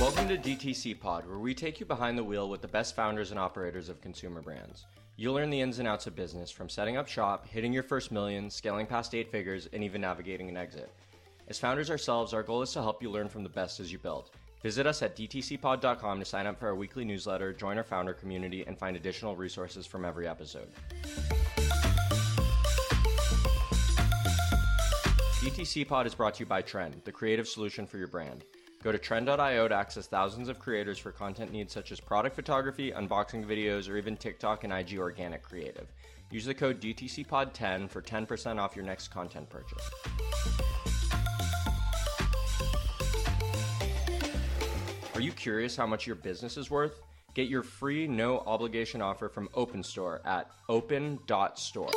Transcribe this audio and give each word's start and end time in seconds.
Welcome 0.00 0.26
to 0.28 0.36
DTC 0.36 0.98
Pod, 0.98 1.24
where 1.26 1.38
we 1.38 1.54
take 1.54 1.78
you 1.78 1.86
behind 1.86 2.18
the 2.18 2.24
wheel 2.24 2.48
with 2.48 2.60
the 2.60 2.68
best 2.68 2.96
founders 2.96 3.30
and 3.30 3.38
operators 3.38 3.88
of 3.88 4.00
consumer 4.00 4.42
brands. 4.42 4.86
You'll 5.16 5.34
learn 5.34 5.50
the 5.50 5.60
ins 5.60 5.78
and 5.78 5.86
outs 5.86 6.08
of 6.08 6.16
business 6.16 6.50
from 6.50 6.68
setting 6.68 6.96
up 6.96 7.06
shop, 7.06 7.46
hitting 7.46 7.72
your 7.72 7.84
first 7.84 8.10
million, 8.10 8.50
scaling 8.50 8.86
past 8.86 9.14
eight 9.14 9.30
figures, 9.30 9.68
and 9.72 9.84
even 9.84 10.00
navigating 10.00 10.48
an 10.48 10.56
exit. 10.56 10.92
As 11.46 11.60
founders 11.60 11.90
ourselves, 11.90 12.34
our 12.34 12.42
goal 12.42 12.60
is 12.60 12.72
to 12.72 12.82
help 12.82 13.02
you 13.02 13.10
learn 13.10 13.28
from 13.28 13.44
the 13.44 13.48
best 13.48 13.78
as 13.78 13.92
you 13.92 13.98
build. 13.98 14.30
Visit 14.64 14.84
us 14.86 15.00
at 15.00 15.16
dtcpod.com 15.16 16.18
to 16.18 16.24
sign 16.24 16.48
up 16.48 16.58
for 16.58 16.66
our 16.66 16.74
weekly 16.74 17.04
newsletter, 17.04 17.52
join 17.52 17.78
our 17.78 17.84
founder 17.84 18.14
community, 18.14 18.64
and 18.66 18.76
find 18.76 18.96
additional 18.96 19.36
resources 19.36 19.86
from 19.86 20.04
every 20.04 20.26
episode. 20.26 20.68
DTC 25.40 25.86
Pod 25.86 26.06
is 26.06 26.16
brought 26.16 26.34
to 26.34 26.40
you 26.40 26.46
by 26.46 26.62
Trend, 26.62 27.00
the 27.04 27.12
creative 27.12 27.46
solution 27.46 27.86
for 27.86 27.98
your 27.98 28.08
brand. 28.08 28.44
Go 28.84 28.92
to 28.92 28.98
trend.io 28.98 29.66
to 29.66 29.74
access 29.74 30.06
thousands 30.06 30.50
of 30.50 30.58
creators 30.58 30.98
for 30.98 31.10
content 31.10 31.50
needs 31.50 31.72
such 31.72 31.90
as 31.90 32.00
product 32.00 32.36
photography, 32.36 32.92
unboxing 32.92 33.46
videos, 33.46 33.88
or 33.88 33.96
even 33.96 34.14
TikTok 34.14 34.62
and 34.64 34.72
IG 34.74 34.98
organic 34.98 35.42
creative. 35.42 35.90
Use 36.30 36.44
the 36.44 36.52
code 36.52 36.82
DTCPOD10 36.82 37.88
for 37.88 38.02
10% 38.02 38.58
off 38.58 38.76
your 38.76 38.84
next 38.84 39.08
content 39.08 39.48
purchase. 39.48 39.90
Are 45.14 45.20
you 45.22 45.32
curious 45.32 45.74
how 45.74 45.86
much 45.86 46.06
your 46.06 46.16
business 46.16 46.58
is 46.58 46.70
worth? 46.70 47.00
Get 47.32 47.48
your 47.48 47.62
free 47.62 48.06
no 48.06 48.40
obligation 48.40 49.00
offer 49.00 49.30
from 49.30 49.48
OpenStore 49.54 50.20
at 50.26 50.50
open.store. 50.68 51.90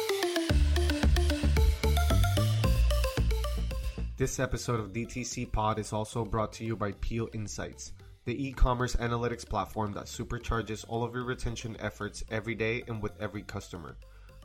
This 4.18 4.40
episode 4.40 4.80
of 4.80 4.94
DTC 4.94 5.52
Pod 5.52 5.78
is 5.78 5.94
also 5.94 6.26
brought 6.26 6.52
to 6.54 6.66
you 6.66 6.76
by 6.76 6.94
Peel 6.94 7.30
Insights, 7.34 7.94
the 8.26 8.48
e 8.48 8.52
commerce 8.52 8.96
analytics 8.96 9.48
platform 9.48 9.94
that 9.94 10.06
supercharges 10.06 10.84
all 10.88 11.04
of 11.04 11.14
your 11.14 11.24
retention 11.24 11.78
efforts 11.80 12.24
every 12.32 12.56
day 12.56 12.84
and 12.88 13.00
with 13.00 13.12
every 13.22 13.44
customer. 13.44 13.96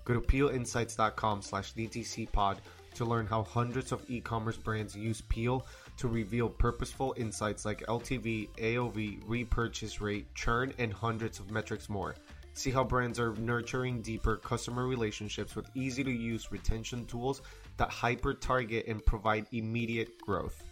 Go 0.05 0.13
to 0.13 0.21
peelinsights.com 0.21 1.41
slash 1.41 1.73
DTCpod 1.73 2.59
to 2.97 3.05
learn 3.07 3.27
how 3.27 3.45
hundreds 3.45 3.93
of 3.93 4.05
e 4.11 4.21
commerce 4.21 4.59
brands 4.59 4.95
use 4.95 5.23
Peel 5.23 5.67
to 5.97 6.07
reveal 6.07 6.51
purposeful 6.51 7.15
insights 7.17 7.65
like 7.65 7.87
LTV, 7.87 8.51
AOV, 8.59 9.23
repurchase 9.27 10.03
rate, 10.03 10.27
churn, 10.35 10.75
and 10.77 10.93
hundreds 10.93 11.41
of 11.41 11.51
metrics 11.51 11.89
more. 11.89 12.15
See 12.53 12.71
how 12.71 12.85
brands 12.85 13.19
are 13.19 13.35
nurturing 13.37 14.03
deeper 14.03 14.37
customer 14.37 14.87
relationships 14.87 15.57
with 15.57 15.71
easy 15.75 16.05
to 16.05 16.11
use 16.11 16.53
retention 16.53 17.07
tools 17.07 17.41
that 17.77 17.91
hyper 17.91 18.35
target 18.35 18.87
and 18.87 19.05
provide 19.05 19.47
immediate 19.53 20.21
growth. 20.21 20.63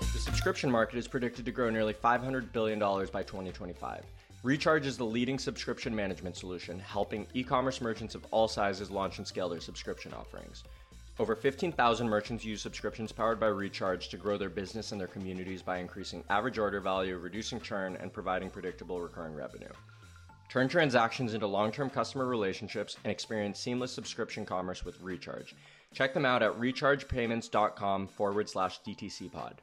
The 0.00 0.18
subscription 0.18 0.70
market 0.70 0.98
is 0.98 1.08
predicted 1.08 1.44
to 1.44 1.52
grow 1.52 1.70
nearly 1.70 1.94
$500 1.94 2.52
billion 2.52 2.78
by 2.78 3.22
2025. 3.22 4.04
Recharge 4.42 4.86
is 4.86 4.96
the 4.96 5.04
leading 5.04 5.38
subscription 5.38 5.94
management 5.94 6.36
solution, 6.36 6.80
helping 6.80 7.26
e 7.32 7.44
commerce 7.44 7.80
merchants 7.80 8.16
of 8.16 8.26
all 8.32 8.48
sizes 8.48 8.90
launch 8.90 9.18
and 9.18 9.26
scale 9.26 9.48
their 9.48 9.60
subscription 9.60 10.12
offerings. 10.12 10.64
Over 11.18 11.36
15,000 11.36 12.08
merchants 12.08 12.44
use 12.44 12.60
subscriptions 12.60 13.12
powered 13.12 13.38
by 13.38 13.46
Recharge 13.46 14.08
to 14.08 14.16
grow 14.16 14.38
their 14.38 14.48
business 14.48 14.90
and 14.90 15.00
their 15.00 15.06
communities 15.06 15.62
by 15.62 15.76
increasing 15.76 16.24
average 16.30 16.58
order 16.58 16.80
value, 16.80 17.18
reducing 17.18 17.60
churn, 17.60 17.96
and 18.00 18.12
providing 18.12 18.50
predictable 18.50 19.00
recurring 19.00 19.34
revenue. 19.34 19.68
Turn 20.52 20.68
transactions 20.68 21.32
into 21.32 21.46
long 21.46 21.72
term 21.72 21.88
customer 21.88 22.26
relationships 22.26 22.98
and 23.04 23.10
experience 23.10 23.58
seamless 23.58 23.90
subscription 23.90 24.44
commerce 24.44 24.84
with 24.84 25.00
Recharge. 25.00 25.56
Check 25.94 26.12
them 26.12 26.26
out 26.26 26.42
at 26.42 26.52
rechargepayments.com 26.60 28.08
forward 28.08 28.50
slash 28.50 28.78
DTC 28.86 29.32
pod. 29.32 29.62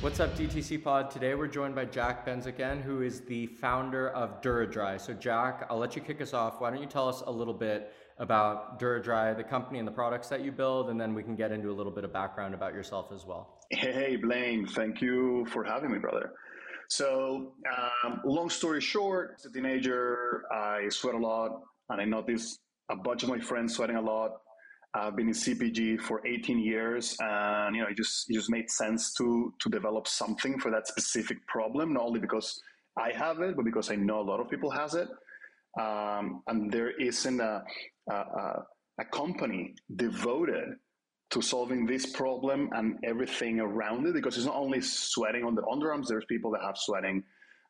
What's 0.00 0.18
up, 0.18 0.34
DTC 0.34 0.82
Pod? 0.82 1.10
Today 1.10 1.34
we're 1.34 1.46
joined 1.46 1.74
by 1.74 1.84
Jack 1.84 2.26
Benzaken, 2.26 2.80
who 2.80 3.02
is 3.02 3.20
the 3.20 3.48
founder 3.48 4.08
of 4.08 4.40
DuraDry. 4.40 4.98
So, 4.98 5.12
Jack, 5.12 5.66
I'll 5.68 5.76
let 5.76 5.94
you 5.94 6.00
kick 6.00 6.22
us 6.22 6.32
off. 6.32 6.58
Why 6.58 6.70
don't 6.70 6.80
you 6.80 6.86
tell 6.86 7.06
us 7.06 7.22
a 7.26 7.30
little 7.30 7.52
bit 7.52 7.92
about 8.16 8.80
DuraDry, 8.80 9.36
the 9.36 9.44
company 9.44 9.78
and 9.78 9.86
the 9.86 9.92
products 9.92 10.30
that 10.30 10.42
you 10.42 10.50
build, 10.52 10.88
and 10.88 10.98
then 10.98 11.12
we 11.14 11.22
can 11.22 11.36
get 11.36 11.52
into 11.52 11.70
a 11.70 11.74
little 11.74 11.92
bit 11.92 12.04
of 12.04 12.14
background 12.14 12.54
about 12.54 12.72
yourself 12.72 13.12
as 13.12 13.26
well. 13.26 13.58
Hey, 13.68 14.16
Blaine, 14.16 14.66
thank 14.66 15.02
you 15.02 15.46
for 15.52 15.64
having 15.64 15.92
me, 15.92 15.98
brother. 15.98 16.32
So, 16.96 17.54
um, 18.04 18.20
long 18.22 18.50
story 18.50 18.82
short, 18.82 19.36
as 19.38 19.46
a 19.46 19.50
teenager, 19.50 20.42
I 20.52 20.90
sweat 20.90 21.14
a 21.14 21.18
lot, 21.18 21.62
and 21.88 21.98
I 22.02 22.04
noticed 22.04 22.60
a 22.90 22.96
bunch 22.96 23.22
of 23.22 23.30
my 23.30 23.40
friends 23.40 23.76
sweating 23.76 23.96
a 23.96 24.00
lot. 24.02 24.32
I've 24.92 25.16
been 25.16 25.28
in 25.28 25.32
CPG 25.32 26.02
for 26.02 26.20
18 26.26 26.58
years, 26.58 27.16
and 27.18 27.74
you 27.74 27.80
know, 27.80 27.88
it 27.88 27.96
just 27.96 28.28
it 28.28 28.34
just 28.34 28.50
made 28.50 28.68
sense 28.70 29.14
to 29.14 29.54
to 29.60 29.70
develop 29.70 30.06
something 30.06 30.58
for 30.60 30.70
that 30.70 30.86
specific 30.86 31.38
problem. 31.46 31.94
Not 31.94 32.02
only 32.02 32.20
because 32.20 32.60
I 32.98 33.10
have 33.12 33.40
it, 33.40 33.56
but 33.56 33.64
because 33.64 33.90
I 33.90 33.96
know 33.96 34.20
a 34.20 34.28
lot 34.30 34.40
of 34.40 34.50
people 34.50 34.70
has 34.70 34.92
it. 34.92 35.08
Um, 35.80 36.42
and 36.46 36.70
there 36.70 36.90
isn't 36.90 37.40
a, 37.40 37.64
a, 38.10 38.14
a 39.00 39.04
company 39.10 39.76
devoted 39.96 40.76
to 41.32 41.42
solving 41.42 41.86
this 41.86 42.06
problem 42.06 42.70
and 42.72 42.98
everything 43.04 43.60
around 43.60 44.06
it. 44.06 44.14
Because 44.14 44.36
it's 44.36 44.46
not 44.46 44.56
only 44.56 44.80
sweating 44.80 45.44
on 45.44 45.54
the 45.54 45.62
underarms. 45.62 46.06
There's 46.06 46.24
people 46.26 46.50
that 46.52 46.62
have 46.62 46.76
sweating 46.76 47.24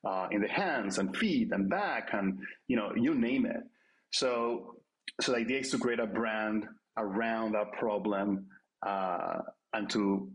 uh, 0.07 0.29
in 0.31 0.43
the 0.43 0.49
hands 0.49 0.99
and 0.99 1.17
feet 1.17 1.51
and 1.53 1.71
back, 1.71 2.11
and 2.13 2.39
you 2.69 2.77
know, 2.77 2.93
you 2.97 3.15
name 3.15 3.47
it. 3.47 3.63
So, 4.11 4.77
so 5.21 5.33
the 5.33 5.39
idea 5.39 5.61
is 5.61 5.71
to 5.71 5.79
create 5.79 6.01
a 6.01 6.07
brand 6.07 6.67
around 6.99 7.53
that 7.53 7.73
problem 7.73 8.47
uh, 8.87 9.39
and 9.73 9.89
to 9.91 10.31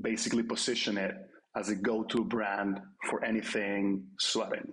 basically 0.00 0.42
position 0.42 0.96
it 0.96 1.14
as 1.56 1.68
a 1.68 1.74
go-to 1.74 2.24
brand 2.24 2.80
for 3.08 3.24
anything 3.24 4.04
sweating. 4.18 4.72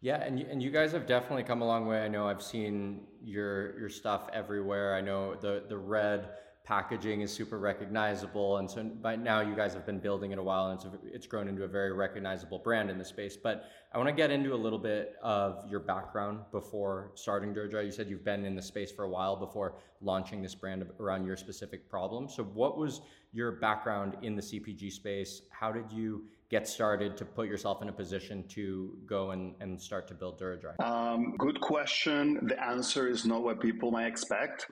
Yeah, 0.00 0.22
and 0.22 0.40
and 0.40 0.62
you 0.62 0.70
guys 0.70 0.92
have 0.92 1.06
definitely 1.06 1.42
come 1.42 1.60
a 1.60 1.66
long 1.66 1.86
way. 1.86 2.00
I 2.00 2.08
know 2.08 2.26
I've 2.26 2.42
seen 2.42 3.02
your 3.22 3.78
your 3.78 3.90
stuff 3.90 4.28
everywhere. 4.32 4.94
I 4.94 5.02
know 5.02 5.34
the 5.34 5.64
the 5.68 5.76
red 5.76 6.30
packaging 6.70 7.20
is 7.20 7.32
super 7.32 7.58
recognizable 7.58 8.58
and 8.58 8.70
so 8.70 8.84
by 8.84 9.16
now 9.16 9.40
you 9.40 9.56
guys 9.56 9.74
have 9.74 9.84
been 9.84 9.98
building 9.98 10.30
it 10.30 10.38
a 10.38 10.42
while 10.42 10.70
and 10.70 10.78
it's, 10.78 10.86
it's 11.12 11.26
grown 11.26 11.48
into 11.48 11.64
a 11.64 11.66
very 11.66 11.92
recognizable 11.92 12.60
brand 12.60 12.88
in 12.88 12.96
the 12.96 13.04
space. 13.04 13.36
But 13.36 13.64
i 13.92 13.98
want 13.98 14.08
to 14.08 14.14
get 14.14 14.30
into 14.30 14.54
a 14.54 14.60
little 14.66 14.78
bit 14.78 15.16
of 15.20 15.68
your 15.68 15.80
background 15.80 16.38
before 16.52 17.10
starting 17.16 17.52
DuraDry. 17.52 17.86
you 17.86 17.90
said 17.90 18.08
you've 18.08 18.24
been 18.24 18.44
in 18.44 18.54
the 18.54 18.62
space 18.62 18.92
for 18.92 19.04
a 19.04 19.08
while 19.08 19.34
before 19.34 19.74
launching 20.00 20.42
this 20.42 20.54
brand 20.54 20.86
around 21.00 21.26
your 21.26 21.36
specific 21.36 21.90
problem 21.90 22.28
so 22.28 22.44
what 22.44 22.78
was 22.78 23.00
your 23.32 23.50
background 23.50 24.16
in 24.22 24.36
the 24.36 24.42
cpg 24.42 24.92
space? 24.92 25.42
How 25.50 25.72
did 25.72 25.90
you 25.90 26.22
get 26.50 26.66
started 26.66 27.16
to 27.16 27.24
put 27.24 27.46
yourself 27.46 27.80
in 27.80 27.88
a 27.88 27.92
position 27.92 28.44
to 28.48 28.96
go 29.06 29.30
and, 29.30 29.54
and 29.60 29.80
start 29.80 30.08
to 30.08 30.14
build 30.14 30.40
DuraDry? 30.40 30.78
Um, 30.84 31.36
good 31.38 31.60
question. 31.60 32.40
The 32.42 32.60
answer 32.62 33.08
is 33.08 33.24
not 33.24 33.44
what 33.44 33.60
people 33.60 33.92
might 33.92 34.06
expect. 34.06 34.66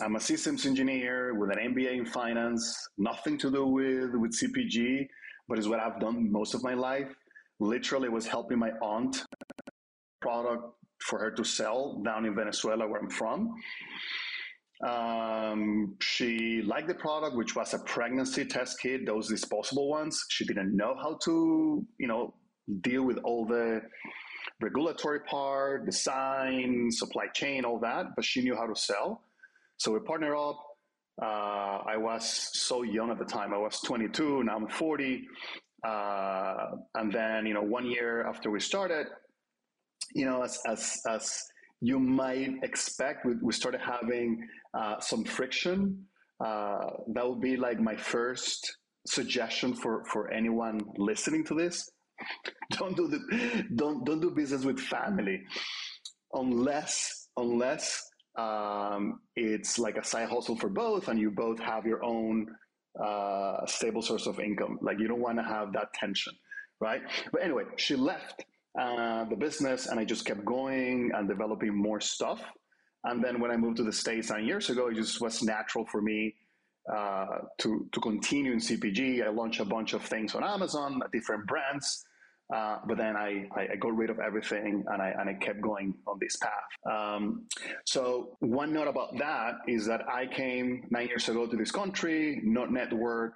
I'm 0.00 0.16
a 0.16 0.20
systems 0.20 0.66
engineer 0.66 1.34
with 1.34 1.50
an 1.50 1.72
MBA 1.72 1.98
in 1.98 2.04
finance, 2.04 2.88
nothing 2.98 3.38
to 3.38 3.50
do 3.50 3.64
with, 3.64 4.14
with 4.14 4.32
CPG, 4.32 5.06
but 5.48 5.58
is 5.58 5.68
what 5.68 5.78
I've 5.78 6.00
done 6.00 6.30
most 6.32 6.54
of 6.54 6.64
my 6.64 6.74
life. 6.74 7.08
Literally 7.60 8.08
was 8.08 8.26
helping 8.26 8.58
my 8.58 8.70
aunt 8.82 9.24
product 10.20 10.64
for 10.98 11.18
her 11.20 11.30
to 11.30 11.44
sell 11.44 12.02
down 12.04 12.24
in 12.24 12.34
Venezuela 12.34 12.88
where 12.88 13.00
I'm 13.00 13.10
from. 13.10 13.54
Um, 14.86 15.96
she 16.00 16.62
liked 16.62 16.88
the 16.88 16.94
product, 16.94 17.36
which 17.36 17.54
was 17.54 17.74
a 17.74 17.78
pregnancy 17.80 18.44
test 18.46 18.80
kit, 18.80 19.06
those 19.06 19.28
disposable 19.28 19.88
ones. 19.88 20.24
She 20.30 20.44
didn't 20.44 20.74
know 20.74 20.94
how 21.00 21.18
to, 21.24 21.86
you 21.98 22.06
know, 22.06 22.34
deal 22.80 23.02
with 23.02 23.18
all 23.18 23.44
the 23.44 23.82
regulatory 24.60 25.20
part, 25.20 25.86
design, 25.86 26.88
supply 26.90 27.26
chain, 27.34 27.64
all 27.64 27.78
that, 27.80 28.06
but 28.16 28.24
she 28.24 28.42
knew 28.42 28.56
how 28.56 28.66
to 28.66 28.74
sell. 28.74 29.22
So 29.76 29.92
we 29.92 30.00
partnered 30.00 30.36
up. 30.36 30.58
Uh, 31.20 31.82
I 31.86 31.96
was 31.96 32.50
so 32.54 32.82
young 32.82 33.10
at 33.10 33.18
the 33.18 33.24
time. 33.24 33.52
I 33.52 33.58
was 33.58 33.80
22. 33.80 34.44
Now 34.44 34.56
I'm 34.56 34.68
40. 34.68 35.26
Uh, 35.86 36.66
and 36.94 37.12
then, 37.12 37.46
you 37.46 37.54
know, 37.54 37.62
one 37.62 37.86
year 37.86 38.26
after 38.26 38.50
we 38.50 38.60
started, 38.60 39.06
you 40.14 40.24
know, 40.24 40.42
as 40.42 40.60
as 40.66 41.00
as 41.08 41.42
you 41.80 41.98
might 41.98 42.62
expect, 42.62 43.24
we, 43.24 43.34
we 43.42 43.52
started 43.52 43.80
having 43.80 44.46
uh, 44.74 45.00
some 45.00 45.24
friction. 45.24 46.04
Uh, 46.44 46.90
that 47.14 47.28
would 47.28 47.40
be 47.40 47.56
like 47.56 47.80
my 47.80 47.96
first 47.96 48.76
suggestion 49.06 49.74
for, 49.74 50.04
for 50.06 50.30
anyone 50.30 50.80
listening 50.96 51.44
to 51.44 51.54
this. 51.54 51.90
don't 52.72 52.96
do 52.96 53.08
the 53.08 53.64
don't 53.76 54.04
don't 54.04 54.20
do 54.20 54.30
business 54.30 54.62
with 54.62 54.78
family 54.78 55.40
unless 56.34 57.28
unless 57.38 58.02
um, 58.36 59.20
it's 59.36 59.78
like 59.78 59.96
a 59.96 60.04
side 60.04 60.28
hustle 60.28 60.56
for 60.56 60.68
both 60.68 61.08
and 61.08 61.18
you 61.18 61.30
both 61.30 61.58
have 61.58 61.86
your 61.86 62.04
own 62.04 62.46
uh, 63.02 63.64
stable 63.66 64.02
source 64.02 64.26
of 64.26 64.38
income. 64.38 64.78
Like 64.82 64.98
you 64.98 65.08
don't 65.08 65.20
want 65.20 65.38
to 65.38 65.44
have 65.44 65.72
that 65.72 65.92
tension, 65.94 66.32
right? 66.80 67.00
But 67.32 67.42
anyway, 67.42 67.64
she 67.76 67.96
left 67.96 68.44
uh, 68.78 69.24
the 69.24 69.36
business 69.36 69.86
and 69.86 69.98
I 69.98 70.04
just 70.04 70.24
kept 70.24 70.44
going 70.44 71.10
and 71.14 71.28
developing 71.28 71.74
more 71.74 72.00
stuff. 72.00 72.42
And 73.04 73.24
then 73.24 73.40
when 73.40 73.50
I 73.50 73.56
moved 73.56 73.78
to 73.78 73.82
the 73.82 73.92
States 73.92 74.30
nine 74.30 74.44
years 74.44 74.70
ago, 74.70 74.88
it 74.88 74.94
just 74.94 75.20
was 75.20 75.42
natural 75.42 75.86
for 75.86 76.02
me 76.02 76.34
uh, 76.92 77.26
to 77.58 77.88
to 77.92 78.00
continue 78.00 78.52
in 78.52 78.58
CPG. 78.58 79.24
I 79.24 79.30
launched 79.30 79.60
a 79.60 79.64
bunch 79.64 79.92
of 79.94 80.02
things 80.02 80.34
on 80.34 80.44
Amazon, 80.44 81.00
different 81.12 81.46
brands. 81.46 82.04
Uh, 82.54 82.78
but 82.86 82.98
then 82.98 83.16
I, 83.16 83.48
I, 83.54 83.76
got 83.76 83.96
rid 83.96 84.10
of 84.10 84.18
everything 84.18 84.82
and 84.88 85.00
I, 85.00 85.14
and 85.16 85.30
I 85.30 85.34
kept 85.34 85.60
going 85.60 85.94
on 86.08 86.18
this 86.20 86.36
path. 86.36 86.92
Um, 86.92 87.46
so 87.84 88.36
one 88.40 88.72
note 88.72 88.88
about 88.88 89.16
that 89.18 89.58
is 89.68 89.86
that 89.86 90.00
I 90.08 90.26
came 90.26 90.84
nine 90.90 91.06
years 91.06 91.28
ago 91.28 91.46
to 91.46 91.56
this 91.56 91.70
country, 91.70 92.40
not 92.42 92.72
network, 92.72 93.34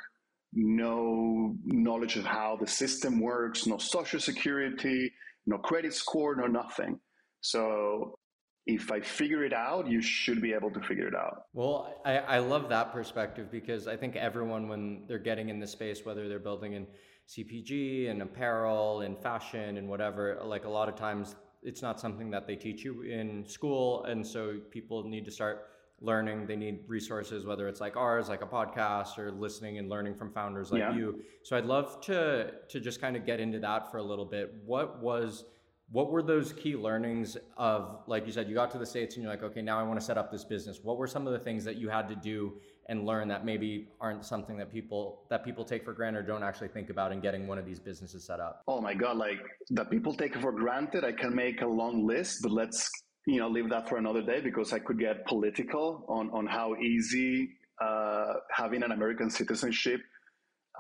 no 0.55 1.57
knowledge 1.65 2.17
of 2.17 2.25
how 2.25 2.57
the 2.61 2.67
system 2.67 3.21
works, 3.21 3.67
no 3.67 3.79
social 3.79 4.21
security, 4.21 5.13
no 5.47 5.59
credit 5.59 5.95
score, 5.95 6.37
no 6.37 6.47
nothing. 6.47 6.99
So 7.41 8.19
if 8.67 8.91
I 8.91 9.01
figure 9.01 9.45
it 9.45 9.53
out, 9.53 9.89
you 9.89 10.01
should 10.01 10.41
be 10.41 10.53
able 10.53 10.71
to 10.71 10.81
figure 10.81 11.07
it 11.07 11.15
out. 11.15 11.45
Well, 11.53 12.01
I, 12.05 12.19
I 12.19 12.39
love 12.39 12.69
that 12.71 12.93
perspective 12.93 13.51
because 13.51 13.87
I 13.87 13.97
think 13.97 14.17
everyone, 14.17 14.69
when 14.69 15.05
they're 15.07 15.19
getting 15.19 15.51
in 15.51 15.61
the 15.61 15.67
space, 15.67 16.05
whether 16.05 16.29
they're 16.29 16.39
building 16.39 16.73
in 16.73 16.87
CPG 17.29 18.11
and 18.11 18.23
apparel 18.23 19.03
and 19.03 19.19
fashion 19.19 19.77
and 19.77 19.89
whatever, 19.89 20.41
like 20.45 20.65
a 20.65 20.69
lot 20.69 20.89
of 20.89 20.95
times 20.95 21.35
it's 21.63 21.83
not 21.83 22.01
something 22.01 22.31
that 22.31 22.47
they 22.47 22.57
teach 22.57 22.85
you 22.85 23.03
in 23.03 23.47
school. 23.47 24.05
And 24.05 24.27
so 24.27 24.59
people 24.71 25.05
need 25.05 25.25
to 25.27 25.31
start 25.31 25.67
learning. 26.05 26.47
They 26.47 26.57
need 26.57 26.81
resources, 26.87 27.47
whether 27.47 27.69
it's 27.69 27.81
like 27.81 27.97
ours, 27.97 28.29
like 28.29 28.43
a 28.43 28.47
podcast, 28.47 29.19
or 29.19 29.33
listening 29.33 29.79
and 29.79 29.89
learning 29.89 30.15
from 30.15 30.31
founders 30.33 30.71
like 30.71 30.81
yeah. 30.81 30.95
you. 30.95 31.23
So 31.43 31.57
I'd 31.57 31.65
love 31.65 32.01
to 32.03 32.53
to 32.69 32.81
just 32.81 33.01
kind 33.01 33.17
of 33.17 33.25
get 33.25 33.41
into 33.41 33.59
that 33.61 33.91
for 33.91 33.99
a 33.99 34.03
little 34.03 34.25
bit. 34.25 34.55
What 34.65 35.03
was 35.03 35.45
what 35.91 36.11
were 36.11 36.23
those 36.23 36.53
key 36.53 36.75
learnings 36.75 37.37
of 37.57 38.01
like 38.07 38.27
you 38.27 38.33
said 38.33 38.49
you 38.49 38.55
got 38.55 38.71
to 38.71 38.79
the 38.79 38.87
states 38.87 39.17
and 39.17 39.23
you're 39.23 39.31
like 39.31 39.43
okay 39.43 39.61
now 39.61 39.79
i 39.79 39.83
want 39.83 39.99
to 40.01 40.05
set 40.05 40.17
up 40.17 40.33
this 40.33 40.45
business 40.45 40.81
what 40.83 40.97
were 40.97 41.07
some 41.07 41.27
of 41.27 41.33
the 41.33 41.39
things 41.39 41.63
that 41.63 41.77
you 41.77 41.89
had 41.89 42.09
to 42.09 42.17
do 42.17 42.55
and 42.89 43.07
learn 43.07 43.29
that 43.29 43.45
maybe 43.45 43.89
aren't 44.01 44.25
something 44.25 44.57
that 44.57 44.73
people 44.73 45.23
that 45.29 45.45
people 45.45 45.65
take 45.65 45.85
for 45.85 45.93
granted 45.93 46.21
or 46.21 46.23
don't 46.23 46.43
actually 46.43 46.69
think 46.69 46.91
about 46.91 47.13
in 47.13 47.21
getting 47.21 47.47
one 47.47 47.59
of 47.59 47.67
these 47.67 47.79
businesses 47.79 48.25
set 48.25 48.41
up 48.41 48.63
oh 48.67 48.81
my 48.81 48.95
god 48.95 49.17
like 49.17 49.41
that 49.71 49.91
people 49.91 50.15
take 50.15 50.35
for 50.39 50.53
granted 50.53 51.05
i 51.05 51.13
can 51.13 51.35
make 51.35 51.61
a 51.61 51.67
long 51.67 52.07
list 52.07 52.41
but 52.43 52.51
let's 52.51 52.91
you 53.27 53.39
know 53.39 53.49
leave 53.49 53.71
that 53.71 53.89
for 53.89 53.97
another 53.97 54.23
day 54.23 54.41
because 54.41 54.73
i 54.73 54.79
could 54.79 54.99
get 54.99 55.25
political 55.27 56.05
on 56.09 56.31
on 56.31 56.47
how 56.47 56.75
easy 56.77 57.51
uh, 57.81 58.35
having 58.51 58.83
an 58.83 58.93
american 58.93 59.31
citizenship 59.31 60.01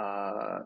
uh, 0.01 0.61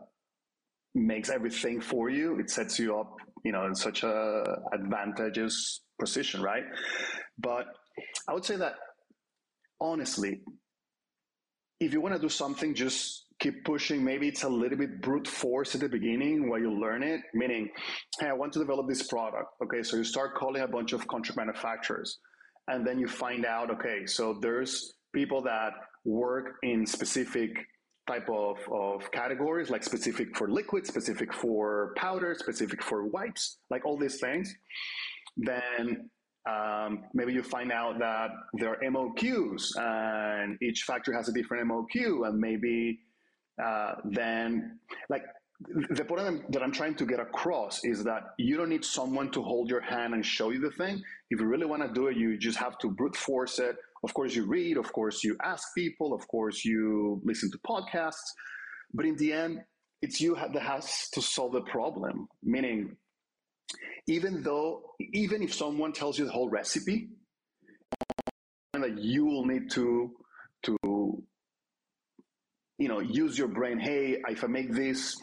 makes 0.95 1.29
everything 1.29 1.79
for 1.79 2.09
you. 2.09 2.39
It 2.39 2.49
sets 2.49 2.79
you 2.79 2.97
up 2.97 3.17
you 3.43 3.51
know 3.51 3.65
in 3.65 3.75
such 3.75 4.03
a 4.03 4.43
advantageous 4.73 5.81
position 5.99 6.41
right? 6.41 6.63
But 7.37 7.67
i 8.27 8.33
would 8.33 8.45
say 8.45 8.55
that 8.57 8.75
honestly 9.79 10.41
if 11.79 11.93
you 11.93 12.01
want 12.01 12.15
to 12.15 12.21
do 12.21 12.29
something, 12.29 12.73
just 12.75 13.25
keep 13.39 13.63
pushing. 13.63 14.03
Maybe 14.03 14.27
it's 14.27 14.43
a 14.43 14.49
little 14.49 14.77
bit 14.77 15.01
brute 15.01 15.27
force 15.27 15.73
at 15.75 15.81
the 15.81 15.89
beginning 15.89 16.49
while 16.49 16.59
you 16.59 16.71
learn 16.71 17.03
it, 17.03 17.21
meaning, 17.33 17.69
hey, 18.19 18.27
I 18.27 18.33
want 18.33 18.53
to 18.53 18.59
develop 18.59 18.87
this 18.87 19.03
product. 19.03 19.53
Okay, 19.63 19.81
so 19.83 19.97
you 19.97 20.03
start 20.03 20.35
calling 20.35 20.61
a 20.61 20.67
bunch 20.67 20.93
of 20.93 21.07
contract 21.07 21.37
manufacturers. 21.37 22.19
And 22.67 22.85
then 22.85 22.99
you 22.99 23.07
find 23.07 23.45
out, 23.45 23.71
okay, 23.71 24.05
so 24.05 24.37
there's 24.41 24.93
people 25.13 25.41
that 25.43 25.71
work 26.05 26.55
in 26.63 26.85
specific 26.85 27.51
type 28.07 28.27
of, 28.29 28.57
of 28.71 29.11
categories, 29.11 29.69
like 29.69 29.83
specific 29.83 30.35
for 30.35 30.49
liquid, 30.49 30.85
specific 30.85 31.33
for 31.33 31.93
powder, 31.95 32.35
specific 32.37 32.83
for 32.83 33.07
wipes, 33.07 33.57
like 33.69 33.85
all 33.85 33.97
these 33.97 34.19
things. 34.19 34.53
Then 35.37 36.09
um, 36.49 37.03
maybe 37.13 37.33
you 37.33 37.43
find 37.43 37.71
out 37.71 37.99
that 37.99 38.29
there 38.53 38.69
are 38.71 38.79
MOQs 38.83 39.77
and 39.77 40.57
each 40.61 40.83
factory 40.83 41.15
has 41.15 41.29
a 41.29 41.33
different 41.33 41.67
MOQ, 41.69 42.27
and 42.27 42.39
maybe 42.39 42.99
uh, 43.63 43.95
then, 44.05 44.79
like, 45.09 45.23
the 45.89 46.05
point 46.05 46.51
that 46.51 46.63
I'm 46.63 46.71
trying 46.71 46.95
to 46.95 47.05
get 47.05 47.19
across 47.19 47.83
is 47.83 48.03
that 48.05 48.23
you 48.37 48.55
don't 48.55 48.69
need 48.69 48.85
someone 48.85 49.29
to 49.31 49.41
hold 49.41 49.69
your 49.69 49.81
hand 49.81 50.13
and 50.13 50.25
show 50.25 50.51
you 50.51 50.59
the 50.61 50.71
thing. 50.71 51.01
If 51.29 51.41
you 51.41 51.47
really 51.47 51.65
want 51.65 51.83
to 51.83 51.93
do 51.93 52.07
it, 52.07 52.15
you 52.15 52.37
just 52.37 52.57
have 52.57 52.77
to 52.79 52.89
brute 52.89 53.15
force 53.15 53.59
it. 53.59 53.75
Of 54.03 54.13
course, 54.13 54.33
you 54.33 54.45
read, 54.45 54.77
of 54.77 54.91
course, 54.93 55.21
you 55.23 55.35
ask 55.43 55.67
people, 55.75 56.13
of 56.13 56.25
course, 56.29 56.63
you 56.63 57.21
listen 57.25 57.51
to 57.51 57.57
podcasts. 57.59 58.31
But 58.93 59.05
in 59.05 59.17
the 59.17 59.33
end, 59.33 59.59
it's 60.01 60.21
you 60.21 60.35
that 60.35 60.61
has 60.61 61.09
to 61.11 61.21
solve 61.21 61.51
the 61.51 61.61
problem, 61.61 62.29
meaning 62.41 62.95
even 64.07 64.41
though 64.41 64.93
even 65.13 65.43
if 65.43 65.53
someone 65.53 65.91
tells 65.91 66.17
you 66.17 66.25
the 66.25 66.31
whole 66.31 66.49
recipe 66.49 67.09
that 68.73 68.97
you 68.97 69.25
will 69.25 69.45
need 69.45 69.69
to 69.71 70.11
to 70.63 71.23
you 72.79 72.87
know 72.87 72.99
use 72.99 73.37
your 73.37 73.47
brain 73.47 73.77
hey 73.77 74.17
if 74.29 74.43
i 74.43 74.47
make 74.47 74.71
this 74.71 75.17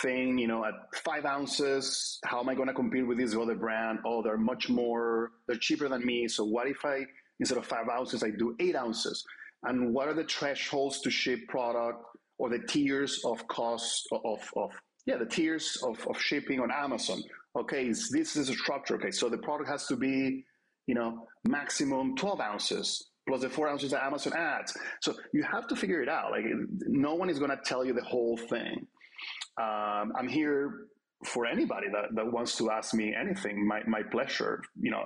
thing 0.00 0.38
you 0.38 0.46
know 0.46 0.64
at 0.64 0.74
five 1.04 1.24
ounces 1.24 2.18
how 2.24 2.40
am 2.40 2.48
i 2.48 2.54
going 2.54 2.68
to 2.68 2.74
compete 2.74 3.06
with 3.06 3.18
this 3.18 3.34
other 3.34 3.56
brand? 3.56 3.98
Oh 4.06 4.22
they're 4.22 4.38
much 4.38 4.68
more 4.70 5.32
they're 5.46 5.56
cheaper 5.56 5.88
than 5.88 6.04
me. 6.06 6.28
So 6.28 6.44
what 6.44 6.68
if 6.68 6.84
i 6.84 7.04
instead 7.40 7.58
of 7.58 7.66
five 7.66 7.88
ounces 7.88 8.22
i 8.22 8.30
do 8.30 8.56
eight 8.60 8.76
ounces? 8.76 9.24
And 9.64 9.92
what 9.92 10.08
are 10.08 10.14
the 10.14 10.24
thresholds 10.24 11.00
to 11.00 11.10
ship 11.10 11.40
product 11.48 12.04
or 12.38 12.50
the 12.50 12.60
tiers 12.60 13.20
of 13.24 13.46
cost 13.48 14.06
of, 14.12 14.40
of 14.56 14.70
yeah 15.06 15.16
the 15.16 15.26
tiers 15.26 15.78
of, 15.82 16.06
of 16.06 16.20
shipping 16.20 16.60
on 16.60 16.70
amazon? 16.70 17.22
Okay, 17.56 17.88
this 17.88 18.36
is 18.36 18.48
a 18.48 18.54
structure. 18.54 18.94
Okay, 18.96 19.12
so 19.12 19.28
the 19.28 19.38
product 19.38 19.68
has 19.68 19.86
to 19.86 19.96
be, 19.96 20.44
you 20.88 20.94
know, 20.94 21.28
maximum 21.46 22.16
12 22.16 22.40
ounces 22.40 23.10
plus 23.26 23.40
the 23.42 23.48
four 23.48 23.68
ounces 23.68 23.90
that 23.92 24.04
Amazon 24.04 24.34
ads. 24.34 24.76
So 25.00 25.14
you 25.32 25.42
have 25.42 25.66
to 25.68 25.76
figure 25.76 26.02
it 26.02 26.08
out. 26.08 26.30
Like 26.30 26.44
no 26.86 27.14
one 27.14 27.30
is 27.30 27.38
going 27.38 27.50
to 27.50 27.60
tell 27.64 27.84
you 27.84 27.92
the 27.92 28.04
whole 28.04 28.36
thing. 28.36 28.86
Um, 29.60 30.12
I'm 30.18 30.28
here 30.28 30.86
for 31.24 31.46
anybody 31.46 31.86
that, 31.92 32.14
that 32.14 32.32
wants 32.32 32.56
to 32.58 32.70
ask 32.70 32.92
me 32.94 33.14
anything. 33.18 33.66
My, 33.66 33.80
my 33.86 34.02
pleasure. 34.02 34.62
You 34.80 34.90
know, 34.90 35.04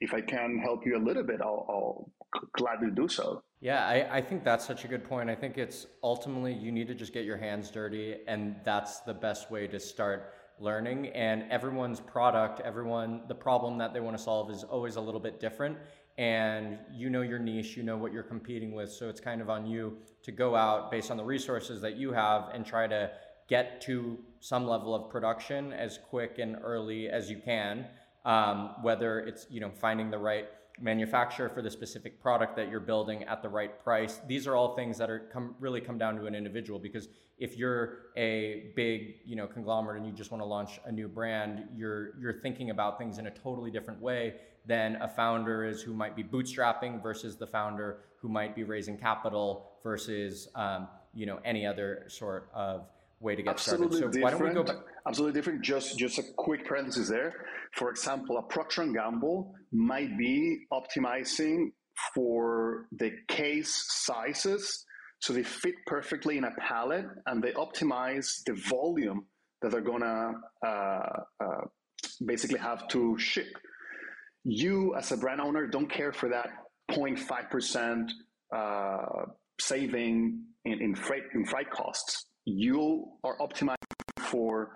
if 0.00 0.14
I 0.14 0.20
can 0.20 0.58
help 0.58 0.86
you 0.86 0.96
a 0.96 1.02
little 1.02 1.24
bit, 1.24 1.40
I'll, 1.42 1.66
I'll 1.68 2.12
gladly 2.52 2.90
do 2.94 3.08
so. 3.08 3.42
Yeah, 3.60 3.84
I, 3.84 4.18
I 4.18 4.20
think 4.22 4.44
that's 4.44 4.64
such 4.64 4.84
a 4.84 4.88
good 4.88 5.04
point. 5.04 5.28
I 5.28 5.34
think 5.34 5.58
it's 5.58 5.86
ultimately 6.02 6.54
you 6.54 6.70
need 6.70 6.86
to 6.88 6.94
just 6.94 7.12
get 7.12 7.24
your 7.24 7.36
hands 7.36 7.70
dirty, 7.70 8.16
and 8.28 8.56
that's 8.64 9.00
the 9.00 9.14
best 9.14 9.50
way 9.50 9.66
to 9.66 9.80
start 9.80 10.32
learning 10.60 11.06
and 11.08 11.44
everyone's 11.50 12.00
product 12.00 12.60
everyone 12.64 13.22
the 13.28 13.34
problem 13.34 13.78
that 13.78 13.94
they 13.94 14.00
want 14.00 14.16
to 14.16 14.22
solve 14.22 14.50
is 14.50 14.64
always 14.64 14.96
a 14.96 15.00
little 15.00 15.20
bit 15.20 15.38
different 15.38 15.76
and 16.18 16.78
you 16.92 17.08
know 17.08 17.22
your 17.22 17.38
niche 17.38 17.76
you 17.76 17.82
know 17.82 17.96
what 17.96 18.12
you're 18.12 18.22
competing 18.22 18.74
with. 18.74 18.92
So 18.92 19.08
it's 19.08 19.20
kind 19.20 19.40
of 19.40 19.48
on 19.48 19.64
you 19.64 19.96
to 20.24 20.32
go 20.32 20.54
out 20.54 20.90
based 20.90 21.10
on 21.10 21.16
the 21.16 21.24
resources 21.24 21.80
that 21.80 21.96
you 21.96 22.12
have 22.12 22.50
and 22.52 22.66
try 22.66 22.86
to 22.86 23.10
get 23.48 23.80
to 23.80 24.18
some 24.40 24.66
level 24.66 24.94
of 24.94 25.10
production 25.10 25.72
as 25.72 25.98
quick 26.10 26.38
and 26.38 26.56
early 26.62 27.08
as 27.08 27.30
you 27.30 27.40
can 27.42 27.86
um, 28.28 28.74
whether 28.82 29.20
it's 29.20 29.46
you 29.50 29.60
know 29.60 29.70
finding 29.70 30.10
the 30.10 30.18
right 30.18 30.48
manufacturer 30.80 31.48
for 31.48 31.60
the 31.60 31.70
specific 31.70 32.20
product 32.22 32.54
that 32.54 32.70
you're 32.70 32.78
building 32.78 33.24
at 33.24 33.42
the 33.42 33.48
right 33.48 33.82
price. 33.82 34.20
These 34.28 34.46
are 34.46 34.54
all 34.54 34.76
things 34.76 34.96
that 34.98 35.10
are 35.10 35.20
come 35.32 35.54
really 35.58 35.80
come 35.80 35.98
down 35.98 36.14
to 36.16 36.26
an 36.26 36.34
individual 36.34 36.78
because 36.78 37.08
if 37.38 37.56
you're 37.56 37.98
a 38.16 38.72
big 38.76 39.16
you 39.24 39.34
know 39.34 39.46
conglomerate 39.46 39.96
and 39.96 40.06
you 40.06 40.12
just 40.12 40.30
want 40.30 40.42
to 40.42 40.46
launch 40.46 40.78
a 40.84 40.92
new 40.92 41.08
brand 41.08 41.64
you're 41.74 42.18
you're 42.20 42.40
thinking 42.40 42.70
about 42.70 42.98
things 42.98 43.18
in 43.18 43.26
a 43.26 43.30
totally 43.30 43.70
different 43.70 44.00
way 44.00 44.34
than 44.68 44.96
a 44.96 45.08
founder 45.08 45.64
is 45.64 45.82
who 45.82 45.92
might 45.92 46.14
be 46.14 46.22
bootstrapping 46.22 47.02
versus 47.02 47.36
the 47.36 47.46
founder 47.46 47.98
who 48.20 48.28
might 48.28 48.54
be 48.54 48.62
raising 48.62 48.96
capital 48.96 49.70
versus 49.82 50.48
um, 50.54 50.86
you 51.12 51.26
know 51.26 51.40
any 51.44 51.66
other 51.66 52.04
sort 52.08 52.48
of 52.54 52.86
way 53.20 53.34
to 53.34 53.42
get 53.42 53.50
absolutely 53.50 53.96
started 53.96 54.14
so 54.14 54.20
different. 54.20 54.40
why 54.40 54.46
don't 54.46 54.48
we 54.48 54.54
go 54.54 54.62
back 54.62 54.84
absolutely 55.06 55.36
different 55.36 55.62
just 55.62 55.98
just 55.98 56.18
a 56.18 56.22
quick 56.36 56.64
parenthesis 56.64 57.08
there 57.08 57.34
for 57.72 57.90
example 57.90 58.38
a 58.38 58.42
procter 58.42 58.86
& 58.86 58.92
gamble 58.92 59.52
might 59.72 60.16
be 60.16 60.60
optimizing 60.72 61.72
for 62.14 62.86
the 62.92 63.10
case 63.26 63.84
sizes 63.88 64.84
so 65.20 65.32
they 65.32 65.42
fit 65.42 65.74
perfectly 65.86 66.38
in 66.38 66.44
a 66.44 66.52
pallet 66.60 67.06
and 67.26 67.42
they 67.42 67.52
optimize 67.52 68.44
the 68.44 68.54
volume 68.68 69.26
that 69.62 69.72
they're 69.72 69.80
gonna 69.80 70.32
uh, 70.64 70.68
uh, 70.68 71.64
basically 72.24 72.58
have 72.58 72.86
to 72.88 73.18
ship. 73.18 73.48
You, 74.44 74.94
as 74.96 75.12
a 75.12 75.16
brand 75.16 75.40
owner, 75.40 75.66
don't 75.66 75.90
care 75.90 76.12
for 76.12 76.28
that 76.28 76.48
0.5% 76.90 78.08
uh, 78.54 79.26
saving 79.60 80.42
in, 80.64 80.82
in, 80.82 80.94
freight, 80.94 81.24
in 81.34 81.44
freight 81.44 81.70
costs. 81.70 82.26
You 82.44 83.04
are 83.24 83.36
optimizing 83.38 83.74
for 84.20 84.74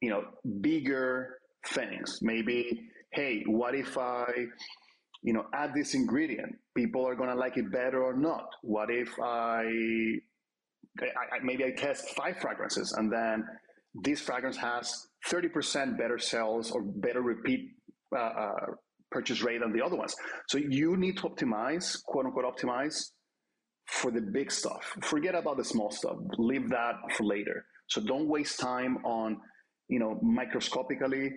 you 0.00 0.10
know 0.10 0.24
bigger 0.60 1.38
things. 1.68 2.20
Maybe, 2.22 2.88
hey, 3.12 3.42
what 3.46 3.74
if 3.74 3.98
I 3.98 4.46
you 5.22 5.32
know, 5.32 5.44
add 5.52 5.72
this 5.74 5.94
ingredient. 5.94 6.56
People 6.76 7.06
are 7.06 7.14
to 7.16 7.34
like 7.34 7.56
it 7.56 7.70
better 7.72 8.02
or 8.02 8.16
not. 8.16 8.48
What 8.62 8.90
if 8.90 9.08
I, 9.20 9.64
I, 11.00 11.38
maybe 11.42 11.64
I 11.64 11.70
test 11.70 12.10
five 12.10 12.38
fragrances 12.38 12.92
and 12.92 13.12
then 13.12 13.44
this 13.94 14.20
fragrance 14.20 14.56
has 14.56 15.08
30% 15.28 15.98
better 15.98 16.18
sales 16.18 16.70
or 16.70 16.82
better 16.82 17.22
repeat 17.22 17.70
uh, 18.14 18.20
uh, 18.20 18.66
purchase 19.10 19.42
rate 19.42 19.60
than 19.60 19.72
the 19.72 19.84
other 19.84 19.96
ones. 19.96 20.14
So 20.48 20.58
you 20.58 20.96
need 20.96 21.16
to 21.18 21.22
optimize, 21.24 22.02
quote 22.04 22.26
unquote, 22.26 22.44
optimize 22.44 23.10
for 23.86 24.10
the 24.10 24.20
big 24.20 24.52
stuff. 24.52 24.96
Forget 25.02 25.34
about 25.34 25.56
the 25.56 25.64
small 25.64 25.90
stuff. 25.90 26.16
Leave 26.36 26.68
that 26.70 26.94
for 27.16 27.24
later. 27.24 27.64
So 27.88 28.02
don't 28.02 28.28
waste 28.28 28.60
time 28.60 28.98
on, 29.04 29.38
you 29.88 29.98
know, 29.98 30.18
microscopically 30.22 31.32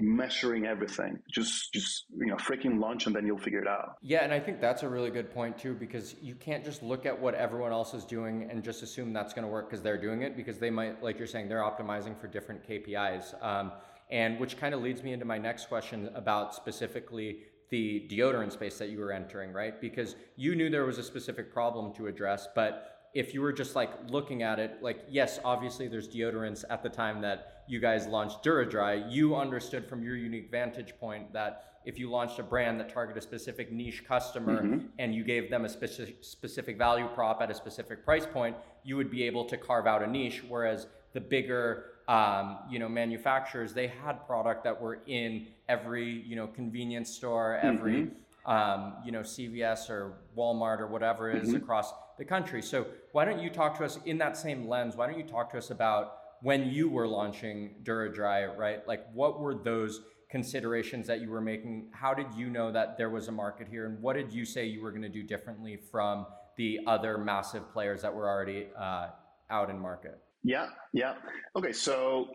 measuring 0.00 0.66
everything. 0.66 1.18
Just 1.30 1.72
just 1.72 2.06
you 2.18 2.26
know, 2.26 2.36
freaking 2.36 2.80
launch 2.80 3.06
and 3.06 3.14
then 3.14 3.26
you'll 3.26 3.38
figure 3.38 3.60
it 3.60 3.68
out. 3.68 3.96
Yeah, 4.02 4.24
and 4.24 4.32
I 4.32 4.40
think 4.40 4.60
that's 4.60 4.82
a 4.82 4.88
really 4.88 5.10
good 5.10 5.30
point 5.30 5.58
too 5.58 5.74
because 5.74 6.14
you 6.20 6.34
can't 6.34 6.64
just 6.64 6.82
look 6.82 7.06
at 7.06 7.20
what 7.20 7.34
everyone 7.34 7.72
else 7.72 7.94
is 7.94 8.04
doing 8.04 8.48
and 8.50 8.64
just 8.64 8.82
assume 8.82 9.12
that's 9.12 9.32
going 9.32 9.46
to 9.46 9.52
work 9.52 9.68
because 9.68 9.82
they're 9.82 10.00
doing 10.00 10.22
it 10.22 10.36
because 10.36 10.58
they 10.58 10.70
might 10.70 11.02
like 11.02 11.18
you're 11.18 11.26
saying 11.26 11.48
they're 11.48 11.60
optimizing 11.60 12.18
for 12.20 12.26
different 12.26 12.66
KPIs. 12.66 13.42
Um, 13.44 13.72
and 14.12 14.38
which 14.38 14.58
kind 14.58 14.74
of 14.74 14.82
leads 14.82 15.02
me 15.02 15.14
into 15.14 15.24
my 15.24 15.38
next 15.38 15.66
question 15.66 16.10
about 16.14 16.54
specifically 16.54 17.38
the 17.70 18.06
deodorant 18.10 18.52
space 18.52 18.76
that 18.76 18.90
you 18.90 18.98
were 18.98 19.10
entering, 19.10 19.50
right? 19.52 19.80
Because 19.80 20.14
you 20.36 20.54
knew 20.54 20.68
there 20.68 20.84
was 20.84 20.98
a 20.98 21.02
specific 21.02 21.50
problem 21.50 21.94
to 21.94 22.06
address, 22.06 22.46
but 22.54 23.08
if 23.14 23.32
you 23.32 23.40
were 23.40 23.52
just 23.52 23.74
like 23.74 23.90
looking 24.10 24.42
at 24.42 24.58
it, 24.58 24.82
like, 24.82 25.00
yes, 25.08 25.40
obviously 25.44 25.88
there's 25.88 26.08
deodorants 26.08 26.62
at 26.68 26.82
the 26.82 26.90
time 26.90 27.22
that 27.22 27.64
you 27.66 27.80
guys 27.80 28.06
launched 28.06 28.44
DuraDry, 28.44 29.10
you 29.10 29.34
understood 29.34 29.88
from 29.88 30.02
your 30.02 30.16
unique 30.16 30.50
vantage 30.50 30.94
point 31.00 31.32
that 31.32 31.80
if 31.86 31.98
you 31.98 32.10
launched 32.10 32.38
a 32.38 32.42
brand 32.42 32.78
that 32.78 32.92
targeted 32.92 33.22
a 33.22 33.26
specific 33.26 33.72
niche 33.72 34.04
customer 34.06 34.62
mm-hmm. 34.62 34.86
and 34.98 35.14
you 35.14 35.24
gave 35.24 35.50
them 35.50 35.64
a 35.64 35.68
specific 35.68 36.18
specific 36.20 36.76
value 36.76 37.08
prop 37.14 37.40
at 37.40 37.50
a 37.50 37.54
specific 37.54 38.04
price 38.04 38.26
point, 38.26 38.56
you 38.84 38.96
would 38.96 39.10
be 39.10 39.22
able 39.24 39.46
to 39.46 39.56
carve 39.56 39.86
out 39.86 40.02
a 40.02 40.06
niche. 40.06 40.42
Whereas 40.46 40.86
the 41.12 41.20
bigger 41.20 41.91
um, 42.08 42.58
you 42.70 42.78
know 42.78 42.88
manufacturers, 42.88 43.72
they 43.72 43.86
had 43.86 44.26
product 44.26 44.64
that 44.64 44.80
were 44.80 45.00
in 45.06 45.46
every 45.68 46.22
you 46.26 46.36
know 46.36 46.46
convenience 46.46 47.10
store, 47.10 47.58
every 47.62 47.92
mm-hmm 47.92 48.14
um, 48.44 48.94
you 49.04 49.12
know, 49.12 49.20
CVS 49.20 49.88
or 49.88 50.14
Walmart 50.36 50.80
or 50.80 50.86
whatever 50.86 51.30
is 51.30 51.48
mm-hmm. 51.48 51.56
across 51.56 51.92
the 52.18 52.24
country. 52.24 52.62
So 52.62 52.86
why 53.12 53.24
don't 53.24 53.40
you 53.40 53.50
talk 53.50 53.78
to 53.78 53.84
us 53.84 53.98
in 54.04 54.18
that 54.18 54.36
same 54.36 54.68
lens? 54.68 54.96
Why 54.96 55.06
don't 55.06 55.18
you 55.18 55.24
talk 55.26 55.50
to 55.52 55.58
us 55.58 55.70
about 55.70 56.18
when 56.42 56.68
you 56.68 56.88
were 56.88 57.06
launching 57.06 57.76
DuraDry, 57.84 58.56
right? 58.56 58.86
Like 58.86 59.06
what 59.12 59.40
were 59.40 59.54
those 59.54 60.00
considerations 60.28 61.06
that 61.06 61.20
you 61.20 61.30
were 61.30 61.40
making? 61.40 61.90
How 61.92 62.14
did 62.14 62.26
you 62.34 62.50
know 62.50 62.72
that 62.72 62.98
there 62.98 63.10
was 63.10 63.28
a 63.28 63.32
market 63.32 63.68
here? 63.68 63.86
And 63.86 64.00
what 64.00 64.14
did 64.14 64.32
you 64.32 64.44
say 64.44 64.66
you 64.66 64.82
were 64.82 64.90
going 64.90 65.02
to 65.02 65.08
do 65.08 65.22
differently 65.22 65.78
from 65.90 66.26
the 66.56 66.80
other 66.86 67.18
massive 67.18 67.72
players 67.72 68.02
that 68.02 68.12
were 68.12 68.28
already 68.28 68.66
uh, 68.76 69.08
out 69.50 69.70
in 69.70 69.78
market? 69.78 70.20
Yeah, 70.44 70.66
yeah. 70.92 71.14
Okay, 71.56 71.72
so 71.72 72.28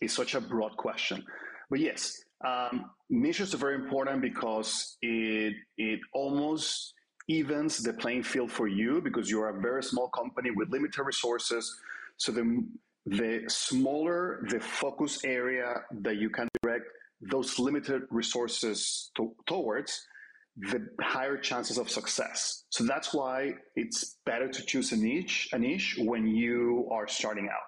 it's 0.00 0.14
such 0.14 0.34
a 0.34 0.40
broad 0.40 0.76
question. 0.76 1.24
But 1.70 1.80
yes, 1.80 2.22
um, 2.44 2.90
niches 3.10 3.54
are 3.54 3.58
very 3.58 3.74
important 3.74 4.22
because 4.22 4.96
it 5.02 5.54
it 5.76 6.00
almost 6.12 6.94
evens 7.28 7.78
the 7.78 7.92
playing 7.92 8.22
field 8.22 8.50
for 8.52 8.68
you 8.68 9.00
because 9.00 9.30
you're 9.30 9.48
a 9.48 9.60
very 9.60 9.82
small 9.82 10.08
company 10.08 10.50
with 10.50 10.68
limited 10.70 11.02
resources. 11.02 11.74
So 12.16 12.32
the 12.32 12.64
the 13.06 13.42
smaller 13.48 14.44
the 14.48 14.60
focus 14.60 15.24
area 15.24 15.82
that 16.00 16.16
you 16.16 16.30
can 16.30 16.48
direct 16.62 16.86
those 17.20 17.58
limited 17.58 18.02
resources 18.10 19.10
to, 19.16 19.34
towards, 19.46 20.06
the 20.56 20.86
higher 21.00 21.36
chances 21.36 21.78
of 21.78 21.90
success. 21.90 22.64
So 22.70 22.84
that's 22.84 23.12
why 23.12 23.54
it's 23.74 24.16
better 24.24 24.48
to 24.48 24.62
choose 24.62 24.92
a 24.92 24.96
niche, 24.96 25.48
a 25.52 25.58
niche 25.58 25.96
when 25.98 26.26
you 26.26 26.88
are 26.92 27.08
starting 27.08 27.48
out. 27.48 27.66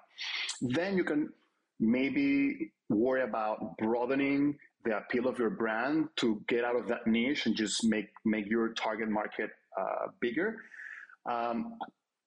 Then 0.61 0.95
you 0.97 1.03
can 1.03 1.29
maybe 1.79 2.71
worry 2.89 3.23
about 3.23 3.77
broadening 3.77 4.57
the 4.85 4.97
appeal 4.97 5.27
of 5.27 5.37
your 5.37 5.49
brand 5.49 6.07
to 6.17 6.41
get 6.47 6.63
out 6.63 6.75
of 6.75 6.87
that 6.87 7.05
niche 7.05 7.45
and 7.45 7.55
just 7.55 7.83
make 7.83 8.07
make 8.25 8.49
your 8.49 8.73
target 8.73 9.09
market 9.09 9.49
uh, 9.77 10.07
bigger. 10.21 10.55
Um, 11.29 11.77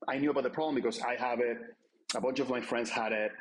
I 0.09 0.19
knew 0.19 0.31
about 0.31 0.45
the 0.45 0.51
problem 0.51 0.75
because 0.75 1.01
I 1.01 1.17
have 1.17 1.41
it. 1.41 1.59
A 2.15 2.21
bunch 2.21 2.41
of 2.41 2.49
my 2.51 2.61
friends 2.61 2.91
had 2.91 3.13
it, 3.13 3.33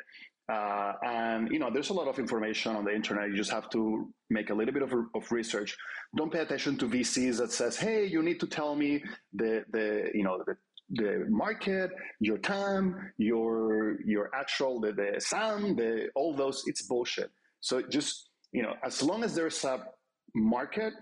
uh, 0.50 0.94
and 1.04 1.50
you 1.52 1.60
know, 1.60 1.70
there's 1.72 1.90
a 1.90 1.94
lot 1.94 2.08
of 2.08 2.18
information 2.18 2.76
on 2.76 2.84
the 2.86 2.94
internet. 2.94 3.30
You 3.30 3.36
just 3.36 3.52
have 3.52 3.70
to 3.72 4.12
make 4.30 4.50
a 4.50 4.54
little 4.54 4.74
bit 4.74 4.84
of, 4.84 4.94
of 5.14 5.32
research. 5.32 5.78
Don't 6.16 6.32
pay 6.32 6.40
attention 6.40 6.78
to 6.78 6.88
VCs 6.88 7.38
that 7.38 7.52
says, 7.52 7.78
"Hey, 7.78 8.06
you 8.06 8.24
need 8.24 8.40
to 8.40 8.48
tell 8.48 8.76
me 8.76 9.04
the 9.34 9.64
the 9.72 10.10
you 10.14 10.24
know 10.24 10.42
the 10.46 10.56
the 10.92 11.26
market, 11.30 11.92
your 12.20 12.40
TAM, 12.40 13.12
your 13.18 14.02
your 14.02 14.32
actual 14.34 14.80
the, 14.80 14.92
the 14.92 15.20
SAM, 15.20 15.76
the 15.76 16.10
all 16.16 16.34
those. 16.36 16.64
It's 16.66 16.82
bullshit. 16.82 17.30
So 17.62 17.82
just 17.82 18.30
you 18.52 18.64
know, 18.64 18.74
as 18.84 19.04
long 19.04 19.24
as 19.24 19.36
there's 19.36 19.64
a 19.64 19.86
market, 20.34 20.94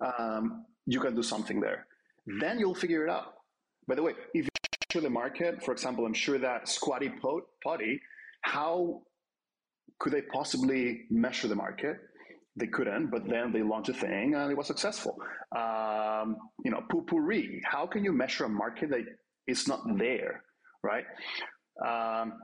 um, 0.00 0.64
you 0.86 1.00
can 1.00 1.14
do 1.16 1.22
something 1.22 1.60
there. 1.60 1.86
Then 2.40 2.58
you'll 2.58 2.74
figure 2.74 3.04
it 3.04 3.10
out. 3.10 3.34
By 3.88 3.96
the 3.96 4.02
way, 4.02 4.12
if 4.34 4.44
you 4.44 4.48
measure 4.94 5.02
the 5.02 5.10
market, 5.10 5.64
for 5.64 5.72
example, 5.72 6.06
I'm 6.06 6.14
sure 6.14 6.38
that 6.38 6.68
Squatty 6.68 7.10
Potty, 7.64 8.00
how 8.42 9.02
could 9.98 10.12
they 10.12 10.22
possibly 10.22 11.06
measure 11.10 11.48
the 11.48 11.56
market? 11.56 11.96
They 12.56 12.66
couldn't, 12.66 13.10
but 13.10 13.28
then 13.28 13.52
they 13.52 13.62
launched 13.62 13.90
a 13.90 13.94
thing 13.94 14.34
and 14.34 14.50
it 14.50 14.56
was 14.56 14.66
successful. 14.66 15.16
Um, 15.56 16.36
you 16.64 16.70
know, 16.70 16.82
Poo-Pourri, 16.90 17.60
how 17.64 17.86
can 17.86 18.04
you 18.04 18.12
measure 18.12 18.44
a 18.44 18.48
market 18.48 18.90
that 18.90 19.04
is 19.46 19.68
not 19.68 19.80
there, 19.96 20.42
right? 20.82 21.04
Um, 21.86 22.34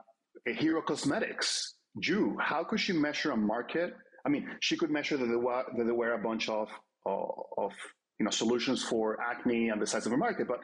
Hero 0.47 0.83
Cosmetics, 0.83 1.75
Ju, 2.01 2.37
how 2.41 2.65
could 2.65 2.81
she 2.81 2.93
measure 2.93 3.33
a 3.33 3.37
market? 3.37 3.95
I 4.25 4.29
mean, 4.29 4.49
she 4.61 4.77
could 4.77 4.91
measure 4.91 5.17
that 5.17 5.27
they, 5.27 5.33
that 5.33 5.85
they 5.85 5.93
were 5.93 6.13
a 6.13 6.19
bunch 6.19 6.49
of, 6.49 6.69
of 7.07 7.73
you 8.19 8.25
know 8.25 8.31
solutions 8.31 8.83
for 8.83 9.19
acne 9.21 9.69
and 9.69 9.81
the 9.81 9.87
size 9.87 10.07
of 10.07 10.13
a 10.13 10.17
market, 10.17 10.47
but 10.49 10.61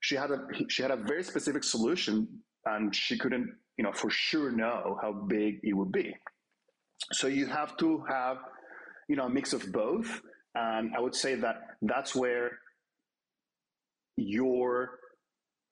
she 0.00 0.14
had 0.14 0.30
a 0.30 0.38
she 0.68 0.82
had 0.82 0.90
a 0.90 0.96
very 0.96 1.22
specific 1.22 1.64
solution, 1.64 2.28
and 2.66 2.94
she 2.94 3.18
couldn't 3.18 3.54
you 3.76 3.84
know 3.84 3.92
for 3.92 4.10
sure 4.10 4.50
know 4.50 4.98
how 5.00 5.12
big 5.12 5.60
it 5.62 5.74
would 5.74 5.92
be. 5.92 6.14
So 7.12 7.26
you 7.26 7.46
have 7.46 7.76
to 7.78 8.04
have 8.08 8.38
you 9.08 9.16
know 9.16 9.26
a 9.26 9.30
mix 9.30 9.52
of 9.52 9.70
both, 9.72 10.20
and 10.54 10.94
I 10.96 11.00
would 11.00 11.14
say 11.14 11.34
that 11.36 11.56
that's 11.82 12.14
where 12.14 12.58
your 14.16 14.98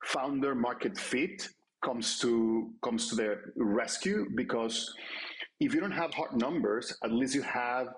founder 0.04 0.54
market 0.54 0.98
fit 0.98 1.48
comes 1.84 2.18
to 2.20 2.70
comes 2.82 3.08
to 3.10 3.14
the 3.16 3.36
rescue 3.56 4.26
because 4.34 4.92
if 5.60 5.74
you 5.74 5.80
don't 5.80 5.92
have 5.92 6.14
hard 6.14 6.36
numbers, 6.36 6.96
at 7.04 7.12
least 7.12 7.34
you 7.34 7.42
have 7.42 7.88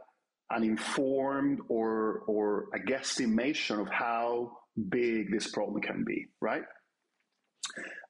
an 0.50 0.64
informed 0.64 1.60
or 1.68 2.22
or 2.26 2.66
a 2.74 2.78
guesstimation 2.78 3.80
of 3.80 3.88
how 3.88 4.50
big 4.88 5.30
this 5.32 5.50
problem 5.50 5.80
can 5.82 6.04
be, 6.04 6.26
right? 6.40 6.62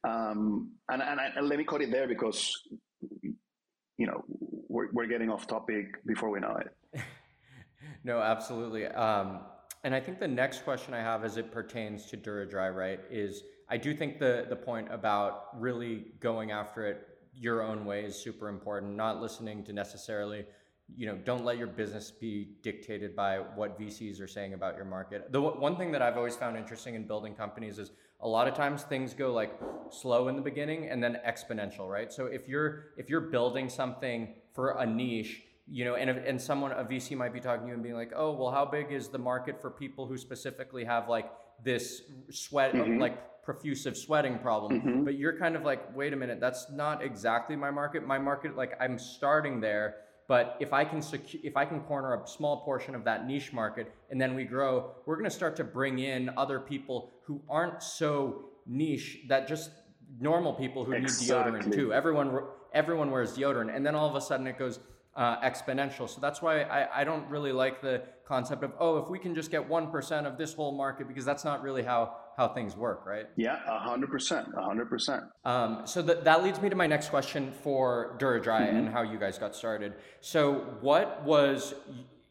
Um, 0.04 0.72
and 0.88 1.02
and, 1.02 1.20
and 1.36 1.48
let 1.48 1.58
me 1.58 1.64
cut 1.64 1.82
it 1.82 1.90
there 1.90 2.08
because 2.08 2.54
you 3.00 4.06
know 4.06 4.24
we're, 4.68 4.90
we're 4.92 5.06
getting 5.06 5.30
off 5.30 5.46
topic 5.46 6.04
before 6.06 6.30
we 6.30 6.40
know 6.40 6.56
it. 6.56 7.02
no, 8.04 8.20
absolutely. 8.20 8.86
Um, 8.86 9.40
and 9.84 9.94
I 9.94 10.00
think 10.00 10.20
the 10.20 10.28
next 10.28 10.64
question 10.64 10.94
I 10.94 11.00
have 11.00 11.24
as 11.24 11.36
it 11.36 11.50
pertains 11.50 12.06
to 12.06 12.16
DuraDry, 12.16 12.74
right, 12.74 13.00
is 13.10 13.42
I 13.68 13.76
do 13.76 13.94
think 13.94 14.18
the 14.18 14.46
the 14.48 14.56
point 14.56 14.88
about 14.90 15.60
really 15.60 16.06
going 16.20 16.50
after 16.50 16.86
it 16.86 17.06
your 17.34 17.62
own 17.62 17.84
way 17.84 18.04
is 18.04 18.16
super 18.16 18.48
important. 18.48 18.96
Not 18.96 19.20
listening 19.20 19.64
to 19.64 19.72
necessarily, 19.72 20.44
you 20.94 21.06
know, 21.06 21.16
don't 21.24 21.44
let 21.44 21.58
your 21.58 21.68
business 21.68 22.10
be 22.10 22.56
dictated 22.62 23.14
by 23.14 23.38
what 23.38 23.80
VCs 23.80 24.20
are 24.20 24.28
saying 24.28 24.54
about 24.54 24.76
your 24.76 24.84
market. 24.84 25.32
The 25.32 25.40
one 25.40 25.76
thing 25.76 25.92
that 25.92 26.02
I've 26.02 26.16
always 26.16 26.36
found 26.36 26.56
interesting 26.56 26.94
in 26.94 27.06
building 27.06 27.34
companies 27.34 27.78
is 27.78 27.92
a 28.22 28.28
lot 28.28 28.46
of 28.48 28.54
times 28.54 28.82
things 28.82 29.14
go 29.14 29.32
like 29.32 29.52
slow 29.90 30.28
in 30.28 30.36
the 30.36 30.42
beginning 30.42 30.88
and 30.88 31.02
then 31.02 31.18
exponential, 31.26 31.88
right? 31.88 32.12
So 32.12 32.26
if 32.26 32.48
you're 32.48 32.86
if 32.96 33.08
you're 33.08 33.20
building 33.20 33.68
something 33.68 34.34
for 34.54 34.70
a 34.70 34.86
niche 34.86 35.42
you 35.70 35.84
know, 35.84 35.94
and 35.94 36.10
and 36.10 36.40
someone 36.40 36.72
a 36.72 36.84
VC 36.84 37.16
might 37.16 37.32
be 37.32 37.38
talking 37.38 37.62
to 37.62 37.68
you 37.68 37.74
and 37.74 37.82
being 37.82 37.94
like, 37.94 38.12
oh, 38.16 38.32
well, 38.32 38.50
how 38.50 38.64
big 38.64 38.90
is 38.90 39.08
the 39.08 39.18
market 39.18 39.60
for 39.60 39.70
people 39.70 40.04
who 40.04 40.18
specifically 40.18 40.84
have 40.84 41.08
like 41.08 41.30
this 41.64 42.02
sweat, 42.30 42.74
mm-hmm. 42.74 42.98
like 42.98 43.42
profusive 43.44 43.96
sweating 43.96 44.38
problem. 44.40 44.80
Mm-hmm. 44.80 45.04
But 45.04 45.14
you're 45.14 45.38
kind 45.38 45.54
of 45.54 45.62
like, 45.62 45.96
wait 45.96 46.12
a 46.12 46.16
minute, 46.16 46.40
that's 46.40 46.66
not 46.72 47.04
exactly 47.04 47.54
my 47.54 47.70
market. 47.70 48.04
My 48.04 48.18
market, 48.18 48.56
like 48.56 48.72
I'm 48.80 48.98
starting 48.98 49.60
there, 49.60 49.96
but 50.30 50.56
if 50.60 50.72
I 50.72 50.84
can 50.84 51.00
secu- 51.00 51.40
if 51.42 51.56
I 51.56 51.64
can 51.64 51.80
corner 51.80 52.14
a 52.14 52.24
small 52.24 52.58
portion 52.58 52.94
of 52.94 53.02
that 53.02 53.26
niche 53.26 53.52
market 53.52 53.92
and 54.10 54.20
then 54.20 54.36
we 54.36 54.44
grow, 54.44 54.92
we're 55.04 55.16
going 55.16 55.28
to 55.28 55.36
start 55.42 55.56
to 55.56 55.64
bring 55.64 55.98
in 55.98 56.30
other 56.36 56.60
people 56.60 57.10
who 57.24 57.42
aren't 57.48 57.82
so 57.82 58.44
niche 58.64 59.18
that 59.28 59.48
just 59.48 59.72
normal 60.20 60.52
people 60.52 60.84
who 60.84 60.92
exactly. 60.92 61.26
need 61.26 61.64
deodorant 61.64 61.74
too. 61.74 61.92
Everyone 61.92 62.44
everyone 62.72 63.10
wears 63.10 63.36
deodorant, 63.36 63.74
and 63.74 63.84
then 63.84 63.96
all 63.96 64.08
of 64.08 64.14
a 64.14 64.20
sudden 64.20 64.46
it 64.46 64.56
goes 64.56 64.78
uh, 65.16 65.40
exponential. 65.40 66.08
So 66.08 66.20
that's 66.20 66.40
why 66.40 66.62
I, 66.62 67.00
I 67.00 67.02
don't 67.02 67.28
really 67.28 67.50
like 67.50 67.82
the 67.82 68.04
concept 68.24 68.62
of 68.62 68.72
oh, 68.78 68.98
if 68.98 69.08
we 69.08 69.18
can 69.18 69.34
just 69.34 69.50
get 69.50 69.68
one 69.68 69.90
percent 69.90 70.28
of 70.28 70.38
this 70.38 70.54
whole 70.54 70.70
market 70.70 71.08
because 71.08 71.24
that's 71.24 71.44
not 71.44 71.60
really 71.60 71.82
how 71.82 72.14
how 72.40 72.48
things 72.48 72.74
work, 72.74 73.04
right? 73.04 73.26
Yeah, 73.36 73.58
hundred 73.66 74.10
percent, 74.10 74.48
hundred 74.54 74.88
percent. 74.88 75.24
Um, 75.44 75.82
so 75.84 76.00
that 76.00 76.24
that 76.24 76.42
leads 76.42 76.60
me 76.62 76.70
to 76.70 76.74
my 76.74 76.86
next 76.86 77.10
question 77.10 77.52
for 77.62 78.16
DuraDry 78.18 78.62
mm-hmm. 78.62 78.76
and 78.76 78.88
how 78.88 79.02
you 79.02 79.18
guys 79.18 79.38
got 79.38 79.54
started. 79.54 79.92
So 80.22 80.54
what 80.80 81.22
was 81.22 81.74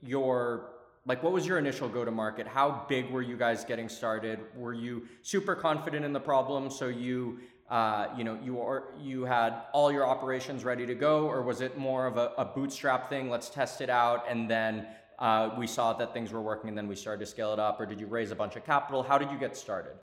your 0.01 0.71
like 1.05 1.21
what 1.21 1.31
was 1.31 1.45
your 1.45 1.59
initial 1.59 1.87
go 1.89 2.05
to 2.05 2.11
market 2.11 2.47
how 2.47 2.85
big 2.87 3.09
were 3.09 3.21
you 3.21 3.35
guys 3.35 3.65
getting 3.65 3.89
started 3.89 4.39
were 4.55 4.73
you 4.73 5.05
super 5.21 5.53
confident 5.53 6.05
in 6.05 6.13
the 6.13 6.19
problem 6.19 6.69
so 6.69 6.87
you 6.87 7.39
uh, 7.69 8.07
you 8.17 8.23
know 8.23 8.39
you 8.41 8.61
are 8.61 8.93
you 9.01 9.25
had 9.25 9.63
all 9.73 9.91
your 9.91 10.05
operations 10.05 10.63
ready 10.63 10.85
to 10.85 10.95
go 10.95 11.27
or 11.27 11.41
was 11.41 11.59
it 11.59 11.77
more 11.77 12.05
of 12.05 12.15
a, 12.17 12.31
a 12.37 12.45
bootstrap 12.45 13.09
thing 13.09 13.29
let's 13.29 13.49
test 13.49 13.81
it 13.81 13.89
out 13.89 14.23
and 14.29 14.49
then 14.49 14.87
uh, 15.19 15.49
we 15.57 15.67
saw 15.67 15.93
that 15.93 16.13
things 16.13 16.31
were 16.31 16.41
working 16.41 16.69
and 16.69 16.77
then 16.77 16.87
we 16.87 16.95
started 16.95 17.19
to 17.19 17.25
scale 17.25 17.53
it 17.53 17.59
up 17.59 17.79
or 17.79 17.85
did 17.85 17.99
you 17.99 18.07
raise 18.07 18.31
a 18.31 18.35
bunch 18.35 18.55
of 18.55 18.65
capital 18.65 19.03
how 19.03 19.17
did 19.17 19.29
you 19.31 19.37
get 19.37 19.55
started 19.55 19.93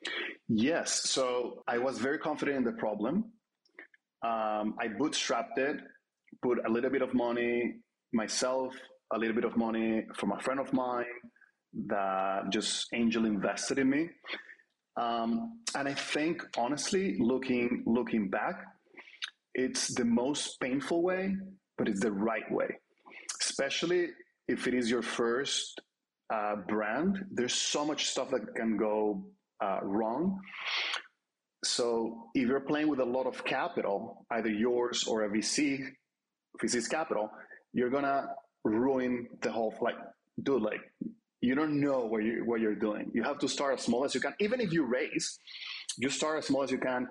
yes 0.49 1.09
so 1.09 1.63
i 1.67 1.79
was 1.79 1.99
very 1.99 2.19
confident 2.19 2.57
in 2.57 2.65
the 2.65 2.73
problem 2.73 3.25
um, 4.25 4.75
i 4.81 4.89
bootstrapped 5.01 5.59
it 5.59 5.81
put 6.43 6.59
a 6.67 6.71
little 6.71 6.91
bit 6.91 7.03
of 7.03 7.15
money 7.15 7.75
myself 8.13 8.75
a 9.13 9.19
little 9.19 9.35
bit 9.35 9.45
of 9.45 9.57
money 9.57 10.05
from 10.15 10.33
a 10.33 10.41
friend 10.41 10.61
of 10.61 10.73
mine 10.73 11.05
that 11.87 12.51
just 12.51 12.89
angel 12.95 13.27
invested 13.27 13.79
in 13.79 13.91
me. 13.91 14.09
Um, 14.97 15.61
and 15.75 15.87
I 15.87 15.95
think 15.95 16.43
honestly, 16.57 17.17
looking 17.21 17.85
looking 17.87 18.31
back, 18.31 18.65
it's 19.55 19.95
the 19.95 20.05
most 20.05 20.59
painful 20.61 21.03
way, 21.03 21.37
but 21.77 21.89
it's 21.89 22.01
the 22.01 22.13
right 22.13 22.51
way. 22.51 22.69
Especially 23.43 24.09
if 24.49 24.67
it 24.67 24.75
is 24.75 24.91
your 24.91 25.03
first 25.03 25.81
uh, 26.33 26.57
brand, 26.69 27.25
there's 27.31 27.55
so 27.55 27.85
much 27.85 28.07
stuff 28.07 28.31
that 28.31 28.55
can 28.55 28.77
go 28.77 29.25
uh, 29.63 29.79
wrong. 29.83 30.41
So 31.65 32.29
if 32.35 32.47
you're 32.49 32.61
playing 32.61 32.89
with 32.89 33.01
a 33.01 33.05
lot 33.05 33.27
of 33.27 33.45
capital, 33.45 34.27
either 34.31 34.51
yours 34.51 35.05
or 35.07 35.25
a 35.25 35.29
VC, 35.29 35.81
VC's 36.63 36.89
capital, 36.89 37.31
you're 37.73 37.91
gonna 37.91 38.29
ruin 38.65 39.29
the 39.43 39.51
whole 39.51 39.75
like 39.81 39.97
dude 40.43 40.63
like 40.63 40.81
you 41.41 41.55
don't 41.55 41.81
know 41.81 42.01
what 42.07 42.23
you 42.23 42.43
what 42.45 42.61
you're 42.61 42.75
doing 42.75 43.11
you 43.15 43.23
have 43.23 43.39
to 43.39 43.49
start 43.49 43.79
as 43.79 43.85
small 43.85 44.05
as 44.05 44.15
you 44.15 44.21
can 44.21 44.35
even 44.41 44.61
if 44.61 44.73
you 44.73 44.85
raise 44.85 45.39
you 45.99 46.09
start 46.09 46.39
as 46.39 46.47
small 46.47 46.63
as 46.63 46.71
you 46.71 46.79
can 46.79 47.07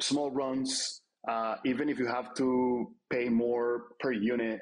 small 0.00 0.30
runs 0.30 1.00
uh, 1.28 1.56
even 1.64 1.88
if 1.88 1.98
you 1.98 2.06
have 2.06 2.34
to 2.34 2.92
pay 3.10 3.28
more 3.28 3.84
per 4.00 4.12
unit 4.12 4.60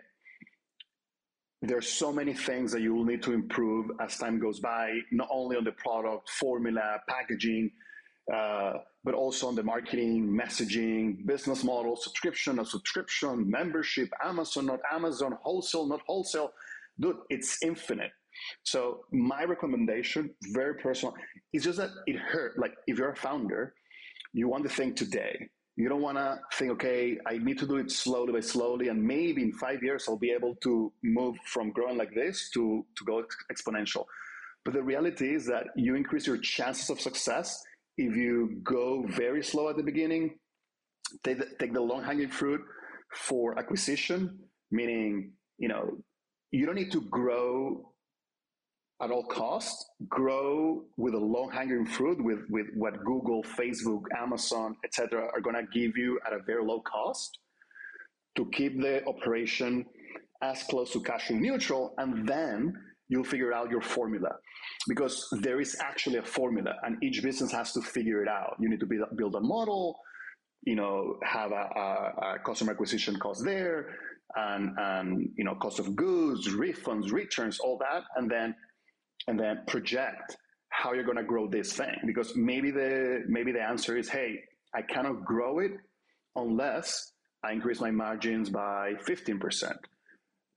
there's 1.63 1.89
so 1.89 2.13
many 2.13 2.35
things 2.35 2.73
that 2.73 2.83
you 2.83 2.95
will 2.95 3.05
need 3.05 3.23
to 3.23 3.33
improve 3.33 3.91
as 4.01 4.17
time 4.19 4.39
goes 4.39 4.61
by 4.61 4.99
not 5.11 5.29
only 5.31 5.57
on 5.57 5.65
the 5.65 5.73
product 5.73 6.29
formula 6.31 6.99
packaging 7.09 7.71
uh, 8.33 8.75
but 9.05 9.15
also 9.15 9.47
on 9.47 9.55
the 9.55 9.63
marketing 9.63 10.27
messaging 10.29 11.25
business 11.27 11.65
model 11.65 11.97
subscription 11.97 12.57
not 12.57 12.69
subscription 12.69 13.49
membership 13.49 14.09
amazon 14.23 14.67
not 14.67 14.81
amazon 14.93 15.37
wholesale 15.43 15.87
not 15.87 16.01
wholesale. 16.07 16.53
Dude 17.01 17.17
it's 17.31 17.63
infinite. 17.63 18.11
So 18.65 19.05
my 19.11 19.45
recommendation 19.45 20.35
very 20.53 20.75
personal 20.75 21.15
is 21.55 21.65
just 21.65 21.79
that 21.79 21.91
it 22.07 22.17
hurt. 22.17 22.59
Like 22.59 22.75
if 22.87 22.99
you're 22.99 23.13
a 23.13 23.17
founder 23.17 23.75
you 24.35 24.49
want 24.49 24.65
to 24.65 24.69
think 24.69 24.97
today 24.97 25.49
you 25.77 25.89
don't 25.89 26.03
want 26.03 26.17
to 26.17 26.39
think 26.55 26.71
okay 26.71 27.19
i 27.27 27.39
need 27.39 27.59
to 27.59 27.67
do 27.67 27.77
it 27.77 27.91
slowly 27.91 28.33
by 28.33 28.41
slowly 28.41 28.89
and 28.89 29.03
maybe 29.03 29.43
in 29.43 29.53
five 29.53 29.83
years 29.83 30.07
i'll 30.09 30.17
be 30.17 30.31
able 30.31 30.55
to 30.57 30.93
move 31.03 31.37
from 31.45 31.71
growing 31.71 31.97
like 31.97 32.15
this 32.15 32.51
to 32.51 32.85
to 32.97 33.05
go 33.05 33.23
exponential. 33.53 34.05
But 34.67 34.75
the 34.75 34.83
reality 34.83 35.33
is 35.33 35.47
that 35.47 35.69
you 35.77 35.95
increase 35.95 36.27
your 36.27 36.39
chances 36.39 36.91
of 36.91 37.01
success 37.01 37.63
if 37.97 38.17
you 38.17 38.61
go 38.65 39.05
very 39.09 39.43
slow 39.43 39.69
at 39.71 39.77
the 39.77 39.83
beginning, 39.83 40.39
take 41.23 41.39
the, 41.39 41.47
take 41.61 41.73
the 41.73 41.81
long 41.81 42.03
hanging 42.03 42.29
fruit 42.29 42.61
for 43.15 43.57
acquisition, 43.59 44.39
meaning, 44.73 45.33
you 45.57 45.69
know, 45.69 45.97
you 46.51 46.67
don't 46.67 46.75
need 46.75 46.91
to 46.93 47.01
grow 47.03 47.93
at 49.03 49.11
all 49.11 49.25
costs. 49.25 49.87
Grow 50.09 50.85
with 50.97 51.15
a 51.15 51.19
long 51.19 51.51
hanging 51.51 51.87
fruit 51.87 52.23
with, 52.23 52.41
with 52.51 52.67
what 52.75 53.03
Google, 53.05 53.43
Facebook, 53.43 54.03
Amazon, 54.17 54.77
etc. 54.85 55.29
are 55.35 55.41
going 55.41 55.57
to 55.57 55.67
give 55.73 55.97
you 55.97 56.19
at 56.27 56.33
a 56.33 56.39
very 56.47 56.65
low 56.65 56.81
cost 56.81 57.39
to 58.37 58.47
keep 58.53 58.81
the 58.81 59.05
operation 59.07 59.87
as 60.43 60.63
close 60.65 60.93
to 60.93 61.01
cash 61.01 61.29
flow 61.29 61.37
neutral 61.37 61.95
and 61.99 62.29
then 62.29 62.75
you'll 63.09 63.25
figure 63.25 63.53
out 63.53 63.71
your 63.71 63.81
formula 63.81 64.31
because 64.89 65.27
there 65.41 65.61
is 65.61 65.77
actually 65.81 66.17
a 66.17 66.23
formula 66.23 66.75
and 66.83 67.03
each 67.03 67.23
business 67.23 67.53
has 67.53 67.73
to 67.73 67.81
figure 67.81 68.23
it 68.23 68.29
out. 68.29 68.57
You 68.61 68.69
need 68.69 68.81
to 68.81 68.87
build, 68.87 69.09
build 69.17 69.35
a 69.35 69.41
model, 69.41 69.99
you 70.63 70.75
know, 70.75 71.19
have 71.23 71.53
a, 71.53 71.55
a, 71.55 72.35
a 72.35 72.39
customer 72.45 72.73
acquisition 72.73 73.17
cost 73.19 73.45
there 73.45 73.95
and, 74.35 74.71
and, 74.77 75.31
you 75.37 75.45
know, 75.45 75.55
cost 75.55 75.79
of 75.79 75.95
goods, 75.97 76.49
refunds, 76.49 77.13
returns, 77.13 77.59
all 77.61 77.79
that. 77.79 78.03
And 78.17 78.31
then, 78.31 78.55
and 79.27 79.39
then 79.39 79.63
project 79.67 80.37
how 80.69 80.93
you're 80.93 81.05
going 81.05 81.17
to 81.17 81.25
grow 81.25 81.49
this 81.49 81.73
thing 81.73 81.97
because 82.07 82.37
maybe 82.37 82.71
the, 82.71 83.25
maybe 83.29 83.53
the 83.53 83.63
answer 83.63 83.97
is, 83.97 84.09
Hey, 84.09 84.41
I 84.75 84.83
cannot 84.83 85.25
grow 85.25 85.59
it 85.61 85.73
unless 86.35 87.13
I 87.45 87.53
increase 87.53 87.81
my 87.81 87.91
margins 87.91 88.51
by 88.51 88.95
15% 89.09 89.73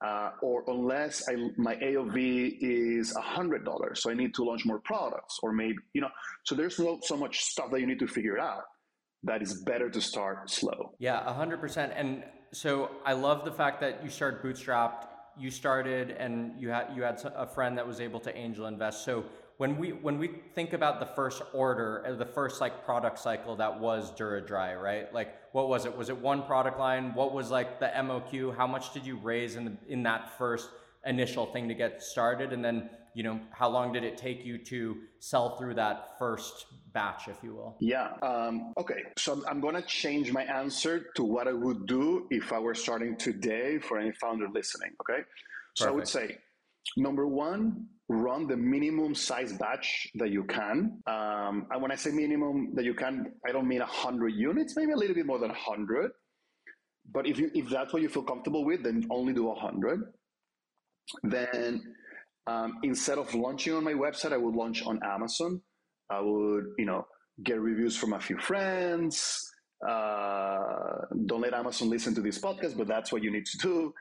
uh, 0.05 0.31
or 0.41 0.63
unless 0.67 1.27
I, 1.27 1.35
my 1.57 1.75
AOV 1.75 2.57
is 2.61 3.13
$100, 3.13 3.97
so 3.97 4.09
I 4.09 4.13
need 4.13 4.33
to 4.35 4.43
launch 4.43 4.65
more 4.65 4.79
products, 4.79 5.37
or 5.43 5.51
maybe, 5.51 5.75
you 5.93 6.01
know, 6.01 6.09
so 6.45 6.55
there's 6.55 6.79
no, 6.79 6.99
so 7.03 7.17
much 7.17 7.39
stuff 7.39 7.69
that 7.71 7.79
you 7.81 7.87
need 7.87 7.99
to 7.99 8.07
figure 8.07 8.39
out 8.39 8.63
that 9.23 9.41
is 9.41 9.61
better 9.63 9.89
to 9.89 9.99
start 9.99 10.49
slow. 10.49 10.93
Yeah, 10.99 11.21
100%. 11.21 11.91
And 11.95 12.23
so 12.53 12.89
I 13.05 13.13
love 13.13 13.43
the 13.43 13.51
fact 13.51 13.81
that 13.81 14.01
you 14.03 14.09
started 14.09 14.41
bootstrapped, 14.41 15.07
you 15.39 15.49
started 15.49 16.11
and 16.11 16.59
you 16.59 16.69
had, 16.69 16.87
you 16.95 17.03
had 17.03 17.19
a 17.35 17.47
friend 17.47 17.77
that 17.77 17.87
was 17.87 17.99
able 17.99 18.19
to 18.21 18.35
angel 18.35 18.65
invest. 18.65 19.05
So 19.05 19.25
when 19.59 19.77
we 19.77 19.89
when 19.91 20.17
we 20.17 20.29
think 20.55 20.71
about 20.71 21.01
the 21.01 21.05
first 21.05 21.41
order 21.53 22.01
uh, 22.07 22.13
the 22.15 22.25
first 22.25 22.61
like 22.61 22.85
product 22.85 23.19
cycle 23.19 23.57
that 23.57 23.77
was 23.77 24.09
DuraDry, 24.13 24.81
right? 24.81 25.13
Like 25.13 25.35
what 25.51 25.67
was 25.67 25.85
it? 25.85 25.95
Was 25.97 26.07
it 26.07 26.17
one 26.17 26.43
product 26.43 26.79
line? 26.79 27.13
What 27.13 27.33
was 27.33 27.51
like 27.51 27.79
the 27.79 27.87
MOQ? 27.87 28.55
How 28.55 28.65
much 28.65 28.93
did 28.93 29.05
you 29.05 29.17
raise 29.17 29.57
in 29.57 29.65
the, 29.65 29.73
in 29.89 30.03
that 30.03 30.37
first 30.37 30.69
initial 31.05 31.45
thing 31.45 31.67
to 31.67 31.73
get 31.73 32.01
started? 32.01 32.53
And 32.53 32.63
then, 32.63 32.89
you 33.13 33.23
know, 33.23 33.39
how 33.51 33.69
long 33.69 33.91
did 33.91 34.03
it 34.03 34.17
take 34.17 34.45
you 34.45 34.57
to 34.65 34.97
sell 35.19 35.57
through 35.57 35.75
that 35.75 36.17
first 36.17 36.65
batch, 36.93 37.27
if 37.27 37.37
you 37.43 37.55
will? 37.55 37.75
Yeah. 37.79 38.11
Um, 38.21 38.73
okay. 38.77 39.03
So 39.17 39.43
I'm 39.47 39.61
going 39.61 39.75
to 39.75 39.81
change 39.81 40.31
my 40.31 40.43
answer 40.43 41.07
to 41.15 41.23
what 41.23 41.47
I 41.47 41.53
would 41.53 41.87
do 41.87 42.27
if 42.29 42.53
I 42.53 42.59
were 42.59 42.75
starting 42.75 43.17
today 43.17 43.79
for 43.79 43.99
any 43.99 44.11
founder 44.13 44.47
listening. 44.53 44.91
Okay. 45.01 45.23
So 45.75 45.85
Perfect. 45.85 45.91
I 45.91 45.95
would 45.95 46.07
say, 46.07 46.37
number 46.97 47.27
one, 47.27 47.87
run 48.09 48.47
the 48.47 48.57
minimum 48.57 49.13
size 49.13 49.53
batch 49.53 50.07
that 50.15 50.29
you 50.29 50.43
can. 50.43 51.01
Um, 51.07 51.67
and 51.71 51.81
when 51.81 51.91
I 51.91 51.95
say 51.95 52.11
minimum 52.11 52.73
that 52.75 52.83
you 52.83 52.93
can, 52.93 53.33
I 53.47 53.51
don't 53.51 53.67
mean 53.67 53.79
100 53.79 54.29
units, 54.29 54.75
maybe 54.75 54.91
a 54.91 54.97
little 54.97 55.15
bit 55.15 55.25
more 55.25 55.39
than 55.39 55.49
100. 55.49 56.11
But 57.11 57.27
if, 57.27 57.39
you, 57.39 57.49
if 57.53 57.69
that's 57.69 57.93
what 57.93 58.01
you 58.01 58.09
feel 58.09 58.23
comfortable 58.23 58.65
with, 58.65 58.83
then 58.83 59.07
only 59.09 59.33
do 59.33 59.45
100. 59.45 60.13
Then 61.23 61.81
um, 62.49 62.79
instead 62.83 63.17
of 63.17 63.33
launching 63.35 63.73
on 63.73 63.83
my 63.83 63.93
website, 63.93 64.33
I 64.33 64.37
would 64.37 64.55
launch 64.55 64.83
on 64.85 64.99
Amazon. 65.03 65.61
I 66.09 66.19
would, 66.21 66.65
you 66.77 66.85
know, 66.85 67.05
get 67.43 67.59
reviews 67.59 67.95
from 67.95 68.13
a 68.13 68.19
few 68.19 68.37
friends. 68.39 69.47
Uh, 69.87 71.05
don't 71.25 71.41
let 71.41 71.53
Amazon 71.53 71.89
listen 71.89 72.15
to 72.15 72.21
this 72.21 72.39
podcast, 72.39 72.77
but 72.77 72.87
that's 72.87 73.11
what 73.11 73.23
you 73.23 73.31
need 73.31 73.45
to 73.45 73.57
do 73.57 73.93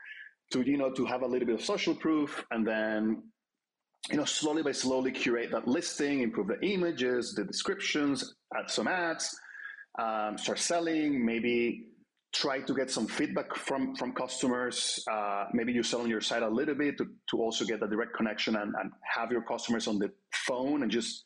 to, 0.51 0.61
you 0.61 0.77
know, 0.77 0.91
to 0.91 1.05
have 1.05 1.21
a 1.21 1.27
little 1.27 1.45
bit 1.45 1.55
of 1.55 1.63
social 1.63 1.95
proof 1.95 2.43
and 2.51 2.67
then 2.67 3.23
you 4.09 4.17
know, 4.17 4.25
slowly 4.25 4.63
by 4.63 4.71
slowly 4.71 5.11
curate 5.11 5.51
that 5.51 5.67
listing, 5.67 6.21
improve 6.21 6.47
the 6.47 6.59
images, 6.61 7.33
the 7.35 7.43
descriptions, 7.43 8.35
add 8.57 8.69
some 8.69 8.87
ads, 8.87 9.37
um, 10.01 10.37
start 10.37 10.57
selling, 10.57 11.23
maybe 11.25 11.88
try 12.33 12.61
to 12.61 12.75
get 12.75 12.91
some 12.91 13.07
feedback 13.07 13.55
from, 13.55 13.95
from 13.95 14.13
customers. 14.13 15.03
Uh, 15.11 15.45
maybe 15.53 15.73
you 15.73 15.83
sell 15.83 16.01
on 16.01 16.09
your 16.09 16.21
site 16.21 16.43
a 16.43 16.49
little 16.49 16.75
bit 16.75 16.97
to, 16.97 17.05
to 17.29 17.37
also 17.37 17.65
get 17.65 17.81
a 17.81 17.87
direct 17.87 18.13
connection 18.15 18.55
and, 18.55 18.73
and 18.79 18.91
have 19.03 19.31
your 19.31 19.41
customers 19.41 19.87
on 19.87 19.97
the 19.97 20.11
phone 20.31 20.83
and 20.83 20.91
just 20.91 21.25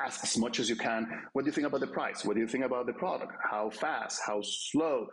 ask 0.00 0.22
as 0.22 0.36
much 0.36 0.60
as 0.60 0.68
you 0.68 0.76
can. 0.76 1.06
What 1.32 1.44
do 1.44 1.48
you 1.48 1.52
think 1.52 1.66
about 1.66 1.80
the 1.80 1.86
price? 1.86 2.24
What 2.24 2.34
do 2.34 2.40
you 2.40 2.48
think 2.48 2.64
about 2.64 2.86
the 2.86 2.92
product? 2.92 3.32
How 3.50 3.70
fast? 3.70 4.20
How 4.24 4.40
slow? 4.42 5.08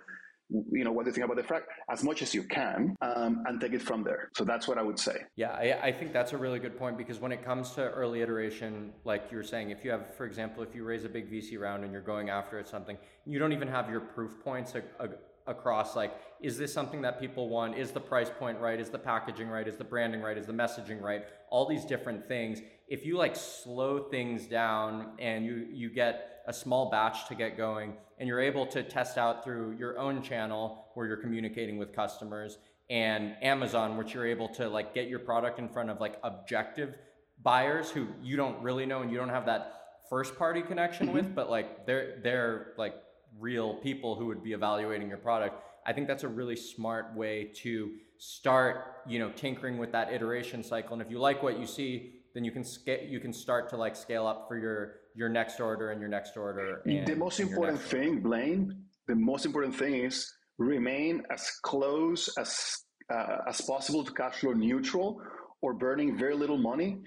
You 0.49 0.83
know, 0.83 0.91
what 0.91 1.05
do 1.05 1.09
you 1.09 1.13
think 1.13 1.25
about 1.25 1.37
the 1.37 1.43
frac 1.43 1.63
as 1.89 2.03
much 2.03 2.21
as 2.21 2.33
you 2.33 2.43
can 2.43 2.95
um, 3.01 3.43
and 3.47 3.59
take 3.59 3.73
it 3.73 3.81
from 3.81 4.03
there. 4.03 4.29
So 4.35 4.43
that's 4.43 4.67
what 4.67 4.77
I 4.77 4.83
would 4.83 4.99
say. 4.99 5.23
Yeah, 5.35 5.51
I, 5.51 5.87
I, 5.87 5.91
think 5.91 6.13
that's 6.13 6.33
a 6.33 6.37
really 6.37 6.59
good 6.59 6.77
point 6.77 6.97
because 6.97 7.19
when 7.19 7.31
it 7.31 7.43
comes 7.43 7.71
to 7.71 7.89
early 7.89 8.21
iteration, 8.21 8.93
like 9.03 9.31
you 9.31 9.37
were 9.37 9.43
saying, 9.43 9.71
if 9.71 9.83
you 9.83 9.91
have, 9.91 10.13
for 10.15 10.25
example, 10.25 10.61
if 10.63 10.75
you 10.75 10.83
raise 10.83 11.03
a 11.03 11.09
big 11.09 11.31
VC 11.31 11.59
round 11.59 11.83
and 11.83 11.91
you're 11.91 12.01
going 12.01 12.29
after 12.29 12.59
it 12.59 12.67
something, 12.67 12.97
you 13.25 13.39
don't 13.39 13.53
even 13.53 13.67
have 13.67 13.89
your 13.89 14.01
proof 14.01 14.39
points 14.43 14.73
a, 14.75 14.83
a, 15.03 15.09
across 15.47 15.95
like, 15.95 16.13
is 16.41 16.57
this 16.57 16.73
something 16.73 17.01
that 17.01 17.19
people 17.19 17.49
want? 17.49 17.77
Is 17.77 17.91
the 17.91 17.99
price 17.99 18.29
point 18.29 18.59
right? 18.59 18.79
Is 18.79 18.89
the 18.89 18.99
packaging 18.99 19.47
right? 19.47 19.67
Is 19.67 19.77
the 19.77 19.83
branding 19.83 20.21
right? 20.21 20.37
Is 20.37 20.45
the 20.45 20.53
messaging 20.53 21.01
right? 21.01 21.25
All 21.49 21.67
these 21.67 21.85
different 21.85 22.27
things. 22.27 22.61
If 22.87 23.05
you 23.05 23.17
like 23.17 23.35
slow 23.35 24.09
things 24.09 24.45
down 24.45 25.13
and 25.17 25.45
you, 25.45 25.67
you 25.71 25.89
get 25.89 26.34
a 26.47 26.53
small 26.53 26.89
batch 26.89 27.27
to 27.27 27.35
get 27.35 27.57
going 27.57 27.93
and 28.17 28.27
you're 28.27 28.41
able 28.41 28.65
to 28.67 28.83
test 28.83 29.17
out 29.17 29.43
through 29.43 29.75
your 29.77 29.97
own 29.99 30.21
channel 30.21 30.85
where 30.93 31.07
you're 31.07 31.17
communicating 31.17 31.77
with 31.77 31.93
customers 31.93 32.57
and 32.89 33.35
Amazon, 33.41 33.97
which 33.97 34.13
you're 34.13 34.27
able 34.27 34.47
to 34.49 34.69
like 34.69 34.93
get 34.93 35.07
your 35.07 35.19
product 35.19 35.59
in 35.59 35.67
front 35.67 35.89
of 35.89 35.99
like 35.99 36.17
objective 36.23 36.95
buyers 37.41 37.89
who 37.89 38.07
you 38.21 38.37
don't 38.37 38.61
really 38.61 38.85
know 38.85 39.01
and 39.01 39.11
you 39.11 39.17
don't 39.17 39.29
have 39.29 39.45
that 39.47 39.73
first 40.09 40.37
party 40.37 40.61
connection 40.61 41.07
mm-hmm. 41.07 41.15
with, 41.15 41.35
but 41.35 41.49
like 41.49 41.85
they're 41.85 42.19
they're 42.23 42.73
like 42.77 42.95
real 43.39 43.75
people 43.75 44.15
who 44.15 44.27
would 44.27 44.43
be 44.43 44.53
evaluating 44.53 45.09
your 45.09 45.17
product. 45.17 45.61
I 45.85 45.93
think 45.93 46.07
that's 46.07 46.23
a 46.23 46.27
really 46.27 46.55
smart 46.55 47.13
way 47.15 47.51
to 47.63 47.91
start, 48.17 49.01
you 49.07 49.19
know, 49.19 49.29
tinkering 49.31 49.77
with 49.77 49.91
that 49.91 50.11
iteration 50.11 50.63
cycle. 50.63 50.93
And 50.93 51.01
if 51.01 51.11
you 51.11 51.19
like 51.19 51.43
what 51.43 51.59
you 51.59 51.67
see, 51.67 52.13
then 52.33 52.43
you 52.43 52.51
can 52.51 52.63
scale 52.63 53.03
you 53.07 53.19
can 53.19 53.33
start 53.33 53.69
to 53.69 53.77
like 53.77 53.95
scale 53.95 54.27
up 54.27 54.47
for 54.47 54.57
your 54.57 54.95
your 55.15 55.29
next 55.29 55.59
order 55.59 55.91
and 55.91 55.99
your 55.99 56.09
next 56.09 56.37
order. 56.37 56.81
the 56.85 57.15
most 57.15 57.39
important 57.39 57.79
thing, 57.79 58.21
Blaine, 58.21 58.83
the 59.07 59.15
most 59.15 59.45
important 59.45 59.75
thing 59.75 59.95
is 59.95 60.31
remain 60.57 61.23
as 61.31 61.49
close 61.63 62.29
as 62.37 62.77
uh, 63.13 63.37
as 63.47 63.61
possible 63.61 64.03
to 64.03 64.11
cash 64.13 64.35
flow 64.35 64.53
neutral 64.53 65.21
or 65.61 65.73
burning 65.73 66.17
very 66.17 66.35
little 66.35 66.57
money 66.57 66.97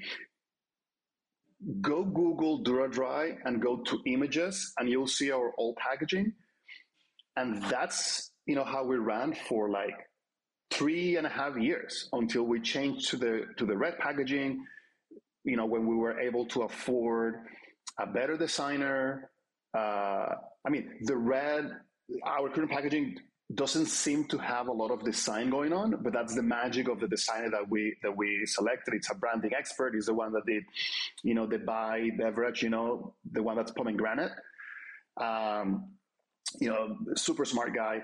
go 1.81 2.05
google 2.05 2.63
duradry 2.63 3.37
and 3.45 3.61
go 3.61 3.79
to 3.79 3.99
images 4.07 4.73
and 4.79 4.89
you'll 4.89 5.09
see 5.09 5.33
our 5.33 5.53
old 5.59 5.77
packaging 5.77 6.33
and 7.37 7.63
that's 7.65 8.31
you 8.47 8.55
know 8.55 8.65
how 8.65 8.85
we 8.85 8.97
ran 8.97 9.35
for 9.49 9.69
like 9.71 9.97
three 10.71 11.17
and 11.17 11.27
a 11.27 11.31
half 11.31 11.57
years 11.57 12.09
until 12.13 12.45
we 12.45 12.61
changed 12.61 13.09
to 13.09 13.17
the 13.17 13.47
to 13.57 13.67
the 13.67 13.77
red 13.77 13.99
packaging 13.99 14.65
you 15.43 15.57
know 15.57 15.67
when 15.67 15.85
we 15.87 15.97
were 15.97 16.21
able 16.21 16.47
to 16.47 16.63
afford 16.63 17.41
a 17.99 18.07
better 18.07 18.37
designer 18.37 19.31
uh, 19.77 20.35
i 20.67 20.71
mean 20.71 20.99
the 21.03 21.17
red 21.17 21.71
our 22.25 22.49
current 22.49 22.71
packaging 22.71 23.17
doesn't 23.55 23.87
seem 23.87 24.25
to 24.27 24.37
have 24.37 24.69
a 24.69 24.73
lot 24.73 24.91
of 24.91 25.03
design 25.03 25.49
going 25.49 25.73
on, 25.73 26.03
but 26.03 26.13
that's 26.13 26.35
the 26.35 26.43
magic 26.43 26.89
of 26.89 27.01
the 27.01 27.09
designer 27.09 27.51
that 27.51 27.69
we 27.69 27.97
that 28.03 28.15
we 28.15 28.45
selected. 28.45 28.93
It's 28.95 29.11
a 29.11 29.15
branding 29.15 29.53
expert. 29.57 29.95
He's 29.95 30.07
the 30.07 30.15
one 30.15 30.33
that 30.33 30.45
did, 30.47 30.65
you 31.23 31.35
know, 31.35 31.47
the 31.47 31.59
Bai 31.59 32.11
beverage. 32.19 32.63
You 32.63 32.69
know, 32.69 33.15
the 33.33 33.43
one 33.43 33.57
that's 33.57 33.73
pomegranate. 33.73 34.33
Um, 35.17 35.93
you 36.61 36.69
know, 36.69 36.97
super 37.17 37.45
smart 37.45 37.75
guy. 37.75 38.03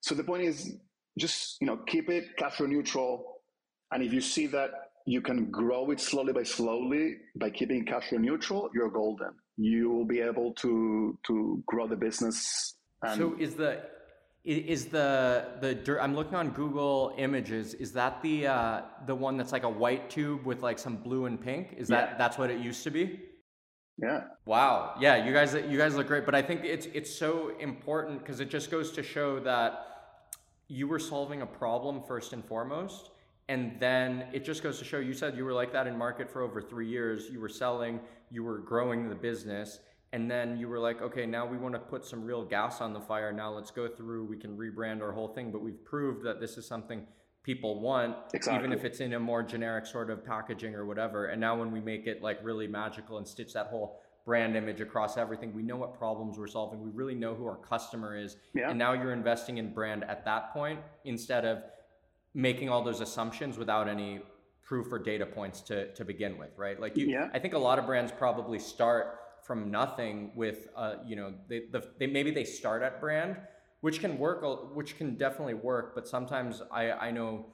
So 0.00 0.14
the 0.14 0.24
point 0.24 0.44
is, 0.44 0.76
just 1.18 1.60
you 1.60 1.66
know, 1.66 1.78
keep 1.78 2.08
it 2.08 2.36
cash 2.36 2.54
flow 2.54 2.66
neutral, 2.66 3.40
and 3.90 4.02
if 4.02 4.12
you 4.12 4.20
see 4.20 4.46
that 4.48 4.70
you 5.06 5.20
can 5.20 5.50
grow 5.50 5.90
it 5.90 6.00
slowly 6.00 6.32
by 6.32 6.42
slowly 6.42 7.16
by 7.36 7.50
keeping 7.50 7.84
cash 7.84 8.08
flow 8.08 8.18
neutral, 8.18 8.70
you're 8.74 8.90
golden. 8.90 9.32
You 9.56 9.90
will 9.90 10.06
be 10.06 10.20
able 10.20 10.52
to 10.54 11.18
to 11.26 11.62
grow 11.66 11.86
the 11.86 11.96
business. 11.96 12.74
so 13.16 13.36
is 13.38 13.54
the 13.54 13.82
is 14.44 14.86
the 14.86 15.46
the 15.60 15.98
I'm 16.02 16.14
looking 16.14 16.34
on 16.34 16.50
Google 16.50 17.14
Images. 17.18 17.74
Is 17.74 17.92
that 17.92 18.22
the 18.22 18.46
uh, 18.46 18.82
the 19.06 19.14
one 19.14 19.36
that's 19.36 19.52
like 19.52 19.62
a 19.62 19.68
white 19.68 20.10
tube 20.10 20.44
with 20.44 20.62
like 20.62 20.78
some 20.78 20.96
blue 20.96 21.26
and 21.26 21.40
pink? 21.40 21.74
Is 21.76 21.88
that 21.88 22.18
that's 22.18 22.36
what 22.38 22.50
it 22.50 22.60
used 22.60 22.82
to 22.84 22.90
be? 22.90 23.20
Yeah. 23.96 24.22
Wow. 24.44 24.96
Yeah, 25.00 25.24
you 25.24 25.32
guys 25.32 25.54
you 25.54 25.78
guys 25.78 25.94
look 25.94 26.08
great, 26.08 26.26
but 26.26 26.34
I 26.34 26.42
think 26.42 26.64
it's 26.64 26.86
it's 26.86 27.14
so 27.14 27.52
important 27.60 28.20
because 28.20 28.40
it 28.40 28.50
just 28.50 28.70
goes 28.70 28.90
to 28.92 29.02
show 29.02 29.38
that 29.40 29.86
you 30.68 30.88
were 30.88 30.98
solving 30.98 31.42
a 31.42 31.46
problem 31.46 32.02
first 32.02 32.32
and 32.32 32.44
foremost. 32.44 33.10
And 33.48 33.78
then 33.78 34.26
it 34.32 34.44
just 34.44 34.62
goes 34.62 34.78
to 34.78 34.84
show 34.84 34.98
you 34.98 35.12
said 35.12 35.36
you 35.36 35.44
were 35.44 35.52
like 35.52 35.72
that 35.72 35.86
in 35.86 35.96
market 35.96 36.30
for 36.30 36.42
over 36.42 36.62
3 36.62 36.88
years. 36.88 37.28
You 37.30 37.40
were 37.40 37.48
selling, 37.48 38.00
you 38.30 38.42
were 38.42 38.58
growing 38.58 39.08
the 39.08 39.14
business 39.14 39.80
and 40.14 40.30
then 40.30 40.56
you 40.56 40.68
were 40.68 40.78
like 40.78 41.02
okay 41.02 41.26
now 41.26 41.44
we 41.44 41.56
want 41.56 41.74
to 41.74 41.78
put 41.78 42.04
some 42.04 42.24
real 42.24 42.44
gas 42.44 42.80
on 42.80 42.92
the 42.92 43.00
fire 43.00 43.32
now 43.32 43.50
let's 43.50 43.72
go 43.72 43.88
through 43.88 44.24
we 44.24 44.36
can 44.36 44.56
rebrand 44.56 45.02
our 45.02 45.12
whole 45.12 45.28
thing 45.28 45.50
but 45.50 45.60
we've 45.60 45.84
proved 45.84 46.24
that 46.24 46.40
this 46.40 46.56
is 46.56 46.64
something 46.64 47.04
people 47.42 47.80
want 47.80 48.16
exactly. 48.32 48.58
even 48.58 48.72
if 48.72 48.84
it's 48.84 49.00
in 49.00 49.12
a 49.14 49.20
more 49.20 49.42
generic 49.42 49.84
sort 49.84 50.10
of 50.10 50.24
packaging 50.24 50.74
or 50.74 50.86
whatever 50.86 51.26
and 51.26 51.40
now 51.40 51.58
when 51.58 51.72
we 51.72 51.80
make 51.80 52.06
it 52.06 52.22
like 52.22 52.38
really 52.42 52.68
magical 52.68 53.18
and 53.18 53.26
stitch 53.26 53.52
that 53.52 53.66
whole 53.66 54.00
brand 54.24 54.56
image 54.56 54.80
across 54.80 55.18
everything 55.18 55.52
we 55.52 55.62
know 55.62 55.76
what 55.76 55.98
problems 55.98 56.38
we're 56.38 56.46
solving 56.46 56.80
we 56.80 56.90
really 56.90 57.14
know 57.14 57.34
who 57.34 57.44
our 57.44 57.56
customer 57.56 58.16
is 58.16 58.36
yeah. 58.54 58.70
and 58.70 58.78
now 58.78 58.92
you're 58.92 59.12
investing 59.12 59.58
in 59.58 59.74
brand 59.74 60.04
at 60.04 60.24
that 60.24 60.52
point 60.52 60.78
instead 61.04 61.44
of 61.44 61.58
making 62.34 62.68
all 62.68 62.82
those 62.82 63.00
assumptions 63.00 63.56
without 63.58 63.88
any 63.88 64.20
proof 64.62 64.92
or 64.92 64.98
data 64.98 65.26
points 65.26 65.60
to 65.60 65.92
to 65.94 66.04
begin 66.04 66.36
with 66.38 66.50
right? 66.56 66.80
Like 66.80 66.96
you 66.96 67.06
yeah. 67.06 67.28
i 67.32 67.38
think 67.38 67.54
a 67.54 67.58
lot 67.58 67.78
of 67.78 67.86
brands 67.86 68.12
probably 68.12 68.58
start 68.58 69.20
from 69.44 69.70
nothing 69.70 70.32
with 70.34 70.68
uh, 70.74 70.96
you 71.06 71.16
know 71.16 71.34
they, 71.48 71.64
the, 71.70 71.84
they 71.98 72.06
maybe 72.06 72.30
they 72.30 72.44
start 72.44 72.82
at 72.82 73.00
brand 73.00 73.36
which 73.82 74.00
can 74.00 74.18
work 74.18 74.74
which 74.74 74.96
can 74.96 75.16
definitely 75.16 75.54
work 75.54 75.94
but 75.94 76.08
sometimes 76.08 76.62
I, 76.72 76.90
I 76.92 77.10
know 77.10 77.46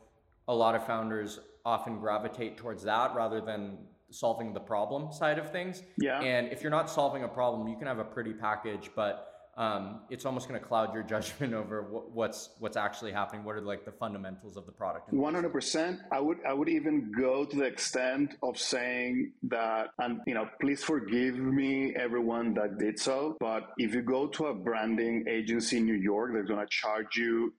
a 0.47 0.55
lot 0.55 0.75
of 0.77 0.87
founders 0.87 1.41
often 1.65 1.99
gravitate 1.99 2.57
towards 2.57 2.85
that 2.85 3.15
rather 3.15 3.41
than 3.41 3.79
solving 4.11 4.53
the 4.53 4.61
problem 4.61 5.13
side 5.13 5.39
of 5.39 5.53
things. 5.53 5.83
Yeah. 5.99 6.21
And 6.21 6.51
if 6.51 6.63
you're 6.63 6.71
not 6.71 6.89
solving 6.89 7.25
a 7.25 7.29
problem 7.29 7.67
you 7.69 7.77
can 7.77 7.89
have 7.89 7.99
a 7.99 8.05
pretty 8.05 8.33
package 8.33 8.91
but 8.95 9.30
um, 9.57 10.01
it's 10.11 10.25
almost 10.25 10.49
going 10.49 10.61
to 10.61 10.67
cloud 10.67 10.95
your 10.95 11.03
judgment 11.15 11.55
over 11.55 11.83
what's 11.83 12.51
what's 12.59 12.77
actually 12.77 13.13
happening. 13.13 13.45
What 13.45 13.57
are 13.57 13.61
like 13.61 13.85
the 13.85 13.93
fundamentals 13.93 14.57
of 14.57 14.67
the 14.67 14.73
product? 14.73 15.13
One 15.13 15.35
hundred 15.35 15.53
percent. 15.53 16.01
I 16.13 16.21
would 16.21 16.39
I 16.49 16.53
would 16.53 16.69
even 16.69 17.13
go 17.17 17.45
to 17.45 17.57
the 17.57 17.65
extent 17.65 18.37
of 18.43 18.59
saying 18.59 19.33
that, 19.45 19.89
and 19.99 20.21
you 20.27 20.35
know, 20.35 20.49
please 20.61 20.83
forgive 20.83 21.37
me, 21.37 21.95
everyone 21.97 22.55
that 22.55 22.79
did 22.79 22.99
so. 22.99 23.37
But 23.41 23.71
if 23.79 23.95
you 23.95 24.03
go 24.03 24.29
to 24.29 24.47
a 24.47 24.55
branding 24.55 25.25
agency 25.29 25.79
in 25.79 25.87
New 25.87 25.95
York, 25.95 26.33
they're 26.33 26.45
going 26.45 26.61
to 26.61 26.71
charge 26.71 27.17
you 27.17 27.55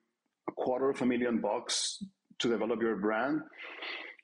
a 0.47 0.51
quarter 0.51 0.89
of 0.89 1.01
a 1.01 1.06
million 1.06 1.39
bucks 1.39 2.04
to 2.39 2.49
develop 2.49 2.82
your 2.82 2.95
brand 2.95 3.41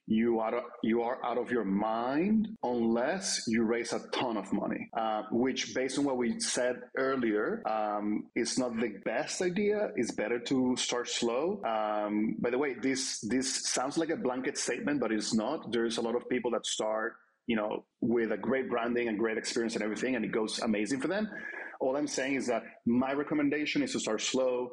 you 0.07 0.39
are 0.39 0.63
you 0.83 1.01
are 1.01 1.23
out 1.23 1.37
of 1.37 1.51
your 1.51 1.65
mind 1.65 2.47
unless 2.63 3.43
you 3.45 3.63
raise 3.63 3.91
a 3.91 3.99
ton 4.13 4.37
of 4.37 4.51
money, 4.53 4.89
uh, 4.97 5.23
which, 5.31 5.75
based 5.75 5.99
on 5.99 6.05
what 6.05 6.17
we 6.17 6.39
said 6.39 6.77
earlier, 6.97 7.61
um, 7.67 8.27
is 8.33 8.57
not 8.57 8.79
the 8.79 8.93
best 9.03 9.41
idea. 9.41 9.91
It's 9.97 10.11
better 10.11 10.39
to 10.39 10.75
start 10.77 11.09
slow. 11.09 11.61
Um, 11.65 12.37
by 12.39 12.49
the 12.49 12.57
way, 12.57 12.75
this 12.81 13.19
this 13.19 13.67
sounds 13.67 13.97
like 13.97 14.09
a 14.09 14.15
blanket 14.15 14.57
statement, 14.57 15.01
but 15.01 15.11
it's 15.11 15.33
not. 15.33 15.73
There's 15.73 15.97
a 15.97 16.01
lot 16.01 16.15
of 16.15 16.27
people 16.29 16.51
that 16.51 16.65
start, 16.65 17.15
you 17.45 17.57
know, 17.57 17.83
with 17.99 18.31
a 18.31 18.37
great 18.37 18.69
branding 18.69 19.09
and 19.09 19.19
great 19.19 19.37
experience 19.37 19.75
and 19.75 19.83
everything, 19.83 20.15
and 20.15 20.23
it 20.23 20.31
goes 20.31 20.59
amazing 20.59 21.01
for 21.01 21.09
them. 21.09 21.29
All 21.81 21.97
I'm 21.97 22.07
saying 22.07 22.35
is 22.35 22.47
that 22.47 22.63
my 22.85 23.11
recommendation 23.11 23.83
is 23.83 23.91
to 23.91 23.99
start 23.99 24.21
slow 24.21 24.71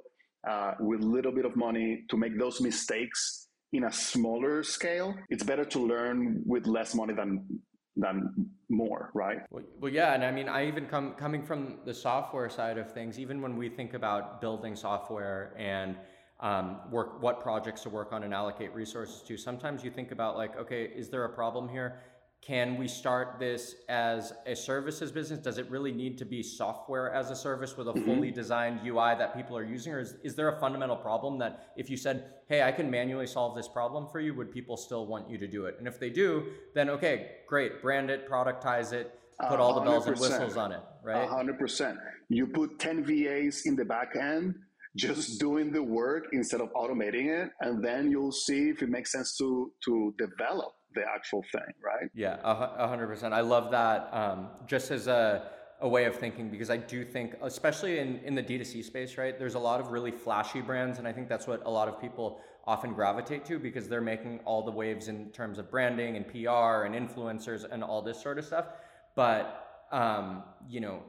uh, 0.48 0.74
with 0.78 1.00
a 1.00 1.06
little 1.06 1.32
bit 1.32 1.44
of 1.44 1.56
money 1.56 2.04
to 2.08 2.16
make 2.16 2.38
those 2.38 2.60
mistakes 2.60 3.48
in 3.74 3.84
a 3.84 3.92
smaller 3.92 4.62
scale, 4.62 5.14
it's 5.28 5.42
better 5.42 5.64
to 5.64 5.78
learn 5.80 6.42
with 6.46 6.66
less 6.66 6.94
money 6.94 7.12
than 7.12 7.60
than 7.96 8.48
more, 8.68 9.10
right? 9.14 9.38
Well, 9.50 9.64
well, 9.80 9.92
yeah, 9.92 10.14
and 10.14 10.24
I 10.24 10.30
mean, 10.30 10.48
I 10.48 10.66
even 10.66 10.86
come 10.86 11.14
coming 11.14 11.42
from 11.42 11.78
the 11.84 11.94
software 11.94 12.48
side 12.48 12.78
of 12.78 12.92
things. 12.92 13.18
Even 13.18 13.42
when 13.42 13.56
we 13.56 13.68
think 13.68 13.94
about 13.94 14.40
building 14.40 14.74
software 14.76 15.54
and 15.58 15.96
um, 16.40 16.80
work, 16.90 17.22
what 17.22 17.40
projects 17.40 17.82
to 17.82 17.90
work 17.90 18.12
on 18.12 18.22
and 18.22 18.32
allocate 18.32 18.74
resources 18.74 19.22
to, 19.22 19.36
sometimes 19.36 19.84
you 19.84 19.90
think 19.90 20.12
about 20.12 20.36
like, 20.36 20.56
okay, 20.56 20.84
is 20.84 21.08
there 21.08 21.24
a 21.24 21.28
problem 21.28 21.68
here? 21.68 22.00
Can 22.46 22.76
we 22.76 22.86
start 22.88 23.38
this 23.38 23.76
as 23.88 24.34
a 24.44 24.54
services 24.54 25.10
business? 25.10 25.38
Does 25.38 25.56
it 25.56 25.70
really 25.70 25.92
need 25.92 26.18
to 26.18 26.26
be 26.26 26.42
software 26.42 27.10
as 27.10 27.30
a 27.30 27.36
service 27.36 27.74
with 27.78 27.88
a 27.88 27.92
mm-hmm. 27.92 28.04
fully 28.04 28.30
designed 28.30 28.80
UI 28.86 29.14
that 29.16 29.34
people 29.34 29.56
are 29.56 29.64
using? 29.64 29.94
Or 29.94 30.00
is, 30.00 30.16
is 30.22 30.34
there 30.34 30.48
a 30.48 30.60
fundamental 30.60 30.96
problem 30.96 31.38
that 31.38 31.72
if 31.78 31.88
you 31.88 31.96
said, 31.96 32.26
hey, 32.48 32.62
I 32.62 32.70
can 32.70 32.90
manually 32.90 33.26
solve 33.26 33.56
this 33.56 33.66
problem 33.66 34.08
for 34.08 34.20
you, 34.20 34.34
would 34.34 34.52
people 34.52 34.76
still 34.76 35.06
want 35.06 35.30
you 35.30 35.38
to 35.38 35.48
do 35.48 35.64
it? 35.64 35.76
And 35.78 35.88
if 35.88 35.98
they 35.98 36.10
do, 36.10 36.48
then 36.74 36.90
okay, 36.90 37.36
great, 37.48 37.80
brand 37.80 38.10
it, 38.10 38.28
productize 38.28 38.92
it, 38.92 39.18
put 39.48 39.58
all 39.58 39.74
the 39.74 39.80
bells 39.80 40.06
and 40.06 40.18
whistles 40.18 40.58
on 40.58 40.72
it, 40.72 40.80
right? 41.02 41.26
100%. 41.26 41.96
You 42.28 42.46
put 42.46 42.78
10 42.78 43.04
VAs 43.04 43.62
in 43.64 43.74
the 43.74 43.86
back 43.86 44.16
end 44.20 44.54
just 44.96 45.40
doing 45.40 45.72
the 45.72 45.82
work 45.82 46.26
instead 46.32 46.60
of 46.60 46.70
automating 46.74 47.26
it 47.26 47.50
and 47.62 47.84
then 47.84 48.10
you'll 48.10 48.30
see 48.30 48.68
if 48.68 48.80
it 48.80 48.88
makes 48.88 49.10
sense 49.10 49.36
to 49.36 49.72
to 49.84 50.14
develop 50.18 50.72
the 50.94 51.02
actual 51.06 51.44
thing, 51.52 51.74
right? 51.82 52.10
Yeah, 52.14 52.38
a 52.42 52.88
hundred 52.88 53.08
percent. 53.08 53.34
I 53.34 53.40
love 53.40 53.70
that. 53.72 54.08
Um, 54.12 54.48
just 54.66 54.90
as 54.90 55.06
a 55.06 55.50
a 55.80 55.88
way 55.88 56.04
of 56.04 56.14
thinking 56.14 56.48
because 56.48 56.70
I 56.70 56.76
do 56.76 57.04
think, 57.04 57.34
especially 57.42 57.98
in, 57.98 58.18
in 58.24 58.34
the 58.34 58.42
D2C 58.42 58.84
space, 58.84 59.18
right? 59.18 59.38
There's 59.38 59.54
a 59.54 59.58
lot 59.58 59.80
of 59.80 59.88
really 59.88 60.12
flashy 60.12 60.60
brands, 60.60 60.98
and 60.98 61.06
I 61.06 61.12
think 61.12 61.28
that's 61.28 61.46
what 61.46 61.62
a 61.66 61.70
lot 61.70 61.88
of 61.88 62.00
people 62.00 62.40
often 62.66 62.94
gravitate 62.94 63.44
to 63.46 63.58
because 63.58 63.88
they're 63.88 64.00
making 64.00 64.40
all 64.46 64.62
the 64.62 64.70
waves 64.70 65.08
in 65.08 65.30
terms 65.30 65.58
of 65.58 65.70
branding 65.70 66.16
and 66.16 66.26
PR 66.26 66.84
and 66.84 66.94
influencers 66.94 67.70
and 67.70 67.84
all 67.84 68.00
this 68.00 68.22
sort 68.22 68.38
of 68.38 68.44
stuff. 68.44 68.66
But 69.14 69.86
um, 69.92 70.44
you 70.68 70.80
know, 70.80 71.02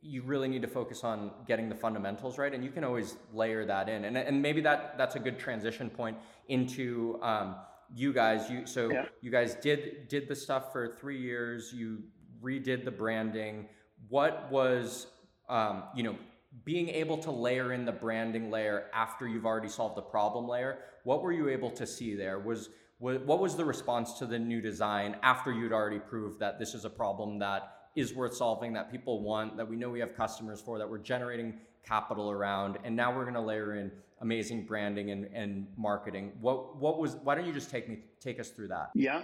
you 0.00 0.22
really 0.22 0.48
need 0.48 0.62
to 0.62 0.68
focus 0.68 1.04
on 1.04 1.30
getting 1.46 1.68
the 1.68 1.74
fundamentals 1.74 2.38
right, 2.38 2.54
and 2.54 2.64
you 2.64 2.70
can 2.70 2.84
always 2.84 3.16
layer 3.32 3.66
that 3.66 3.88
in, 3.88 4.06
and 4.06 4.16
and 4.16 4.40
maybe 4.40 4.60
that 4.62 4.96
that's 4.96 5.16
a 5.16 5.20
good 5.20 5.38
transition 5.38 5.90
point 5.90 6.16
into. 6.48 7.18
Um, 7.22 7.56
you 7.94 8.12
guys 8.12 8.50
you 8.50 8.66
so 8.66 8.90
yeah. 8.90 9.06
you 9.20 9.30
guys 9.30 9.54
did 9.56 10.08
did 10.08 10.28
the 10.28 10.36
stuff 10.36 10.72
for 10.72 10.96
three 11.00 11.20
years 11.20 11.72
you 11.72 12.02
redid 12.42 12.84
the 12.84 12.90
branding 12.90 13.66
what 14.08 14.50
was 14.50 15.06
um, 15.48 15.84
you 15.94 16.02
know 16.02 16.16
being 16.62 16.88
able 16.90 17.18
to 17.18 17.30
layer 17.30 17.72
in 17.72 17.84
the 17.84 17.92
branding 17.92 18.50
layer 18.50 18.84
after 18.92 19.26
you've 19.26 19.46
already 19.46 19.68
solved 19.68 19.96
the 19.96 20.02
problem 20.02 20.46
layer, 20.46 20.78
what 21.02 21.22
were 21.22 21.32
you 21.32 21.48
able 21.48 21.70
to 21.70 21.86
see 21.86 22.14
there? 22.14 22.38
Was 22.38 22.68
what 22.98 23.40
was 23.40 23.56
the 23.56 23.64
response 23.64 24.14
to 24.18 24.24
the 24.24 24.38
new 24.38 24.60
design 24.62 25.16
after 25.22 25.52
you'd 25.52 25.72
already 25.72 25.98
proved 25.98 26.38
that 26.38 26.58
this 26.58 26.74
is 26.74 26.84
a 26.84 26.90
problem 26.90 27.38
that 27.40 27.74
is 27.96 28.14
worth 28.14 28.34
solving, 28.34 28.72
that 28.72 28.90
people 28.90 29.20
want, 29.22 29.56
that 29.56 29.68
we 29.68 29.76
know 29.76 29.90
we 29.90 30.00
have 30.00 30.16
customers 30.16 30.60
for, 30.60 30.78
that 30.78 30.88
we're 30.88 30.98
generating 30.98 31.58
capital 31.86 32.30
around, 32.30 32.78
and 32.84 32.94
now 32.94 33.14
we're 33.14 33.24
going 33.24 33.34
to 33.34 33.40
layer 33.40 33.76
in 33.76 33.90
amazing 34.20 34.64
branding 34.64 35.10
and, 35.10 35.26
and 35.34 35.66
marketing. 35.76 36.32
What 36.40 36.76
what 36.76 36.98
was? 36.98 37.16
Why 37.22 37.34
don't 37.34 37.46
you 37.46 37.52
just 37.52 37.70
take 37.70 37.88
me 37.88 37.98
take 38.20 38.40
us 38.40 38.50
through 38.50 38.68
that? 38.68 38.90
Yeah. 38.94 39.22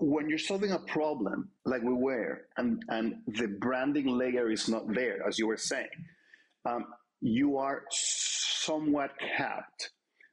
When 0.00 0.28
you're 0.28 0.38
solving 0.38 0.72
a 0.72 0.78
problem 0.78 1.50
like 1.64 1.82
we 1.82 1.92
were, 1.92 2.46
and 2.56 2.82
and 2.88 3.16
the 3.26 3.48
branding 3.60 4.06
layer 4.06 4.50
is 4.50 4.68
not 4.68 4.92
there, 4.94 5.26
as 5.26 5.38
you 5.38 5.46
were 5.46 5.56
saying, 5.56 5.88
um, 6.64 6.86
you 7.20 7.56
are 7.58 7.82
somewhat 7.90 9.10
capped. 9.36 9.90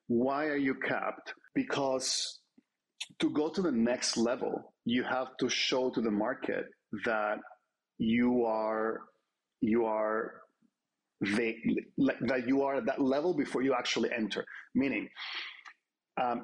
Why 0.08 0.46
are 0.46 0.58
you 0.58 0.76
capped? 0.76 1.34
Because 1.56 2.40
to 3.20 3.30
go 3.30 3.50
to 3.50 3.62
the 3.62 3.72
next 3.72 4.18
level, 4.18 4.74
you 4.86 5.04
have 5.04 5.38
to 5.40 5.50
show 5.50 5.90
to 5.90 6.02
the 6.02 6.12
market 6.12 6.66
that 7.06 7.38
you 7.98 8.46
are 8.46 9.02
you 9.62 9.86
are 9.86 10.41
the, 11.22 11.56
that 12.22 12.48
you 12.48 12.64
are 12.64 12.76
at 12.76 12.86
that 12.86 13.02
level 13.02 13.34
before 13.34 13.62
you 13.62 13.74
actually 13.74 14.10
enter. 14.12 14.46
Meaning, 14.76 15.10
um, 16.22 16.44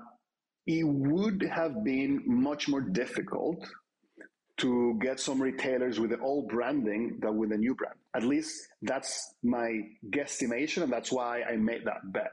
it 0.65 0.87
would 0.87 1.41
have 1.51 1.83
been 1.83 2.23
much 2.25 2.67
more 2.67 2.81
difficult 2.81 3.65
to 4.57 4.97
get 5.01 5.19
some 5.19 5.41
retailers 5.41 5.99
with 5.99 6.09
the 6.09 6.19
old 6.19 6.49
branding 6.49 7.19
than 7.21 7.37
with 7.37 7.49
the 7.49 7.57
new 7.57 7.75
brand. 7.75 7.95
At 8.15 8.23
least 8.23 8.67
that's 8.81 9.33
my 9.43 9.81
guesstimation, 10.09 10.83
and 10.83 10.91
that's 10.91 11.11
why 11.11 11.43
I 11.43 11.55
made 11.55 11.85
that 11.85 12.11
bet. 12.11 12.31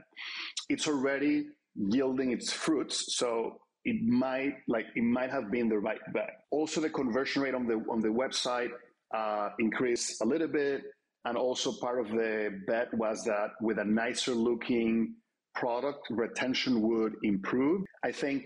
It's 0.68 0.88
already 0.88 1.46
yielding 1.76 2.32
its 2.32 2.52
fruits, 2.52 3.16
so 3.16 3.58
it 3.84 4.02
might 4.02 4.54
like 4.68 4.86
it 4.96 5.04
might 5.04 5.30
have 5.30 5.50
been 5.50 5.68
the 5.68 5.78
right 5.78 6.00
bet. 6.12 6.30
Also, 6.50 6.80
the 6.80 6.88
conversion 6.90 7.42
rate 7.42 7.54
on 7.54 7.66
the 7.66 7.84
on 7.90 8.00
the 8.00 8.08
website 8.08 8.70
uh, 9.14 9.50
increased 9.58 10.22
a 10.22 10.24
little 10.24 10.48
bit, 10.48 10.82
and 11.24 11.36
also 11.36 11.72
part 11.72 12.00
of 12.00 12.10
the 12.10 12.60
bet 12.66 12.92
was 12.94 13.24
that 13.24 13.50
with 13.60 13.78
a 13.78 13.84
nicer 13.84 14.32
looking 14.32 15.14
product, 15.54 16.06
retention 16.10 16.82
would 16.82 17.14
improve. 17.22 17.84
I 18.04 18.12
think 18.12 18.44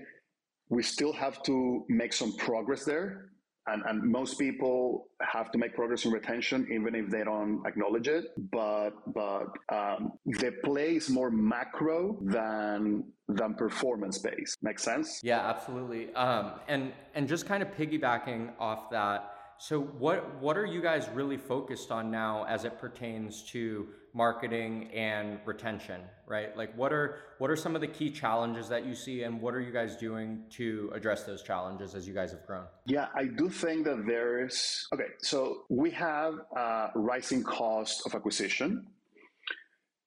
we 0.68 0.82
still 0.82 1.12
have 1.12 1.42
to 1.44 1.84
make 1.88 2.12
some 2.12 2.36
progress 2.36 2.84
there. 2.84 3.30
And, 3.66 3.82
and 3.86 4.02
most 4.02 4.38
people 4.38 5.08
have 5.20 5.50
to 5.52 5.58
make 5.58 5.74
progress 5.74 6.06
in 6.06 6.10
retention 6.12 6.66
even 6.72 6.94
if 6.94 7.10
they 7.10 7.22
don't 7.22 7.62
acknowledge 7.66 8.08
it. 8.08 8.24
But 8.50 8.92
but 9.12 9.48
um, 9.70 10.12
the 10.24 10.54
play 10.64 10.96
is 10.96 11.10
more 11.10 11.30
macro 11.30 12.16
than 12.22 13.04
than 13.28 13.54
performance 13.54 14.18
based. 14.18 14.56
Makes 14.62 14.84
sense? 14.84 15.20
Yeah 15.22 15.40
absolutely. 15.40 16.14
Um, 16.14 16.52
and 16.66 16.92
and 17.14 17.28
just 17.28 17.44
kind 17.44 17.62
of 17.62 17.68
piggybacking 17.72 18.52
off 18.58 18.88
that 18.90 19.32
so 19.58 19.80
what 19.80 20.40
what 20.40 20.56
are 20.56 20.66
you 20.66 20.80
guys 20.80 21.08
really 21.12 21.36
focused 21.36 21.90
on 21.90 22.10
now 22.10 22.44
as 22.44 22.64
it 22.64 22.78
pertains 22.78 23.42
to 23.50 23.88
marketing 24.14 24.90
and 24.94 25.38
retention, 25.44 26.00
right? 26.26 26.56
Like 26.56 26.76
what 26.76 26.92
are 26.92 27.16
what 27.38 27.50
are 27.50 27.56
some 27.56 27.74
of 27.74 27.80
the 27.80 27.88
key 27.88 28.10
challenges 28.10 28.68
that 28.68 28.86
you 28.86 28.94
see 28.94 29.24
and 29.24 29.40
what 29.40 29.54
are 29.54 29.60
you 29.60 29.72
guys 29.72 29.96
doing 29.96 30.44
to 30.50 30.90
address 30.94 31.24
those 31.24 31.42
challenges 31.42 31.94
as 31.94 32.06
you 32.06 32.14
guys 32.14 32.30
have 32.30 32.46
grown? 32.46 32.64
Yeah, 32.86 33.08
I 33.14 33.24
do 33.24 33.48
think 33.48 33.84
that 33.84 34.04
there's 34.06 34.86
okay, 34.92 35.10
so 35.18 35.64
we 35.68 35.90
have 35.90 36.34
a 36.56 36.90
rising 36.94 37.42
cost 37.42 38.06
of 38.06 38.14
acquisition. 38.14 38.86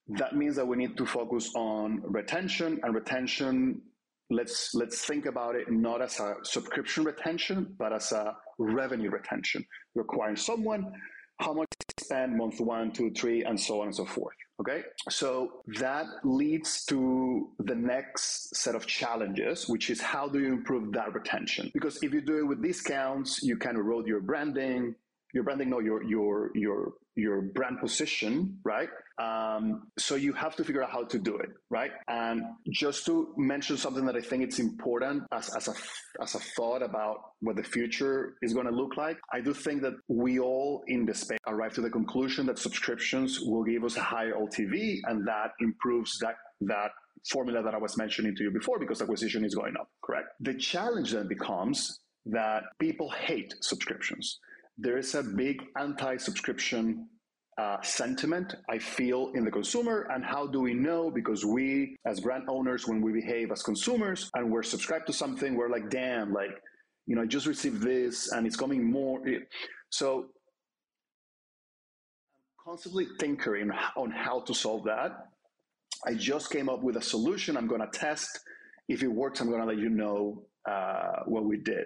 That 0.07 0.35
means 0.35 0.55
that 0.55 0.67
we 0.67 0.77
need 0.77 0.97
to 0.97 1.05
focus 1.05 1.51
on 1.55 2.01
retention 2.03 2.79
and 2.83 2.93
retention 2.93 3.81
let's 4.31 4.73
let's 4.73 5.05
think 5.05 5.25
about 5.25 5.55
it 5.55 5.69
not 5.69 6.01
as 6.01 6.19
a 6.19 6.35
subscription 6.43 7.03
retention 7.03 7.75
but 7.77 7.93
as 7.93 8.11
a 8.11 8.35
revenue 8.57 9.09
retention 9.09 9.65
You're 9.93 10.05
acquiring 10.05 10.37
someone 10.37 10.91
how 11.39 11.53
much 11.53 11.67
spend 11.99 12.37
month 12.37 12.59
one 12.59 12.91
two 12.91 13.11
three 13.11 13.43
and 13.43 13.59
so 13.59 13.81
on 13.81 13.87
and 13.87 13.95
so 13.95 14.05
forth 14.05 14.35
okay? 14.61 14.83
So 15.09 15.63
that 15.79 16.05
leads 16.23 16.85
to 16.85 17.49
the 17.59 17.75
next 17.75 18.55
set 18.55 18.75
of 18.75 18.85
challenges 18.85 19.67
which 19.67 19.89
is 19.89 19.99
how 19.99 20.29
do 20.29 20.39
you 20.39 20.53
improve 20.53 20.93
that 20.93 21.13
retention? 21.13 21.71
Because 21.73 22.01
if 22.03 22.13
you 22.13 22.21
do 22.21 22.39
it 22.39 22.47
with 22.47 22.61
discounts 22.61 23.43
you 23.43 23.57
can 23.57 23.75
erode 23.75 24.07
your 24.07 24.21
branding. 24.21 24.95
Your 25.33 25.43
branding 25.43 25.69
no 25.69 25.79
your 25.79 26.03
your 26.03 26.51
your 26.53 26.93
your 27.15 27.41
brand 27.41 27.79
position, 27.79 28.59
right? 28.63 28.89
Um, 29.21 29.87
so 29.99 30.15
you 30.15 30.33
have 30.33 30.55
to 30.55 30.63
figure 30.63 30.83
out 30.83 30.91
how 30.91 31.03
to 31.03 31.19
do 31.19 31.37
it, 31.37 31.49
right? 31.69 31.91
And 32.07 32.43
just 32.69 33.05
to 33.05 33.33
mention 33.37 33.77
something 33.77 34.05
that 34.05 34.15
I 34.15 34.21
think 34.21 34.43
it's 34.43 34.59
important 34.59 35.23
as, 35.31 35.53
as 35.55 35.67
a 35.67 35.73
as 36.21 36.35
a 36.35 36.39
thought 36.39 36.81
about 36.81 37.17
what 37.41 37.55
the 37.55 37.63
future 37.63 38.35
is 38.41 38.53
going 38.53 38.65
to 38.65 38.71
look 38.71 38.97
like, 38.97 39.17
I 39.31 39.41
do 39.41 39.53
think 39.53 39.81
that 39.81 39.93
we 40.07 40.39
all 40.39 40.83
in 40.87 41.05
the 41.05 41.13
space 41.13 41.39
arrive 41.47 41.73
to 41.73 41.81
the 41.81 41.89
conclusion 41.89 42.45
that 42.47 42.57
subscriptions 42.57 43.39
will 43.41 43.63
give 43.63 43.83
us 43.83 43.97
a 43.97 44.01
higher 44.01 44.33
LTV, 44.33 44.99
and 45.05 45.27
that 45.27 45.51
improves 45.59 46.17
that 46.19 46.35
that 46.61 46.91
formula 47.29 47.61
that 47.61 47.75
I 47.75 47.77
was 47.77 47.97
mentioning 47.97 48.35
to 48.35 48.43
you 48.43 48.51
before 48.51 48.79
because 48.79 49.01
acquisition 49.01 49.45
is 49.45 49.53
going 49.53 49.75
up, 49.79 49.89
correct? 50.03 50.29
The 50.39 50.55
challenge 50.55 51.11
then 51.11 51.27
becomes 51.27 51.99
that 52.25 52.63
people 52.79 53.09
hate 53.09 53.53
subscriptions 53.61 54.39
there 54.81 54.97
is 54.97 55.13
a 55.13 55.21
big 55.21 55.61
anti-subscription 55.77 57.07
uh, 57.59 57.77
sentiment 57.83 58.55
I 58.67 58.79
feel 58.79 59.31
in 59.35 59.45
the 59.45 59.51
consumer. 59.51 60.07
And 60.11 60.25
how 60.25 60.47
do 60.47 60.61
we 60.61 60.73
know? 60.73 61.11
Because 61.11 61.45
we, 61.45 61.95
as 62.05 62.19
brand 62.19 62.45
owners, 62.49 62.87
when 62.87 63.01
we 63.01 63.11
behave 63.11 63.51
as 63.51 63.61
consumers 63.61 64.29
and 64.33 64.51
we're 64.51 64.63
subscribed 64.63 65.05
to 65.07 65.13
something, 65.13 65.55
we're 65.55 65.69
like, 65.69 65.89
damn, 65.89 66.33
like, 66.33 66.49
you 67.05 67.15
know, 67.15 67.21
I 67.21 67.25
just 67.27 67.45
received 67.45 67.81
this 67.81 68.31
and 68.31 68.47
it's 68.47 68.55
coming 68.55 68.83
more. 68.83 69.21
So 69.89 70.19
I'm 70.19 70.25
constantly 72.65 73.07
tinkering 73.19 73.69
on 73.95 74.11
how 74.11 74.41
to 74.41 74.53
solve 74.53 74.85
that. 74.85 75.11
I 76.07 76.15
just 76.15 76.49
came 76.49 76.69
up 76.69 76.81
with 76.81 76.95
a 76.95 77.01
solution. 77.01 77.55
I'm 77.55 77.67
going 77.67 77.81
to 77.81 77.99
test. 77.99 78.39
If 78.89 79.03
it 79.03 79.07
works, 79.07 79.41
I'm 79.41 79.49
going 79.49 79.61
to 79.61 79.67
let 79.67 79.77
you 79.77 79.89
know 79.89 80.43
uh, 80.67 81.23
what 81.25 81.45
we 81.45 81.57
did. 81.57 81.85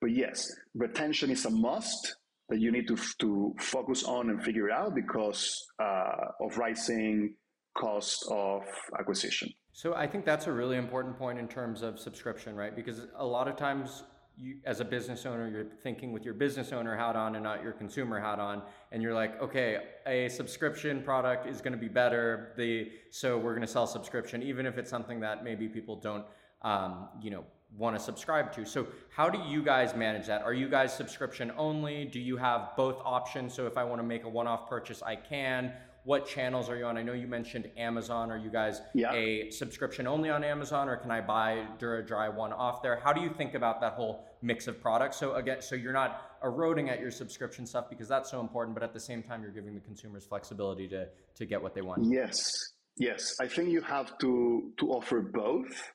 But 0.00 0.12
yes, 0.12 0.50
retention 0.74 1.30
is 1.30 1.44
a 1.44 1.50
must 1.50 2.16
that 2.50 2.60
you 2.60 2.70
need 2.70 2.86
to, 2.88 2.96
to 3.20 3.54
focus 3.58 4.04
on 4.04 4.28
and 4.30 4.42
figure 4.42 4.68
it 4.68 4.72
out 4.72 4.94
because 4.94 5.66
uh, 5.78 6.44
of 6.44 6.58
rising 6.58 7.34
cost 7.74 8.26
of 8.30 8.62
acquisition. 8.98 9.48
So 9.72 9.94
I 9.94 10.06
think 10.06 10.24
that's 10.24 10.46
a 10.46 10.52
really 10.52 10.76
important 10.76 11.16
point 11.16 11.38
in 11.38 11.48
terms 11.48 11.82
of 11.82 11.98
subscription, 11.98 12.54
right? 12.54 12.74
Because 12.74 13.06
a 13.16 13.24
lot 13.24 13.48
of 13.48 13.56
times 13.56 14.02
you, 14.36 14.56
as 14.64 14.80
a 14.80 14.84
business 14.84 15.26
owner, 15.26 15.48
you're 15.48 15.66
thinking 15.82 16.12
with 16.12 16.24
your 16.24 16.34
business 16.34 16.72
owner 16.72 16.96
hat 16.96 17.14
on 17.14 17.36
and 17.36 17.44
not 17.44 17.62
your 17.62 17.72
consumer 17.72 18.20
hat 18.20 18.38
on, 18.38 18.62
and 18.90 19.02
you're 19.02 19.14
like, 19.14 19.40
okay, 19.40 19.78
a 20.06 20.28
subscription 20.28 21.02
product 21.02 21.46
is 21.46 21.60
going 21.60 21.72
to 21.72 21.78
be 21.78 21.88
better. 21.88 22.52
The 22.56 22.90
so 23.10 23.38
we're 23.38 23.54
going 23.54 23.66
to 23.66 23.72
sell 23.72 23.86
subscription, 23.86 24.42
even 24.42 24.66
if 24.66 24.76
it's 24.76 24.90
something 24.90 25.20
that 25.20 25.44
maybe 25.44 25.68
people 25.68 25.96
don't, 25.96 26.24
um, 26.62 27.08
you 27.22 27.30
know, 27.30 27.44
want 27.76 27.96
to 27.96 28.02
subscribe 28.02 28.52
to. 28.54 28.64
So, 28.64 28.86
how 29.10 29.28
do 29.28 29.38
you 29.48 29.62
guys 29.62 29.94
manage 29.94 30.26
that? 30.26 30.42
Are 30.42 30.54
you 30.54 30.68
guys 30.68 30.94
subscription 30.94 31.52
only? 31.56 32.04
Do 32.04 32.20
you 32.20 32.36
have 32.36 32.70
both 32.76 33.00
options? 33.04 33.54
So, 33.54 33.66
if 33.66 33.76
I 33.76 33.84
want 33.84 34.00
to 34.00 34.06
make 34.06 34.24
a 34.24 34.28
one 34.28 34.46
off 34.46 34.68
purchase, 34.68 35.02
I 35.02 35.16
can. 35.16 35.72
What 36.04 36.26
channels 36.26 36.70
are 36.70 36.76
you 36.76 36.86
on? 36.86 36.96
I 36.96 37.02
know 37.02 37.12
you 37.12 37.26
mentioned 37.26 37.70
Amazon. 37.76 38.30
Are 38.30 38.38
you 38.38 38.48
guys 38.50 38.80
yeah. 38.94 39.12
a 39.12 39.50
subscription 39.50 40.06
only 40.06 40.30
on 40.30 40.42
Amazon, 40.42 40.88
or 40.88 40.96
can 40.96 41.10
I 41.10 41.20
buy 41.20 41.66
DuraDry 41.78 42.34
one 42.34 42.54
off 42.54 42.82
there? 42.82 42.96
How 42.96 43.12
do 43.12 43.20
you 43.20 43.28
think 43.28 43.54
about 43.54 43.82
that 43.82 43.92
whole 43.92 44.24
mix 44.40 44.66
of 44.66 44.80
products? 44.80 45.18
So 45.18 45.34
again, 45.34 45.60
so 45.60 45.74
you're 45.74 45.92
not 45.92 46.38
eroding 46.42 46.88
at 46.88 47.00
your 47.00 47.10
subscription 47.10 47.66
stuff 47.66 47.90
because 47.90 48.08
that's 48.08 48.30
so 48.30 48.40
important, 48.40 48.74
but 48.74 48.82
at 48.82 48.94
the 48.94 49.00
same 49.00 49.22
time, 49.22 49.42
you're 49.42 49.52
giving 49.52 49.74
the 49.74 49.80
consumers 49.80 50.24
flexibility 50.24 50.88
to 50.88 51.06
to 51.34 51.44
get 51.44 51.62
what 51.62 51.74
they 51.74 51.82
want. 51.82 52.02
Yes, 52.04 52.50
yes. 52.96 53.36
I 53.38 53.46
think 53.46 53.68
you 53.68 53.82
have 53.82 54.16
to 54.18 54.72
to 54.78 54.92
offer 54.92 55.20
both 55.20 55.92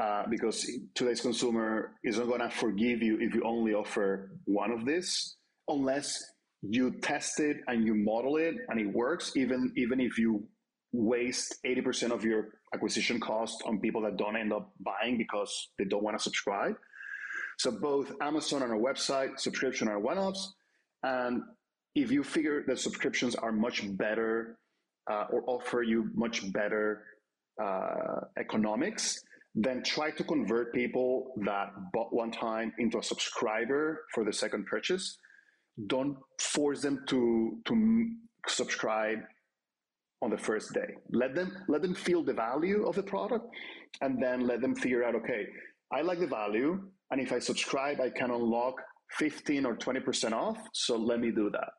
uh, 0.00 0.24
because 0.30 0.66
today's 0.94 1.20
consumer 1.20 1.92
isn't 2.04 2.26
going 2.26 2.40
to 2.40 2.50
forgive 2.50 3.02
you 3.02 3.18
if 3.20 3.34
you 3.34 3.42
only 3.44 3.74
offer 3.74 4.30
one 4.44 4.70
of 4.70 4.86
these 4.86 5.36
unless 5.68 6.22
you 6.62 6.92
test 7.00 7.40
it 7.40 7.58
and 7.66 7.84
you 7.84 7.94
model 7.94 8.36
it 8.36 8.54
and 8.68 8.80
it 8.80 8.86
works 8.86 9.36
even 9.36 9.72
even 9.76 10.00
if 10.00 10.16
you 10.18 10.46
waste 10.92 11.56
80% 11.66 12.10
of 12.10 12.24
your 12.24 12.48
acquisition 12.74 13.18
cost 13.18 13.62
on 13.66 13.80
people 13.80 14.02
that 14.02 14.16
don't 14.16 14.36
end 14.36 14.52
up 14.52 14.72
buying 14.80 15.16
because 15.16 15.70
they 15.78 15.84
don't 15.84 16.02
want 16.02 16.16
to 16.16 16.22
subscribe. 16.22 16.74
So 17.58 17.70
both 17.70 18.12
amazon 18.20 18.62
and 18.62 18.72
our 18.72 18.78
website 18.78 19.38
subscription 19.38 19.88
are 19.88 19.98
one-offs. 19.98 20.54
And 21.02 21.42
if 21.94 22.10
you 22.10 22.22
figure 22.22 22.62
that 22.66 22.78
subscriptions 22.78 23.34
are 23.34 23.52
much 23.52 23.84
better 23.96 24.58
uh, 25.10 25.24
or 25.30 25.42
offer 25.46 25.82
you 25.82 26.10
much 26.14 26.50
better 26.52 27.04
uh, 27.62 28.20
economics 28.38 29.22
then 29.54 29.82
try 29.82 30.10
to 30.10 30.24
convert 30.24 30.72
people 30.74 31.34
that 31.44 31.68
bought 31.92 32.12
one 32.12 32.30
time 32.30 32.72
into 32.78 32.98
a 32.98 33.02
subscriber 33.02 34.06
for 34.14 34.24
the 34.24 34.32
second 34.32 34.66
purchase. 34.66 35.18
Don't 35.86 36.16
force 36.38 36.82
them 36.82 37.04
to 37.08 37.58
to 37.66 38.08
subscribe 38.46 39.18
on 40.22 40.30
the 40.30 40.38
first 40.38 40.72
day. 40.72 40.94
Let 41.10 41.34
them 41.34 41.56
let 41.68 41.82
them 41.82 41.94
feel 41.94 42.22
the 42.22 42.34
value 42.34 42.86
of 42.86 42.94
the 42.94 43.02
product, 43.02 43.46
and 44.00 44.22
then 44.22 44.46
let 44.46 44.60
them 44.60 44.74
figure 44.74 45.04
out. 45.04 45.14
Okay, 45.14 45.46
I 45.92 46.02
like 46.02 46.20
the 46.20 46.26
value, 46.26 46.80
and 47.10 47.20
if 47.20 47.32
I 47.32 47.38
subscribe, 47.38 48.00
I 48.00 48.10
can 48.10 48.30
unlock 48.30 48.74
fifteen 49.18 49.66
or 49.66 49.76
twenty 49.76 50.00
percent 50.00 50.34
off. 50.34 50.58
So 50.72 50.96
let 50.96 51.20
me 51.20 51.30
do 51.30 51.50
that, 51.50 51.70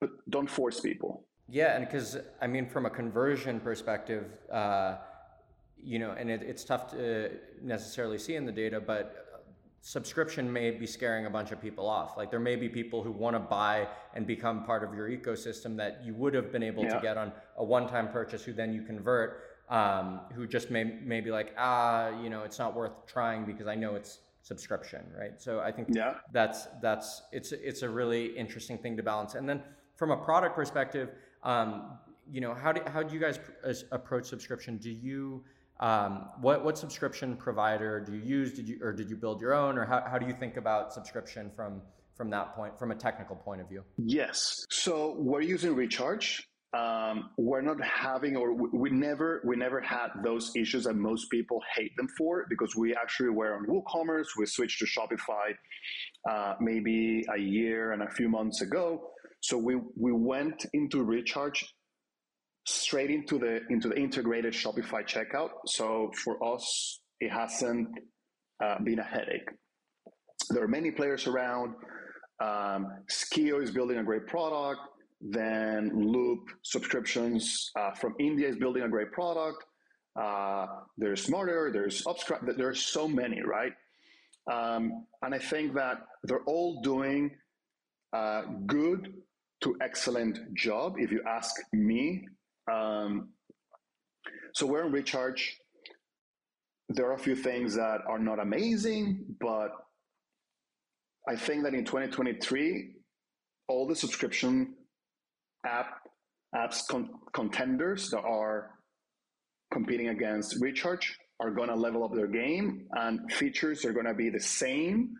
but 0.00 0.10
don't 0.28 0.50
force 0.50 0.80
people. 0.80 1.26
Yeah, 1.48 1.76
and 1.76 1.86
because 1.86 2.18
I 2.40 2.46
mean, 2.46 2.68
from 2.68 2.86
a 2.86 2.90
conversion 2.90 3.60
perspective, 3.60 4.24
uh, 4.52 4.96
you 5.86 6.00
know, 6.00 6.10
and 6.18 6.28
it, 6.28 6.42
it's 6.42 6.64
tough 6.64 6.90
to 6.90 7.30
necessarily 7.62 8.18
see 8.18 8.34
in 8.34 8.44
the 8.44 8.52
data, 8.52 8.80
but 8.80 9.22
subscription 9.80 10.52
may 10.52 10.72
be 10.72 10.84
scaring 10.84 11.26
a 11.26 11.30
bunch 11.30 11.52
of 11.52 11.62
people 11.62 11.88
off. 11.88 12.16
Like 12.16 12.28
there 12.28 12.40
may 12.40 12.56
be 12.56 12.68
people 12.68 13.04
who 13.04 13.12
want 13.12 13.36
to 13.36 13.40
buy 13.40 13.86
and 14.14 14.26
become 14.26 14.64
part 14.64 14.82
of 14.82 14.92
your 14.92 15.08
ecosystem 15.08 15.76
that 15.76 16.00
you 16.04 16.12
would 16.14 16.34
have 16.34 16.50
been 16.50 16.64
able 16.64 16.82
yeah. 16.82 16.94
to 16.94 17.00
get 17.00 17.16
on 17.16 17.30
a 17.56 17.64
one-time 17.64 18.08
purchase, 18.08 18.42
who 18.42 18.52
then 18.52 18.74
you 18.74 18.82
convert, 18.82 19.42
um, 19.68 20.22
who 20.34 20.44
just 20.44 20.72
may 20.72 20.82
may 20.82 21.20
be 21.20 21.30
like, 21.30 21.54
ah, 21.56 22.08
you 22.20 22.30
know, 22.30 22.42
it's 22.42 22.58
not 22.58 22.74
worth 22.74 23.06
trying 23.06 23.44
because 23.44 23.68
I 23.68 23.76
know 23.76 23.94
it's 23.94 24.18
subscription, 24.42 25.02
right? 25.16 25.40
So 25.40 25.60
I 25.60 25.70
think 25.70 25.88
yeah. 25.92 26.14
that's 26.32 26.66
that's 26.82 27.22
it's 27.30 27.52
it's 27.52 27.82
a 27.82 27.88
really 27.88 28.36
interesting 28.36 28.78
thing 28.78 28.96
to 28.96 29.04
balance. 29.04 29.36
And 29.36 29.48
then 29.48 29.62
from 29.94 30.10
a 30.10 30.16
product 30.16 30.56
perspective, 30.56 31.10
um, 31.44 31.98
you 32.28 32.40
know, 32.40 32.54
how 32.54 32.72
do 32.72 32.80
how 32.86 33.04
do 33.04 33.14
you 33.14 33.20
guys 33.20 33.38
approach 33.92 34.26
subscription? 34.26 34.78
Do 34.78 34.90
you 34.90 35.44
um, 35.80 36.30
what 36.40 36.64
what 36.64 36.78
subscription 36.78 37.36
provider 37.36 38.00
do 38.00 38.12
you 38.14 38.22
use? 38.22 38.52
Did 38.52 38.68
you 38.68 38.78
or 38.82 38.92
did 38.92 39.10
you 39.10 39.16
build 39.16 39.40
your 39.40 39.54
own, 39.54 39.76
or 39.78 39.84
how, 39.84 40.02
how 40.10 40.18
do 40.18 40.26
you 40.26 40.32
think 40.32 40.56
about 40.56 40.92
subscription 40.92 41.50
from 41.54 41.82
from 42.16 42.30
that 42.30 42.54
point, 42.56 42.78
from 42.78 42.90
a 42.90 42.94
technical 42.94 43.36
point 43.36 43.60
of 43.60 43.68
view? 43.68 43.84
Yes. 43.98 44.64
So 44.70 45.16
we're 45.18 45.42
using 45.42 45.74
Recharge. 45.74 46.48
Um, 46.76 47.30
we're 47.38 47.62
not 47.62 47.82
having, 47.82 48.36
or 48.36 48.52
we, 48.52 48.90
never 48.90 49.40
we 49.46 49.56
never 49.56 49.80
had 49.80 50.08
those 50.22 50.50
issues 50.56 50.84
that 50.84 50.94
most 50.94 51.30
people 51.30 51.60
hate 51.74 51.96
them 51.96 52.08
for 52.18 52.46
because 52.50 52.74
we 52.76 52.94
actually 52.94 53.30
were 53.30 53.54
on 53.54 53.66
WooCommerce. 53.66 54.26
We 54.36 54.46
switched 54.46 54.78
to 54.80 54.86
Shopify 54.86 55.54
uh, 56.28 56.54
maybe 56.60 57.24
a 57.34 57.38
year 57.38 57.92
and 57.92 58.02
a 58.02 58.10
few 58.10 58.28
months 58.28 58.62
ago. 58.62 59.10
So 59.40 59.56
we 59.56 59.76
we 59.96 60.12
went 60.12 60.66
into 60.72 61.02
Recharge 61.02 61.64
straight 62.66 63.10
into 63.10 63.38
the 63.38 63.60
into 63.70 63.88
the 63.88 63.96
integrated 63.96 64.52
Shopify 64.52 65.06
checkout. 65.06 65.50
So 65.66 66.10
for 66.14 66.54
us, 66.54 67.00
it 67.20 67.30
hasn't 67.30 67.88
uh, 68.62 68.76
been 68.82 68.98
a 68.98 69.04
headache. 69.04 69.48
There 70.50 70.62
are 70.62 70.68
many 70.68 70.90
players 70.90 71.26
around. 71.26 71.74
Um, 72.42 72.88
Skio 73.10 73.62
is 73.62 73.70
building 73.70 73.98
a 73.98 74.04
great 74.04 74.26
product. 74.26 74.80
Then 75.20 76.12
Loop 76.12 76.40
subscriptions 76.62 77.70
uh, 77.78 77.92
from 77.92 78.14
India 78.20 78.48
is 78.48 78.56
building 78.56 78.82
a 78.82 78.88
great 78.88 79.12
product. 79.12 79.64
Uh, 80.20 80.66
there's 80.98 81.26
Smartrr, 81.26 81.72
there's 81.72 82.04
Upscribe, 82.04 82.56
there's 82.56 82.82
so 82.82 83.08
many, 83.08 83.42
right? 83.42 83.72
Um, 84.50 85.06
and 85.22 85.34
I 85.34 85.38
think 85.38 85.74
that 85.74 85.98
they're 86.24 86.44
all 86.44 86.80
doing 86.82 87.30
a 88.12 88.42
good 88.66 89.14
to 89.62 89.76
excellent 89.80 90.54
job. 90.54 90.96
If 90.98 91.10
you 91.10 91.22
ask 91.26 91.54
me, 91.72 92.26
um, 92.72 93.28
so 94.54 94.66
we're 94.66 94.86
in 94.86 94.92
recharge. 94.92 95.58
There 96.88 97.06
are 97.06 97.14
a 97.14 97.18
few 97.18 97.36
things 97.36 97.74
that 97.74 97.98
are 98.08 98.18
not 98.18 98.38
amazing, 98.38 99.24
but 99.40 99.70
I 101.28 101.36
think 101.36 101.64
that 101.64 101.74
in 101.74 101.84
2023, 101.84 102.92
all 103.68 103.86
the 103.86 103.96
subscription 103.96 104.74
app 105.64 105.98
apps 106.54 106.86
con- 106.88 107.10
contenders 107.32 108.10
that 108.10 108.20
are 108.20 108.70
competing 109.72 110.08
against 110.08 110.56
recharge 110.60 111.18
are 111.40 111.50
going 111.50 111.68
to 111.68 111.74
level 111.74 112.04
up 112.04 112.14
their 112.14 112.28
game 112.28 112.86
and 112.92 113.30
features 113.32 113.84
are 113.84 113.92
going 113.92 114.06
to 114.06 114.14
be 114.14 114.30
the 114.30 114.40
same 114.40 115.10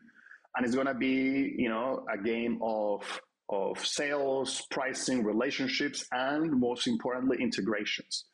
and 0.56 0.64
it's 0.64 0.74
going 0.74 0.86
to 0.86 0.94
be 0.94 1.54
you 1.58 1.68
know 1.68 2.06
a 2.12 2.22
game 2.22 2.58
of 2.62 3.02
of 3.48 3.84
sales, 3.84 4.62
pricing, 4.70 5.22
relationships, 5.22 6.04
and 6.12 6.52
most 6.58 6.86
importantly, 6.86 7.38
integrations. 7.40 8.24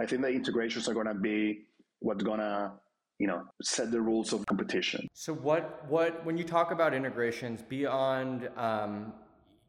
I 0.00 0.06
think 0.06 0.22
the 0.22 0.28
integrations 0.28 0.88
are 0.88 0.94
going 0.94 1.06
to 1.06 1.14
be 1.14 1.66
what's 1.98 2.22
going 2.22 2.40
to 2.40 2.72
you 3.18 3.26
know 3.26 3.42
set 3.62 3.90
the 3.90 4.00
rules 4.00 4.32
of 4.32 4.44
competition. 4.46 5.06
So 5.12 5.34
what 5.34 5.84
what 5.88 6.24
when 6.24 6.38
you 6.38 6.44
talk 6.44 6.72
about 6.72 6.94
integrations 6.94 7.62
beyond 7.62 8.48
um, 8.56 9.12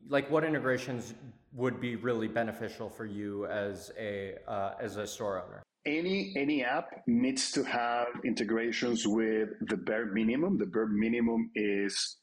like 0.08 0.32
what 0.32 0.44
integrations 0.44 1.14
would 1.54 1.82
be 1.82 1.98
really 1.98 2.30
beneficial 2.30 2.90
for 2.90 3.06
you 3.06 3.46
as 3.48 3.92
a 4.00 4.36
uh, 4.48 4.74
as 4.80 4.98
a 4.98 5.06
store 5.06 5.44
owner? 5.44 5.64
Any 5.86 6.34
any 6.38 6.64
app 6.64 7.02
needs 7.08 7.52
to 7.52 7.64
have 7.64 8.08
integrations 8.24 9.06
with 9.06 9.50
the 9.68 9.78
bare 9.78 10.06
minimum. 10.06 10.58
The 10.58 10.68
bare 10.68 10.88
minimum 10.88 11.52
is 11.56 12.18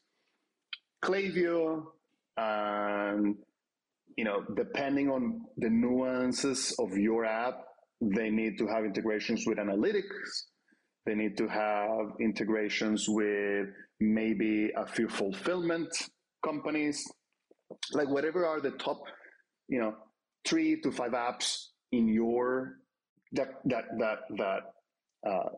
Klaviyo, 1.03 1.83
and 2.37 3.35
you 4.17 4.23
know 4.23 4.43
depending 4.55 5.09
on 5.09 5.41
the 5.57 5.69
nuances 5.69 6.75
of 6.79 6.97
your 6.97 7.25
app 7.25 7.61
they 8.01 8.29
need 8.29 8.57
to 8.57 8.67
have 8.67 8.85
integrations 8.85 9.45
with 9.45 9.57
analytics. 9.57 10.45
They 11.05 11.15
need 11.15 11.37
to 11.37 11.47
have 11.47 12.13
integrations 12.19 13.05
with 13.09 13.67
maybe 13.99 14.71
a 14.75 14.85
few 14.85 15.09
fulfillment 15.09 15.89
companies. 16.43 17.03
Like 17.93 18.09
whatever 18.09 18.45
are 18.45 18.61
the 18.61 18.71
top 18.71 19.01
you 19.67 19.79
know 19.79 19.95
three 20.47 20.81
to 20.81 20.91
five 20.91 21.11
apps 21.11 21.67
in 21.91 22.07
your 22.07 22.75
that 23.33 23.49
that 23.65 23.85
that 23.99 24.19
that 24.37 25.29
uh, 25.29 25.49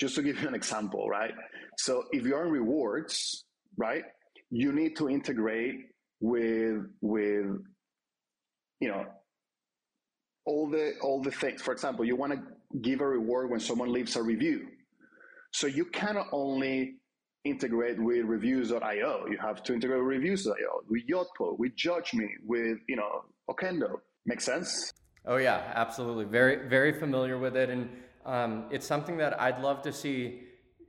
just 0.00 0.14
to 0.14 0.22
give 0.22 0.40
you 0.40 0.48
an 0.48 0.54
example 0.54 1.08
right? 1.08 1.34
So 1.78 2.04
if 2.12 2.24
you're 2.24 2.46
in 2.46 2.52
rewards 2.52 3.44
right 3.76 4.04
you 4.50 4.72
need 4.72 4.96
to 4.96 5.08
integrate 5.08 5.86
with 6.20 6.86
with 7.00 7.46
you 8.80 8.88
know 8.88 9.04
all 10.44 10.68
the 10.68 10.94
all 11.02 11.22
the 11.22 11.30
things. 11.30 11.62
For 11.62 11.72
example 11.72 12.04
you 12.04 12.16
want 12.16 12.32
to 12.32 12.78
give 12.80 13.00
a 13.00 13.06
reward 13.06 13.50
when 13.50 13.60
someone 13.60 13.92
leaves 13.92 14.16
a 14.16 14.22
review. 14.22 14.68
So 15.52 15.66
you 15.66 15.86
cannot 15.86 16.28
only 16.32 16.96
integrate 17.44 18.02
with 18.02 18.24
reviews.io 18.24 19.26
you 19.30 19.38
have 19.38 19.62
to 19.62 19.72
integrate 19.72 20.00
with 20.00 20.08
reviews.io 20.08 20.82
with 20.88 21.02
yotpo 21.06 21.56
with 21.58 21.76
judge.me 21.76 22.28
with 22.44 22.78
you 22.88 22.96
know 22.96 23.24
okendo. 23.48 24.00
Make 24.26 24.40
sense? 24.40 24.92
Oh 25.24 25.36
yeah 25.36 25.72
absolutely. 25.74 26.24
Very 26.24 26.68
very 26.68 26.92
familiar 26.98 27.38
with 27.38 27.56
it 27.56 27.70
and 27.70 27.88
um, 28.24 28.64
it's 28.72 28.86
something 28.86 29.16
that 29.18 29.40
i'd 29.40 29.60
love 29.60 29.82
to 29.82 29.92
see 29.92 30.45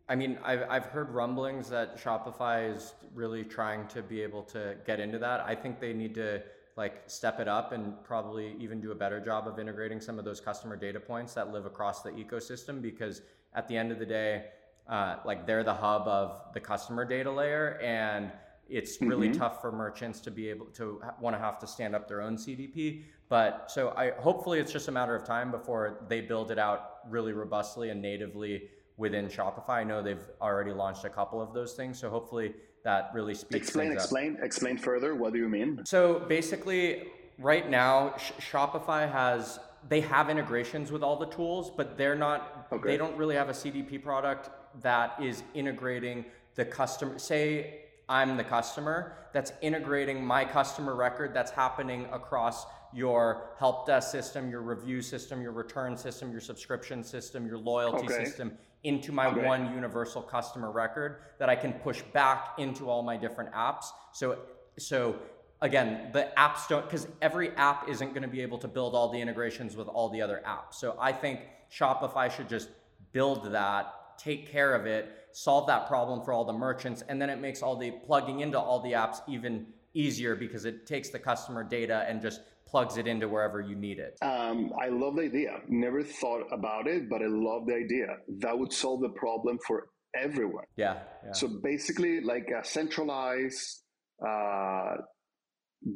I 0.10 0.15
mean, 0.15 0.38
I've, 0.43 0.63
I've 0.70 0.86
heard 0.86 1.10
rumblings 1.10 1.70
that 1.70 2.02
Shopify 2.02 2.74
is 2.74 2.93
really 3.13 3.43
trying 3.43 3.88
to 3.89 4.02
be 4.02 4.22
able 4.22 4.43
to 4.43 4.76
get 4.86 5.00
into 5.00 5.20
that. 5.20 5.41
I 5.41 5.54
think 5.54 5.80
they 5.80 5.93
need 5.93 6.15
to 6.15 6.41
like 6.78 7.04
step 7.08 7.39
it 7.39 7.48
up 7.48 7.72
and 7.72 8.02
probably 8.04 8.56
even 8.60 8.80
do 8.80 8.91
a 8.91 8.96
better 8.96 9.20
job 9.20 9.48
of 9.48 9.60
integrating 9.60 10.00
some 10.00 10.17
of 10.20 10.24
those 10.24 10.39
customer 10.39 10.76
data 10.76 11.00
points 11.00 11.34
that 11.34 11.52
live 11.52 11.65
across 11.65 12.04
the 12.04 12.12
ecosystem 12.12 12.82
because 12.82 13.22
at 13.54 13.67
the 13.67 13.76
end 13.76 13.91
of 13.91 14.00
the 14.00 14.06
day, 14.06 14.46
uh, 14.88 15.17
like 15.26 15.46
they're 15.46 15.63
the 15.63 15.74
hub 15.74 16.08
of 16.08 16.54
the 16.54 16.60
customer 16.60 17.04
data 17.04 17.30
layer 17.30 17.80
and 17.84 18.32
it's 18.70 19.02
really 19.02 19.30
mm-hmm. 19.30 19.39
tough 19.39 19.62
for 19.62 19.72
merchants 19.72 20.20
to 20.20 20.32
be 20.32 20.50
able 20.50 20.67
to 20.67 21.02
want 21.20 21.36
to 21.36 21.39
have 21.39 21.58
to 21.60 21.67
stand 21.67 21.96
up 21.96 22.08
their 22.08 22.22
own 22.22 22.36
CDP. 22.38 23.04
But 23.28 23.72
so 23.72 23.93
I 23.98 24.12
hopefully 24.12 24.60
it's 24.60 24.72
just 24.72 24.88
a 24.88 24.91
matter 24.91 25.15
of 25.15 25.26
time 25.26 25.52
before 25.52 26.06
they 26.08 26.22
build 26.22 26.52
it 26.52 26.60
out 26.60 27.00
really 27.10 27.34
robustly 27.34 27.89
and 27.89 28.02
natively 28.02 28.70
within 28.97 29.27
Shopify. 29.27 29.69
I 29.69 29.83
know 29.83 30.01
they've 30.01 30.25
already 30.41 30.73
launched 30.73 31.05
a 31.05 31.10
couple 31.10 31.41
of 31.41 31.53
those 31.53 31.73
things, 31.73 31.99
so 31.99 32.10
hopefully 32.10 32.53
that 32.83 33.12
really 33.13 33.36
speaks. 33.36 33.67
Explain, 33.67 33.91
explain, 33.91 34.38
up. 34.38 34.43
explain 34.43 34.77
further. 34.77 35.15
What 35.15 35.33
do 35.33 35.39
you 35.39 35.47
mean? 35.47 35.81
So 35.86 36.19
basically, 36.19 37.09
right 37.38 37.69
now, 37.69 38.15
Sh- 38.17 38.32
Shopify 38.51 39.09
has 39.09 39.59
they 39.88 40.01
have 40.01 40.30
integrations 40.30 40.91
with 40.91 41.03
all 41.03 41.15
the 41.15 41.28
tools, 41.28 41.72
but 41.76 41.97
they're 41.97 42.15
not. 42.15 42.67
Okay. 42.72 42.89
They 42.89 42.97
don't 42.97 43.15
really 43.15 43.36
have 43.36 43.49
a 43.49 43.53
CDP 43.53 44.03
product 44.03 44.49
that 44.82 45.15
is 45.22 45.43
integrating 45.53 46.26
the 46.55 46.65
customer. 46.65 47.19
Say 47.19 47.82
I'm 48.09 48.36
the 48.36 48.43
customer 48.43 49.17
that's 49.34 49.51
integrating 49.61 50.26
my 50.26 50.43
customer 50.43 50.95
record 50.95 51.34
that's 51.34 51.51
happening 51.51 52.07
across 52.11 52.65
your 52.93 53.51
help 53.59 53.86
desk 53.86 54.11
system, 54.11 54.49
your 54.49 54.61
review 54.61 55.01
system, 55.01 55.41
your 55.41 55.51
return 55.51 55.97
system, 55.97 56.32
your 56.32 56.39
subscription 56.41 57.03
system, 57.03 57.45
your 57.45 57.57
loyalty 57.57 58.05
okay. 58.05 58.26
system 58.26 58.57
into 58.84 59.11
my 59.11 59.28
okay. 59.28 59.45
one 59.45 59.73
universal 59.73 60.21
customer 60.21 60.71
record 60.71 61.17
that 61.39 61.49
I 61.49 61.55
can 61.55 61.73
push 61.73 62.01
back 62.13 62.53
into 62.57 62.89
all 62.89 63.03
my 63.03 63.17
different 63.17 63.51
apps. 63.53 63.86
So 64.13 64.39
so 64.78 65.17
again, 65.61 66.09
the 66.13 66.30
apps 66.38 66.67
don't 66.67 66.86
because 66.86 67.07
every 67.21 67.51
app 67.51 67.89
isn't 67.89 68.09
going 68.09 68.21
to 68.21 68.28
be 68.28 68.41
able 68.41 68.57
to 68.59 68.67
build 68.67 68.95
all 68.95 69.11
the 69.11 69.19
integrations 69.19 69.75
with 69.75 69.88
all 69.88 70.09
the 70.09 70.21
other 70.21 70.41
apps. 70.45 70.75
So 70.75 70.95
I 70.99 71.11
think 71.11 71.41
Shopify 71.71 72.32
should 72.32 72.49
just 72.49 72.69
build 73.11 73.51
that, 73.51 73.93
take 74.17 74.49
care 74.49 74.73
of 74.75 74.86
it, 74.86 75.11
solve 75.32 75.67
that 75.67 75.88
problem 75.88 76.23
for 76.23 76.32
all 76.32 76.45
the 76.45 76.53
merchants, 76.53 77.03
and 77.09 77.21
then 77.21 77.30
it 77.30 77.39
makes 77.39 77.61
all 77.61 77.75
the 77.75 77.91
plugging 77.91 78.41
into 78.41 78.59
all 78.59 78.80
the 78.80 78.91
apps 78.91 79.17
even 79.28 79.65
easier 79.93 80.36
because 80.36 80.65
it 80.65 80.86
takes 80.86 81.09
the 81.09 81.19
customer 81.19 81.63
data 81.63 82.05
and 82.07 82.21
just 82.21 82.41
plugs 82.68 82.97
it 82.97 83.07
into 83.07 83.28
wherever 83.28 83.61
you 83.61 83.76
need 83.76 83.99
it. 83.99 84.18
Um, 84.22 84.72
I 84.82 84.89
love 84.89 85.15
the 85.15 85.24
idea. 85.24 85.59
Never 85.68 86.03
thought 86.03 86.43
about 86.51 86.88
it, 86.88 87.09
but 87.09 87.22
I 87.22 87.28
love 87.28 87.65
the 87.65 87.76
idea. 87.76 88.07
That 88.39 88.57
would 88.57 88.74
solve 88.74 89.01
the 89.01 89.09
problem 89.09 89.57
for 89.65 89.88
everyone. 90.15 90.65
Yeah. 90.76 90.99
yeah. 91.26 91.32
So 91.32 91.47
basically, 91.63 92.22
like 92.22 92.47
a 92.49 92.65
centralized 92.65 93.84
uh, 94.26 94.95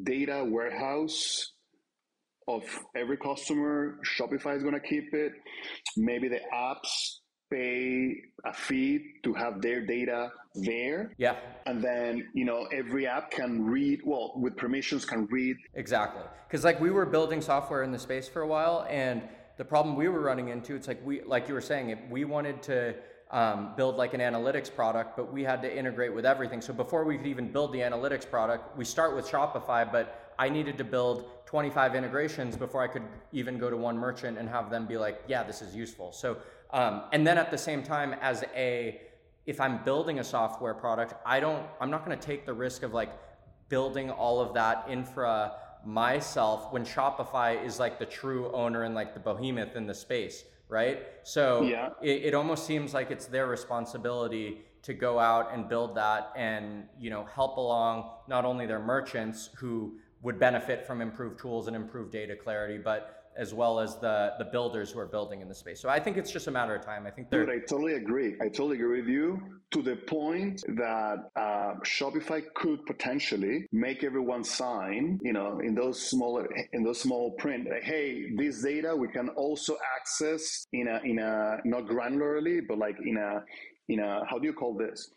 data 0.04 0.46
warehouse 0.48 1.52
of 2.48 2.64
every 2.96 3.18
customer. 3.18 3.98
Shopify 4.06 4.56
is 4.56 4.64
going 4.64 4.76
to 4.76 4.88
keep 4.88 5.14
it. 5.14 5.34
Maybe 5.98 6.28
the 6.28 6.40
apps 6.54 7.20
pay 7.52 8.24
a 8.46 8.54
fee 8.54 9.14
to 9.24 9.34
have 9.34 9.62
their 9.62 9.86
data 9.86 10.32
there. 10.56 11.14
Yeah. 11.18 11.36
And 11.66 11.82
then, 11.82 12.28
you 12.34 12.46
know, 12.46 12.68
every 12.72 13.08
app 13.08 13.32
can 13.32 13.64
read, 13.66 14.02
well, 14.06 14.34
with 14.36 14.58
permissions 14.58 15.06
can 15.06 15.26
read. 15.28 15.58
Exactly. 15.76 16.24
Because 16.48 16.64
like 16.64 16.80
we 16.80 16.90
were 16.90 17.06
building 17.06 17.42
software 17.42 17.84
in 17.84 17.92
the 17.92 18.00
space 18.00 18.28
for 18.28 18.42
a 18.42 18.48
while 18.48 18.86
and 18.90 19.22
the 19.58 19.66
problem 19.66 19.96
we 19.96 20.08
were 20.08 20.22
running 20.22 20.50
into, 20.50 20.76
it's 20.76 20.88
like 20.88 21.06
we, 21.06 21.22
like 21.24 21.48
you 21.48 21.54
were 21.54 21.62
saying, 21.62 21.90
if 21.90 22.00
we 22.10 22.26
wanted 22.26 22.64
to 22.64 22.96
um, 23.32 23.74
build 23.78 23.96
like 23.96 24.14
an 24.14 24.20
analytics 24.20 24.74
product, 24.74 25.16
but 25.16 25.32
we 25.32 25.44
had 25.44 25.62
to 25.62 25.78
integrate 25.78 26.14
with 26.14 26.26
everything. 26.26 26.62
So 26.62 26.74
before 26.74 27.06
we 27.06 27.18
could 27.18 27.28
even 27.28 27.52
build 27.52 27.72
the 27.72 27.80
analytics 27.80 28.30
product, 28.30 28.78
we 28.78 28.86
start 28.86 29.16
with 29.16 29.26
Shopify, 29.28 29.90
but 29.90 30.21
I 30.42 30.50
needed 30.50 30.76
to 30.80 30.84
build 30.84 31.46
25 31.46 31.94
integrations 31.94 32.58
before 32.58 32.82
I 32.82 32.88
could 32.88 33.04
even 33.32 33.60
go 33.60 33.70
to 33.70 33.78
one 33.78 33.96
merchant 33.96 34.40
and 34.40 34.50
have 34.50 34.72
them 34.72 34.88
be 34.88 34.98
like, 34.98 35.22
yeah, 35.28 35.44
this 35.44 35.62
is 35.62 35.76
useful. 35.76 36.12
So 36.12 36.38
um, 36.72 37.04
and 37.12 37.28
then 37.28 37.38
at 37.38 37.52
the 37.52 37.60
same 37.60 37.84
time, 37.84 38.16
as 38.22 38.44
a, 38.56 39.00
if 39.46 39.62
I'm 39.62 39.84
building 39.84 40.18
a 40.18 40.24
software 40.24 40.74
product, 40.74 41.14
I 41.28 41.40
don't, 41.40 41.64
I'm 41.80 41.92
not 41.92 42.04
going 42.04 42.18
to 42.18 42.26
take 42.26 42.48
the 42.48 42.54
risk 42.54 42.82
of 42.82 42.92
like 42.92 43.12
building 43.70 44.10
all 44.10 44.40
of 44.42 44.56
that 44.56 44.88
infra 44.90 45.54
myself 45.86 46.74
when 46.74 46.86
Shopify 46.86 47.64
is 47.64 47.80
like 47.80 48.00
the 48.00 48.06
true 48.08 48.52
owner 48.52 48.84
and 48.84 48.96
like 48.96 49.14
the 49.14 49.20
behemoth 49.20 49.76
in 49.76 49.86
the 49.86 49.94
space, 49.94 50.44
right? 50.70 51.04
So 51.22 51.62
yeah. 51.62 51.90
it, 52.02 52.26
it 52.26 52.34
almost 52.34 52.66
seems 52.66 52.96
like 52.96 53.12
it's 53.12 53.28
their 53.28 53.46
responsibility 53.46 54.62
to 54.84 54.94
go 54.96 55.20
out 55.20 55.54
and 55.54 55.70
build 55.70 55.96
that 55.96 56.32
and 56.36 56.86
you 57.00 57.12
know 57.12 57.26
help 57.36 57.58
along 57.58 58.10
not 58.28 58.46
only 58.46 58.66
their 58.66 58.80
merchants 58.80 59.52
who 59.56 59.94
would 60.22 60.40
benefit 60.40 60.86
from 60.86 61.02
improved 61.02 61.40
tools 61.40 61.68
and 61.68 61.76
improved 61.76 62.12
data 62.12 62.36
clarity, 62.36 62.78
but 62.78 63.22
as 63.38 63.54
well 63.54 63.80
as 63.80 63.98
the 64.00 64.34
the 64.38 64.46
builders 64.46 64.92
who 64.92 65.00
are 65.00 65.06
building 65.06 65.42
in 65.42 65.48
the 65.48 65.56
space. 65.56 65.80
So 65.82 65.90
I 65.90 66.00
think 66.00 66.18
it's 66.18 66.32
just 66.32 66.48
a 66.48 66.52
matter 66.52 66.76
of 66.76 66.84
time. 66.84 67.08
I 67.08 67.12
think 67.12 67.30
they're. 67.30 67.46
Dude, 67.46 67.56
I 67.56 67.60
totally 67.60 67.94
agree. 67.94 68.36
I 68.42 68.48
totally 68.48 68.76
agree 68.76 69.02
with 69.02 69.10
you 69.10 69.42
to 69.72 69.82
the 69.82 69.96
point 69.96 70.62
that 70.68 71.30
uh, 71.36 71.76
Shopify 71.84 72.44
could 72.56 72.86
potentially 72.86 73.68
make 73.72 74.04
everyone 74.04 74.44
sign, 74.44 75.20
you 75.24 75.34
know, 75.34 75.60
in 75.60 75.74
those 75.76 76.02
smaller 76.02 76.48
in 76.74 76.84
those 76.84 77.00
small 77.00 77.32
print. 77.32 77.70
Like, 77.70 77.84
hey, 77.84 78.36
this 78.36 78.62
data 78.62 78.96
we 78.96 79.08
can 79.08 79.30
also 79.30 79.78
access 79.98 80.66
in 80.74 80.88
a 80.88 81.00
in 81.04 81.20
a 81.20 81.58
not 81.64 81.86
granularly, 81.86 82.62
but 82.68 82.78
like 82.78 82.98
in 83.04 83.18
a 83.18 83.44
in 83.88 84.00
a 84.00 84.26
how 84.30 84.40
do 84.40 84.46
you 84.46 84.54
call 84.54 84.76
this 84.76 85.10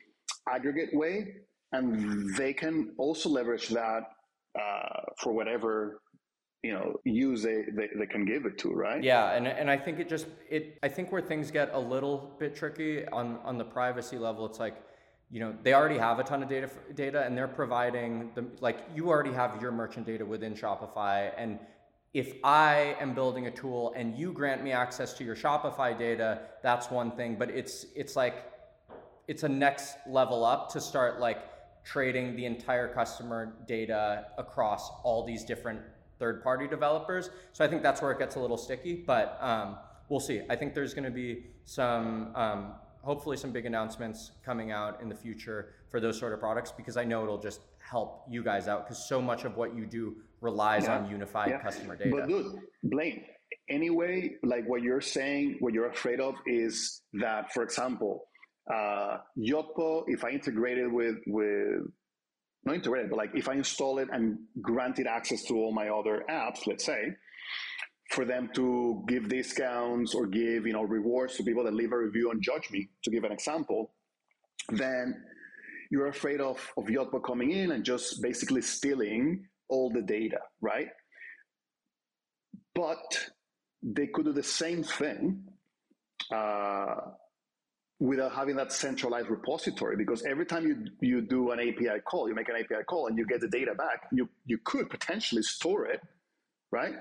aggregate 0.48 0.90
way, 0.92 1.34
and 1.72 2.34
they 2.36 2.52
can 2.52 2.94
also 2.96 3.28
leverage 3.28 3.68
that 3.70 4.02
uh, 4.60 5.00
for 5.18 5.32
whatever 5.32 6.00
you 6.64 6.72
know 6.72 6.96
use 7.04 7.42
they, 7.42 7.64
they, 7.72 7.88
they 7.94 8.06
can 8.06 8.24
give 8.24 8.46
it 8.46 8.56
to 8.58 8.72
right? 8.72 9.02
Yeah 9.04 9.32
and, 9.32 9.46
and 9.46 9.70
i 9.70 9.76
think 9.76 9.98
it 10.00 10.08
just 10.08 10.26
it 10.48 10.78
i 10.82 10.88
think 10.88 11.12
where 11.12 11.20
things 11.20 11.50
get 11.50 11.70
a 11.74 11.78
little 11.78 12.34
bit 12.38 12.56
tricky 12.56 13.06
on 13.08 13.38
on 13.44 13.58
the 13.58 13.64
privacy 13.64 14.16
level 14.16 14.46
it's 14.46 14.58
like 14.58 14.76
you 15.30 15.40
know 15.40 15.54
they 15.62 15.74
already 15.74 15.98
have 15.98 16.18
a 16.18 16.24
ton 16.24 16.42
of 16.42 16.48
data 16.48 16.70
data 16.94 17.22
and 17.24 17.36
they're 17.36 17.46
providing 17.46 18.30
the 18.34 18.44
like 18.60 18.78
you 18.94 19.08
already 19.08 19.32
have 19.32 19.60
your 19.60 19.72
merchant 19.72 20.06
data 20.06 20.24
within 20.24 20.54
shopify 20.54 21.30
and 21.36 21.58
if 22.14 22.34
i 22.44 22.96
am 22.98 23.14
building 23.14 23.46
a 23.46 23.50
tool 23.50 23.92
and 23.94 24.16
you 24.16 24.32
grant 24.32 24.62
me 24.64 24.72
access 24.72 25.12
to 25.12 25.22
your 25.22 25.36
shopify 25.36 25.96
data 25.98 26.40
that's 26.62 26.90
one 26.90 27.10
thing 27.10 27.36
but 27.38 27.50
it's 27.50 27.86
it's 27.94 28.16
like 28.16 28.50
it's 29.28 29.42
a 29.42 29.48
next 29.48 29.96
level 30.06 30.44
up 30.44 30.70
to 30.70 30.80
start 30.80 31.20
like 31.20 31.38
trading 31.84 32.34
the 32.34 32.46
entire 32.46 32.88
customer 32.88 33.54
data 33.66 34.26
across 34.38 34.90
all 35.02 35.24
these 35.24 35.44
different 35.44 35.80
third 36.18 36.42
party 36.42 36.66
developers. 36.66 37.30
So 37.52 37.64
I 37.64 37.68
think 37.68 37.82
that's 37.82 38.00
where 38.00 38.12
it 38.12 38.18
gets 38.18 38.36
a 38.36 38.40
little 38.40 38.56
sticky, 38.56 39.04
but 39.06 39.38
um, 39.40 39.76
we'll 40.08 40.20
see. 40.20 40.42
I 40.48 40.56
think 40.56 40.74
there's 40.74 40.94
going 40.94 41.04
to 41.04 41.10
be 41.10 41.46
some, 41.64 42.34
um, 42.34 42.72
hopefully, 43.02 43.36
some 43.36 43.52
big 43.52 43.66
announcements 43.66 44.32
coming 44.44 44.70
out 44.70 45.02
in 45.02 45.08
the 45.08 45.14
future 45.14 45.74
for 45.90 46.00
those 46.00 46.18
sort 46.18 46.32
of 46.32 46.40
products 46.40 46.72
because 46.72 46.96
I 46.96 47.04
know 47.04 47.22
it'll 47.22 47.38
just 47.38 47.60
help 47.78 48.24
you 48.28 48.42
guys 48.42 48.66
out 48.66 48.86
because 48.86 49.06
so 49.06 49.20
much 49.20 49.44
of 49.44 49.56
what 49.56 49.76
you 49.76 49.86
do 49.86 50.16
relies 50.40 50.84
yeah. 50.84 50.98
on 50.98 51.10
unified 51.10 51.50
yeah. 51.50 51.60
customer 51.60 51.96
data. 51.96 52.10
But 52.10 52.28
dude, 52.28 52.56
Blaine, 52.82 53.24
anyway, 53.68 54.36
like 54.42 54.66
what 54.66 54.82
you're 54.82 55.00
saying, 55.00 55.56
what 55.60 55.72
you're 55.72 55.88
afraid 55.88 56.20
of 56.20 56.34
is 56.46 57.02
that, 57.14 57.52
for 57.52 57.62
example, 57.62 58.26
uh, 58.72 59.18
Yotpo, 59.38 60.04
if 60.06 60.24
I 60.24 60.30
integrate 60.30 60.78
it 60.78 60.90
with 60.90 61.16
with 61.26 61.82
not 62.64 62.76
integrated, 62.76 63.10
but 63.10 63.16
like 63.16 63.30
if 63.34 63.48
I 63.48 63.54
install 63.54 63.98
it 63.98 64.08
and 64.10 64.38
grant 64.60 64.98
it 64.98 65.06
access 65.06 65.44
to 65.44 65.54
all 65.54 65.72
my 65.72 65.88
other 65.88 66.24
apps, 66.30 66.66
let's 66.66 66.84
say, 66.84 67.12
for 68.10 68.24
them 68.24 68.48
to 68.54 69.04
give 69.06 69.28
discounts 69.28 70.14
or 70.14 70.26
give 70.26 70.66
you 70.66 70.72
know 70.72 70.82
rewards 70.82 71.36
to 71.36 71.42
people 71.42 71.64
that 71.64 71.74
leave 71.74 71.92
a 71.92 71.98
review 71.98 72.30
and 72.30 72.42
judge.me, 72.42 72.88
to 73.02 73.10
give 73.10 73.24
an 73.24 73.32
example, 73.32 73.92
then 74.70 75.22
you're 75.90 76.08
afraid 76.08 76.40
of 76.40 76.72
of 76.76 76.84
Yotpo 76.84 77.22
coming 77.22 77.50
in 77.50 77.72
and 77.72 77.84
just 77.84 78.22
basically 78.22 78.62
stealing 78.62 79.46
all 79.68 79.90
the 79.90 80.02
data, 80.02 80.40
right? 80.60 80.88
But 82.74 83.30
they 83.82 84.06
could 84.06 84.24
do 84.24 84.32
the 84.32 84.42
same 84.42 84.82
thing 84.82 85.44
uh, 86.32 86.96
without 88.00 88.34
having 88.34 88.56
that 88.56 88.72
centralized 88.72 89.30
repository 89.30 89.96
because 89.96 90.24
every 90.24 90.44
time 90.44 90.66
you 90.66 90.86
you 91.00 91.20
do 91.20 91.52
an 91.52 91.60
API 91.60 92.00
call, 92.04 92.28
you 92.28 92.34
make 92.34 92.48
an 92.48 92.56
API 92.56 92.84
call 92.86 93.06
and 93.06 93.16
you 93.16 93.26
get 93.26 93.40
the 93.40 93.48
data 93.48 93.74
back, 93.74 94.08
you 94.12 94.28
you 94.46 94.58
could 94.64 94.90
potentially 94.90 95.42
store 95.42 95.86
it, 95.86 96.00
right? 96.70 96.94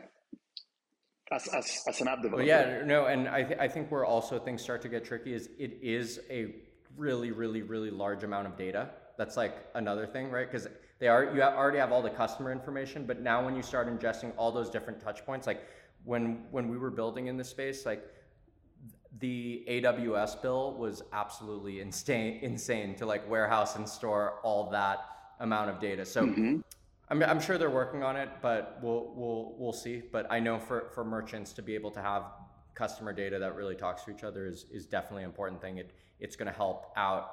As, 1.31 1.47
as, 1.47 1.79
as 1.87 2.01
an 2.01 2.07
app 2.09 2.17
developer. 2.17 2.37
Well, 2.37 2.45
yeah, 2.45 2.83
no, 2.85 3.05
and 3.07 3.27
I, 3.27 3.43
th- 3.43 3.59
I 3.59 3.67
think 3.67 3.89
where 3.89 4.05
also 4.05 4.37
things 4.37 4.61
start 4.61 4.83
to 4.83 4.89
get 4.89 5.03
tricky 5.03 5.33
is 5.33 5.49
it 5.57 5.79
is 5.81 6.19
a 6.29 6.53
really, 6.95 7.31
really, 7.31 7.63
really 7.63 7.89
large 7.89 8.23
amount 8.23 8.45
of 8.45 8.55
data. 8.55 8.89
That's 9.17 9.35
like 9.35 9.55
another 9.73 10.05
thing, 10.05 10.29
right? 10.29 10.45
Because 10.49 10.67
they 10.99 11.07
are 11.07 11.33
you 11.35 11.41
already 11.41 11.79
have 11.79 11.91
all 11.91 12.01
the 12.01 12.09
customer 12.09 12.51
information, 12.51 13.05
but 13.05 13.21
now 13.21 13.43
when 13.43 13.55
you 13.55 13.63
start 13.63 13.87
ingesting 13.87 14.31
all 14.37 14.51
those 14.51 14.69
different 14.69 15.01
touch 15.01 15.25
points, 15.25 15.47
like 15.47 15.63
when 16.03 16.45
when 16.51 16.69
we 16.69 16.77
were 16.77 16.91
building 16.91 17.27
in 17.27 17.37
this 17.37 17.49
space, 17.49 17.85
like 17.85 18.03
the 19.19 19.63
AWS 19.67 20.41
bill 20.41 20.73
was 20.73 21.03
absolutely 21.13 21.81
insane, 21.81 22.39
insane 22.41 22.95
to 22.95 23.05
like 23.05 23.29
warehouse 23.29 23.75
and 23.75 23.87
store 23.87 24.39
all 24.43 24.69
that 24.71 25.05
amount 25.39 25.69
of 25.69 25.79
data. 25.79 26.05
So 26.05 26.23
mm-hmm. 26.25 26.59
I'm, 27.09 27.23
I'm 27.23 27.39
sure 27.39 27.57
they're 27.57 27.69
working 27.69 28.03
on 28.03 28.15
it, 28.15 28.29
but 28.41 28.79
we'll 28.81 29.13
we'll 29.15 29.55
we'll 29.57 29.73
see. 29.73 30.01
But 30.11 30.25
I 30.31 30.39
know 30.39 30.59
for 30.59 30.89
for 30.93 31.03
merchants 31.03 31.53
to 31.53 31.61
be 31.61 31.75
able 31.75 31.91
to 31.91 32.01
have 32.01 32.23
customer 32.73 33.13
data 33.13 33.37
that 33.37 33.55
really 33.55 33.75
talks 33.75 34.03
to 34.05 34.11
each 34.11 34.23
other 34.23 34.47
is 34.47 34.65
is 34.71 34.85
definitely 34.85 35.23
an 35.23 35.29
important 35.29 35.61
thing. 35.61 35.77
It 35.77 35.91
it's 36.19 36.35
going 36.35 36.47
to 36.47 36.57
help 36.57 36.91
out 36.95 37.31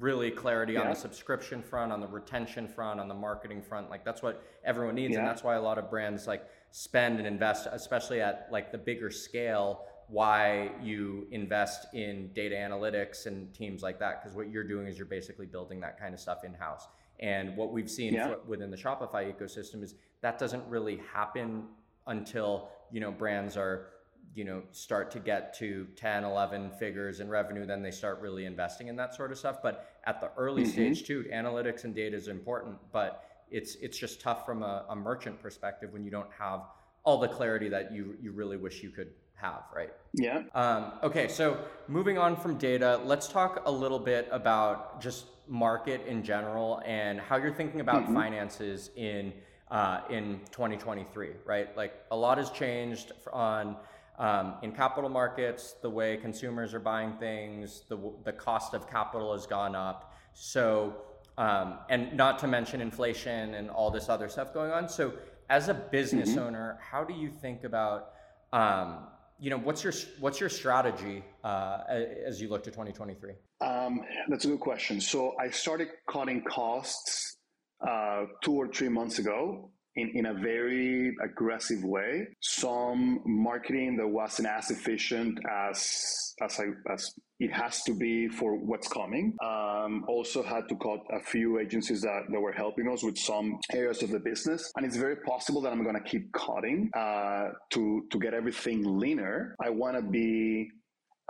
really 0.00 0.30
clarity 0.30 0.72
yeah. 0.72 0.80
on 0.80 0.88
the 0.88 0.94
subscription 0.94 1.62
front, 1.62 1.92
on 1.92 2.00
the 2.00 2.06
retention 2.06 2.66
front, 2.66 2.98
on 2.98 3.08
the 3.08 3.14
marketing 3.14 3.62
front. 3.62 3.90
Like 3.90 4.04
that's 4.04 4.22
what 4.22 4.42
everyone 4.64 4.94
needs, 4.94 5.12
yeah. 5.12 5.20
and 5.20 5.28
that's 5.28 5.44
why 5.44 5.54
a 5.54 5.62
lot 5.62 5.78
of 5.78 5.90
brands 5.90 6.26
like 6.26 6.44
spend 6.70 7.18
and 7.18 7.26
invest, 7.26 7.68
especially 7.70 8.20
at 8.20 8.48
like 8.50 8.72
the 8.72 8.78
bigger 8.78 9.10
scale 9.10 9.84
why 10.08 10.70
you 10.82 11.26
invest 11.30 11.86
in 11.94 12.30
data 12.34 12.54
analytics 12.54 13.26
and 13.26 13.52
teams 13.54 13.82
like 13.82 13.98
that 13.98 14.22
because 14.22 14.36
what 14.36 14.50
you're 14.50 14.66
doing 14.66 14.86
is 14.86 14.98
you're 14.98 15.06
basically 15.06 15.46
building 15.46 15.80
that 15.80 15.98
kind 15.98 16.14
of 16.14 16.20
stuff 16.20 16.44
in 16.44 16.52
house 16.54 16.86
and 17.20 17.56
what 17.56 17.72
we've 17.72 17.90
seen 17.90 18.14
yeah. 18.14 18.34
within 18.46 18.70
the 18.70 18.76
shopify 18.76 19.32
ecosystem 19.32 19.82
is 19.82 19.94
that 20.20 20.38
doesn't 20.38 20.64
really 20.68 21.00
happen 21.12 21.64
until 22.06 22.68
you 22.90 23.00
know 23.00 23.10
brands 23.10 23.56
are 23.56 23.86
you 24.34 24.44
know 24.44 24.62
start 24.70 25.10
to 25.10 25.18
get 25.18 25.56
to 25.58 25.86
10 25.96 26.24
11 26.24 26.70
figures 26.72 27.20
in 27.20 27.28
revenue 27.28 27.66
then 27.66 27.82
they 27.82 27.90
start 27.90 28.20
really 28.20 28.44
investing 28.44 28.88
in 28.88 28.96
that 28.96 29.14
sort 29.14 29.30
of 29.30 29.38
stuff 29.38 29.56
but 29.62 29.86
at 30.04 30.20
the 30.20 30.30
early 30.36 30.62
mm-hmm. 30.62 30.72
stage 30.72 31.04
too 31.04 31.24
analytics 31.32 31.84
and 31.84 31.94
data 31.94 32.16
is 32.16 32.28
important 32.28 32.76
but 32.92 33.24
it's 33.50 33.76
it's 33.76 33.98
just 33.98 34.20
tough 34.20 34.44
from 34.46 34.62
a, 34.62 34.84
a 34.88 34.96
merchant 34.96 35.40
perspective 35.40 35.92
when 35.92 36.02
you 36.02 36.10
don't 36.10 36.30
have 36.38 36.62
all 37.04 37.18
the 37.18 37.28
clarity 37.28 37.68
that 37.68 37.92
you 37.92 38.16
you 38.20 38.32
really 38.32 38.56
wish 38.56 38.82
you 38.82 38.90
could 38.90 39.10
have, 39.42 39.64
right? 39.74 39.92
Yeah. 40.14 40.42
Um, 40.54 40.92
okay, 41.02 41.28
so 41.28 41.58
moving 41.88 42.16
on 42.16 42.36
from 42.36 42.56
data, 42.56 43.00
let's 43.04 43.28
talk 43.28 43.62
a 43.66 43.70
little 43.70 43.98
bit 43.98 44.28
about 44.30 45.00
just 45.00 45.26
market 45.48 46.06
in 46.06 46.22
general 46.22 46.80
and 46.86 47.20
how 47.20 47.36
you're 47.36 47.52
thinking 47.52 47.80
about 47.80 48.04
mm-hmm. 48.04 48.14
finances 48.14 48.90
in 48.96 49.32
uh, 49.70 50.02
in 50.10 50.40
2023, 50.50 51.30
right? 51.46 51.76
Like 51.76 51.94
a 52.10 52.16
lot 52.16 52.38
has 52.38 52.50
changed 52.50 53.12
on 53.32 53.76
um, 54.18 54.54
in 54.62 54.72
capital 54.72 55.08
markets, 55.08 55.74
the 55.82 55.90
way 55.90 56.16
consumers 56.16 56.74
are 56.74 56.80
buying 56.80 57.14
things, 57.14 57.82
the 57.88 57.98
the 58.24 58.32
cost 58.32 58.74
of 58.74 58.88
capital 58.88 59.32
has 59.32 59.46
gone 59.46 59.74
up. 59.74 60.14
So 60.32 60.94
um, 61.38 61.78
and 61.88 62.14
not 62.14 62.38
to 62.40 62.46
mention 62.46 62.80
inflation 62.80 63.54
and 63.54 63.70
all 63.70 63.90
this 63.90 64.08
other 64.08 64.28
stuff 64.28 64.52
going 64.52 64.70
on. 64.70 64.88
So, 64.88 65.14
as 65.48 65.68
a 65.68 65.74
business 65.74 66.30
mm-hmm. 66.30 66.40
owner, 66.40 66.78
how 66.80 67.04
do 67.04 67.14
you 67.14 67.28
think 67.28 67.64
about, 67.64 68.12
um, 68.52 69.08
you 69.42 69.50
know, 69.50 69.58
what's 69.58 69.82
your 69.82 69.92
what's 70.20 70.38
your 70.38 70.48
strategy 70.48 71.24
uh, 71.42 71.78
as 72.24 72.40
you 72.40 72.48
look 72.48 72.62
to 72.62 72.70
2023? 72.70 73.32
Um, 73.60 74.02
that's 74.28 74.44
a 74.44 74.48
good 74.48 74.60
question. 74.60 75.00
So, 75.00 75.34
I 75.36 75.50
started 75.50 75.88
cutting 76.08 76.44
costs 76.44 77.38
uh, 77.84 78.26
two 78.44 78.54
or 78.54 78.68
three 78.68 78.88
months 78.88 79.18
ago 79.18 79.72
in, 79.96 80.10
in 80.14 80.26
a 80.26 80.34
very 80.34 81.14
aggressive 81.22 81.84
way. 81.84 82.28
Some 82.40 83.20
marketing 83.24 83.96
that 83.98 84.08
wasn't 84.08 84.48
as 84.48 84.70
efficient 84.70 85.38
as 85.50 86.32
as 86.40 86.58
I, 86.58 86.92
as 86.92 87.14
it 87.38 87.52
has 87.52 87.82
to 87.82 87.94
be 87.94 88.28
for 88.28 88.56
what's 88.56 88.88
coming. 88.88 89.36
Um, 89.44 90.04
also 90.08 90.42
had 90.42 90.68
to 90.68 90.76
cut 90.76 91.00
a 91.10 91.20
few 91.20 91.58
agencies 91.58 92.02
that, 92.02 92.22
that 92.30 92.40
were 92.40 92.52
helping 92.52 92.88
us 92.88 93.02
with 93.02 93.18
some 93.18 93.58
areas 93.72 94.02
of 94.02 94.10
the 94.10 94.18
business. 94.18 94.72
And 94.76 94.86
it's 94.86 94.96
very 94.96 95.16
possible 95.16 95.60
that 95.62 95.72
I'm 95.72 95.82
going 95.82 95.96
to 95.96 96.02
keep 96.02 96.32
cutting 96.32 96.90
uh, 96.96 97.50
to, 97.70 98.06
to 98.10 98.18
get 98.18 98.34
everything 98.34 98.98
leaner. 98.98 99.54
I 99.60 99.70
want 99.70 99.96
to 99.96 100.02
be 100.02 100.70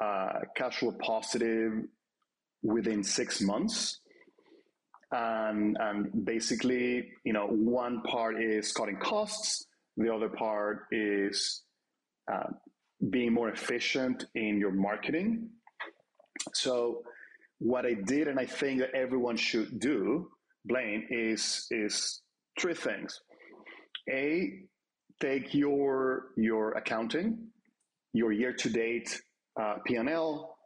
uh, 0.03 0.41
cash 0.57 0.79
flow 0.79 0.93
positive 1.01 1.73
within 2.63 3.03
six 3.03 3.41
months 3.41 4.01
and, 5.13 5.77
and 5.79 6.25
basically, 6.25 7.11
you 7.25 7.33
know, 7.33 7.47
one 7.47 8.03
part 8.03 8.43
is 8.43 8.73
cutting 8.73 8.97
costs, 8.97 9.67
the 9.97 10.13
other 10.13 10.29
part 10.29 10.87
is 10.91 11.63
uh, 12.33 12.49
being 13.11 13.33
more 13.33 13.51
efficient 13.51 14.25
in 14.35 14.59
your 14.59 14.73
marketing. 14.73 15.51
So, 16.55 17.03
what 17.59 17.87
I 17.87 17.95
did, 17.95 18.27
and 18.27 18.41
I 18.41 18.47
think 18.47 18.81
that 18.81 18.91
everyone 18.95 19.37
should 19.37 19.79
do, 19.79 20.29
Blaine, 20.65 21.07
is 21.11 21.67
is 21.71 22.23
three 22.59 22.75
things. 22.75 23.21
A, 24.11 24.51
take 25.21 25.55
your 25.55 26.29
your 26.37 26.73
accounting, 26.73 27.49
your 28.13 28.33
year 28.33 28.53
to 28.55 28.71
date 28.71 29.21
uh, 29.61 29.75
P 29.87 29.97
and 29.97 30.09
L, 30.09 30.57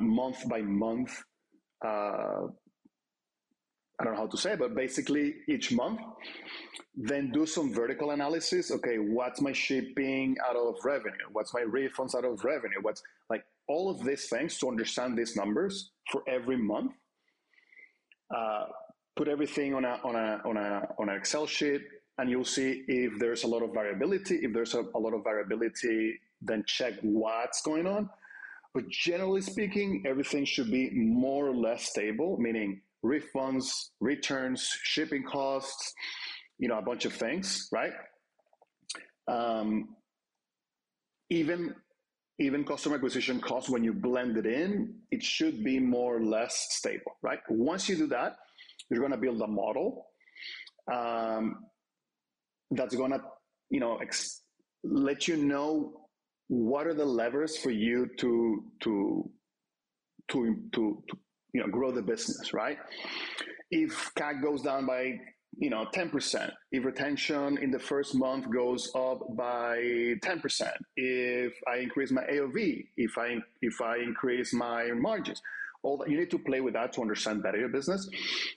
month 0.00 0.46
by 0.48 0.60
month 0.62 1.22
uh, 1.86 2.48
I 4.00 4.04
don't 4.04 4.14
know 4.14 4.20
how 4.20 4.26
to 4.26 4.36
say, 4.36 4.54
but 4.56 4.74
basically 4.74 5.36
each 5.48 5.72
month, 5.72 6.00
then 6.96 7.30
do 7.32 7.46
some 7.46 7.72
vertical 7.72 8.12
analysis. 8.12 8.70
Okay, 8.70 8.96
what's 8.98 9.40
my 9.40 9.52
shipping 9.52 10.36
out 10.48 10.56
of 10.56 10.76
revenue? 10.84 11.26
What's 11.32 11.52
my 11.52 11.62
refunds 11.62 12.14
out 12.14 12.24
of 12.24 12.44
revenue? 12.44 12.78
What's 12.80 13.02
like 13.28 13.44
all 13.68 13.90
of 13.90 14.04
these 14.04 14.28
things 14.28 14.58
to 14.58 14.68
understand 14.68 15.16
these 15.16 15.36
numbers 15.36 15.90
for 16.10 16.22
every 16.28 16.56
month. 16.56 16.92
Uh, 18.34 18.64
put 19.16 19.28
everything 19.28 19.74
on 19.74 19.84
a 19.84 20.00
on 20.04 20.16
a 20.16 20.40
on 20.44 20.56
a 20.56 20.88
on 20.98 21.08
an 21.08 21.16
Excel 21.16 21.46
sheet, 21.46 21.82
and 22.18 22.30
you'll 22.30 22.44
see 22.44 22.84
if 22.88 23.18
there's 23.18 23.44
a 23.44 23.46
lot 23.46 23.62
of 23.62 23.72
variability. 23.72 24.36
If 24.42 24.52
there's 24.52 24.74
a, 24.74 24.82
a 24.94 24.98
lot 24.98 25.12
of 25.14 25.22
variability, 25.24 26.18
then 26.40 26.64
check 26.66 26.94
what's 27.02 27.62
going 27.62 27.86
on. 27.86 28.08
But 28.74 28.88
generally 28.88 29.40
speaking, 29.40 30.04
everything 30.06 30.44
should 30.44 30.70
be 30.70 30.90
more 30.90 31.48
or 31.48 31.54
less 31.54 31.84
stable, 31.84 32.36
meaning 32.38 32.80
refunds, 33.04 33.70
returns, 34.00 34.68
shipping 34.82 35.24
costs, 35.24 35.92
you 36.58 36.68
know, 36.68 36.78
a 36.78 36.82
bunch 36.82 37.04
of 37.04 37.12
things, 37.12 37.68
right? 37.72 37.92
Um, 39.28 39.96
even 41.30 41.74
even 42.40 42.64
customer 42.64 42.96
acquisition 42.96 43.40
costs, 43.40 43.68
when 43.68 43.82
you 43.82 43.92
blend 43.92 44.36
it 44.36 44.46
in, 44.46 44.94
it 45.10 45.22
should 45.22 45.64
be 45.64 45.80
more 45.80 46.16
or 46.16 46.24
less 46.24 46.68
stable, 46.70 47.16
right? 47.20 47.40
Once 47.48 47.88
you 47.88 47.96
do 47.96 48.06
that, 48.06 48.36
you're 48.88 49.00
going 49.00 49.10
to 49.10 49.18
build 49.18 49.40
a 49.42 49.46
model 49.46 50.06
um, 50.92 51.56
that's 52.70 52.94
going 52.94 53.10
to, 53.10 53.20
you 53.70 53.80
know, 53.80 53.96
ex- 53.96 54.42
let 54.84 55.26
you 55.26 55.36
know 55.36 56.00
what 56.46 56.86
are 56.86 56.94
the 56.94 57.04
levers 57.04 57.56
for 57.56 57.70
you 57.70 58.08
to 58.18 58.64
to 58.80 59.30
to 60.28 60.56
to, 60.72 61.02
to 61.08 61.18
you 61.52 61.60
know 61.60 61.68
grow 61.68 61.90
the 61.90 62.02
business 62.02 62.52
right? 62.52 62.78
If 63.70 64.12
CAC 64.14 64.42
goes 64.42 64.62
down 64.62 64.86
by 64.86 65.20
you 65.56 65.70
know 65.70 65.86
10% 65.94 66.52
if 66.72 66.84
retention 66.84 67.58
in 67.58 67.70
the 67.70 67.78
first 67.78 68.14
month 68.14 68.48
goes 68.50 68.92
up 68.94 69.20
by 69.34 69.78
10% 69.78 70.70
if 70.96 71.54
i 71.66 71.78
increase 71.78 72.10
my 72.12 72.22
aov 72.30 72.86
if 72.98 73.16
i 73.16 73.38
if 73.62 73.80
i 73.80 73.96
increase 73.96 74.52
my 74.52 74.90
margins 74.92 75.40
all 75.82 75.96
that 75.98 76.08
you 76.10 76.18
need 76.18 76.30
to 76.30 76.38
play 76.38 76.60
with 76.60 76.74
that 76.74 76.92
to 76.94 77.00
understand 77.00 77.42
better 77.42 77.58
your 77.58 77.68
business. 77.68 78.08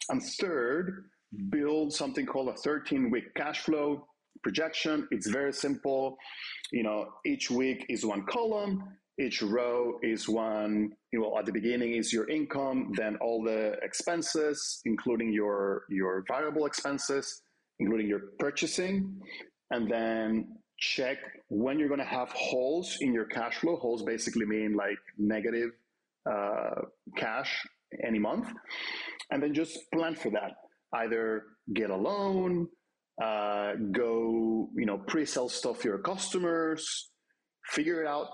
And 0.10 0.22
third 0.24 1.06
build 1.50 1.94
something 1.94 2.26
called 2.26 2.50
a 2.50 2.54
13 2.54 3.10
week 3.10 3.34
cash 3.36 3.60
flow 3.60 4.08
projection. 4.44 5.08
It's 5.12 5.28
very 5.28 5.54
simple. 5.54 6.18
You 6.72 6.84
know 6.84 7.08
each 7.26 7.52
week 7.52 7.86
is 7.89 8.06
one 8.06 8.26
column 8.26 8.84
each 9.20 9.41
row 9.41 9.99
is 10.01 10.28
one, 10.28 10.91
you 11.12 11.22
know, 11.22 11.38
at 11.38 11.45
the 11.45 11.51
beginning 11.51 11.93
is 11.93 12.12
your 12.14 12.30
income, 12.30 12.91
then 12.95 13.18
all 13.18 13.43
the 13.43 13.74
expenses, 13.84 14.82
including 14.86 15.32
your, 15.34 15.84
your 15.89 16.24
variable 16.28 16.66
expenses, 16.66 17.41
including 17.80 18.07
your 18.07 18.22
purchasing, 18.39 19.22
and 19.70 19.91
then 19.91 20.55
check 20.78 21.18
when 21.49 21.78
you're 21.78 21.88
going 21.88 21.99
to 21.99 22.05
have 22.05 22.30
holes 22.30 22.97
in 23.01 23.14
your 23.14 23.26
cash 23.26 23.57
flow. 23.57 23.76
Holes 23.76 24.03
basically 24.03 24.45
mean 24.45 24.76
like 24.76 24.97
negative 25.18 25.72
uh, 26.30 26.82
cash 27.18 27.66
any 28.05 28.20
month, 28.20 28.47
and 29.30 29.43
then 29.43 29.53
just 29.53 29.91
plan 29.93 30.16
for 30.16 30.32
that. 30.32 30.53
Either 30.93 31.43
get 31.74 31.89
a 31.89 31.95
loan, 31.95 32.68
uh, 33.22 33.74
go, 33.91 34.70
you 34.76 34.86
know, 34.86 34.97
pre-sell 34.97 35.49
stuff 35.49 35.82
to 35.82 35.89
your 35.89 35.99
customers, 35.99 37.09
figure 37.66 38.01
it 38.01 38.07
out 38.07 38.28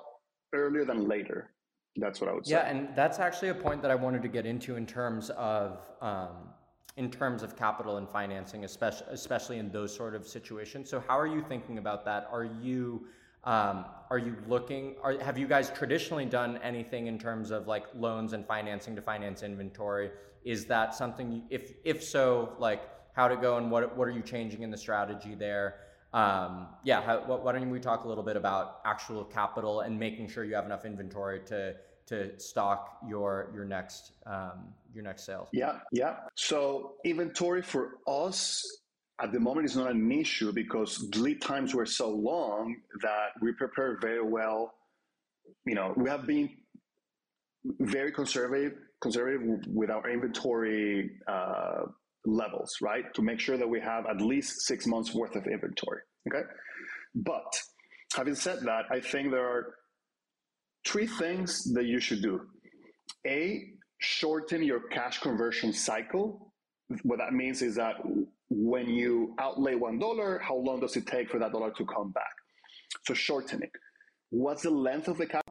earlier 0.53 0.85
than 0.85 1.07
later. 1.07 1.51
That's 1.95 2.21
what 2.21 2.29
I 2.29 2.33
would 2.33 2.45
say. 2.45 2.53
Yeah, 2.53 2.67
and 2.67 2.89
that's 2.95 3.19
actually 3.19 3.49
a 3.49 3.55
point 3.55 3.81
that 3.81 3.91
I 3.91 3.95
wanted 3.95 4.21
to 4.21 4.27
get 4.27 4.45
into 4.45 4.75
in 4.75 4.85
terms 4.85 5.31
of 5.31 5.79
um, 6.01 6.49
in 6.95 7.09
terms 7.11 7.43
of 7.43 7.55
capital 7.55 7.97
and 7.97 8.07
financing, 8.09 8.65
especially 8.65 9.07
especially 9.11 9.57
in 9.57 9.71
those 9.71 9.95
sort 9.95 10.13
of 10.15 10.27
situations. 10.27 10.89
So, 10.89 11.03
how 11.07 11.17
are 11.17 11.27
you 11.27 11.41
thinking 11.41 11.79
about 11.79 12.05
that? 12.05 12.27
Are 12.31 12.43
you 12.43 13.07
um, 13.43 13.85
are 14.11 14.19
you 14.19 14.35
looking? 14.47 14.95
Are, 15.01 15.17
have 15.19 15.37
you 15.37 15.47
guys 15.47 15.71
traditionally 15.71 16.25
done 16.25 16.57
anything 16.57 17.07
in 17.07 17.17
terms 17.17 17.49
of 17.49 17.67
like 17.67 17.85
loans 17.95 18.33
and 18.33 18.45
financing 18.45 18.95
to 18.95 19.01
finance 19.01 19.41
inventory? 19.41 20.11
Is 20.45 20.65
that 20.65 20.93
something? 20.93 21.43
If 21.49 21.73
if 21.83 22.03
so, 22.03 22.53
like 22.59 22.81
how 23.13 23.27
to 23.27 23.37
go 23.37 23.57
and 23.57 23.71
what 23.71 23.97
what 23.97 24.07
are 24.07 24.11
you 24.11 24.21
changing 24.21 24.61
in 24.61 24.69
the 24.69 24.77
strategy 24.77 25.33
there? 25.33 25.75
Um, 26.13 26.67
yeah, 26.83 27.01
how, 27.01 27.19
why 27.19 27.51
don't 27.51 27.69
we 27.69 27.79
talk 27.79 28.05
a 28.05 28.07
little 28.07 28.23
bit 28.23 28.37
about 28.37 28.79
actual 28.85 29.23
capital 29.25 29.81
and 29.81 29.99
making 29.99 30.29
sure 30.29 30.43
you 30.43 30.55
have 30.55 30.65
enough 30.65 30.85
inventory 30.85 31.41
to 31.47 31.75
to 32.07 32.39
stock 32.39 32.99
your 33.07 33.51
your 33.53 33.65
next 33.65 34.13
um, 34.25 34.73
your 34.93 35.03
next 35.03 35.25
sales? 35.25 35.49
Yeah, 35.51 35.79
yeah. 35.91 36.17
So 36.35 36.93
inventory 37.03 37.61
for 37.61 37.97
us 38.07 38.65
at 39.21 39.31
the 39.33 39.39
moment 39.39 39.65
is 39.65 39.75
not 39.75 39.91
an 39.91 40.11
issue 40.11 40.53
because 40.53 41.09
lead 41.15 41.41
times 41.41 41.73
were 41.73 41.85
so 41.85 42.09
long 42.09 42.77
that 43.01 43.31
we 43.41 43.51
prepare 43.51 43.97
very 43.99 44.23
well. 44.23 44.73
You 45.65 45.75
know, 45.75 45.93
we 45.97 46.09
have 46.09 46.25
been 46.25 46.49
very 47.79 48.11
conservative 48.11 48.77
conservative 48.99 49.65
with 49.67 49.89
our 49.89 50.09
inventory 50.09 51.11
uh, 51.27 51.83
levels, 52.27 52.77
right? 52.81 53.05
To 53.15 53.21
make 53.21 53.39
sure 53.39 53.57
that 53.57 53.67
we 53.67 53.79
have 53.79 54.05
at 54.05 54.21
least 54.21 54.61
six 54.67 54.85
months 54.85 55.13
worth 55.13 55.35
of 55.35 55.47
inventory. 55.47 56.01
Okay. 56.27 56.45
But 57.15 57.51
having 58.15 58.35
said 58.35 58.59
that, 58.61 58.85
I 58.91 58.99
think 58.99 59.31
there 59.31 59.47
are 59.47 59.75
three 60.85 61.07
things 61.07 61.63
that 61.73 61.85
you 61.85 61.99
should 61.99 62.21
do. 62.21 62.41
A, 63.25 63.63
shorten 63.99 64.61
your 64.61 64.81
cash 64.89 65.19
conversion 65.19 65.73
cycle. 65.73 66.53
What 67.03 67.19
that 67.19 67.33
means 67.33 67.61
is 67.61 67.75
that 67.75 67.95
when 68.49 68.89
you 68.89 69.33
outlay 69.39 69.75
one 69.75 69.97
dollar, 69.99 70.39
how 70.39 70.55
long 70.55 70.79
does 70.79 70.95
it 70.95 71.07
take 71.07 71.29
for 71.29 71.39
that 71.39 71.51
dollar 71.51 71.71
to 71.71 71.85
come 71.85 72.11
back? 72.11 72.35
So 73.05 73.13
shorten 73.13 73.63
it. 73.63 73.71
What's 74.29 74.63
the 74.63 74.69
length 74.69 75.07
of 75.07 75.17
the 75.17 75.25
cash? 75.25 75.41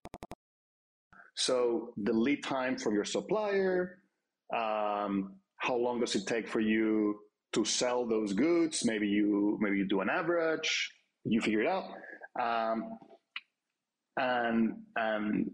So 1.35 1.93
the 1.97 2.12
lead 2.12 2.43
time 2.43 2.79
from 2.79 2.95
your 2.95 3.05
supplier, 3.05 3.99
um, 4.55 5.35
how 5.59 5.77
long 5.77 6.01
does 6.01 6.15
it 6.15 6.27
take 6.27 6.49
for 6.49 6.61
you 6.61 7.19
to 7.53 7.65
sell 7.65 8.07
those 8.07 8.33
goods? 8.33 8.85
Maybe 8.85 9.09
you 9.09 9.59
maybe 9.61 9.79
you 9.79 9.89
do 9.89 10.01
an 10.01 10.11
average, 10.11 10.91
you 11.25 11.41
figure 11.41 11.63
it 11.63 11.69
out. 11.69 11.85
Um, 12.41 12.99
and 14.17 14.75
and 14.97 15.51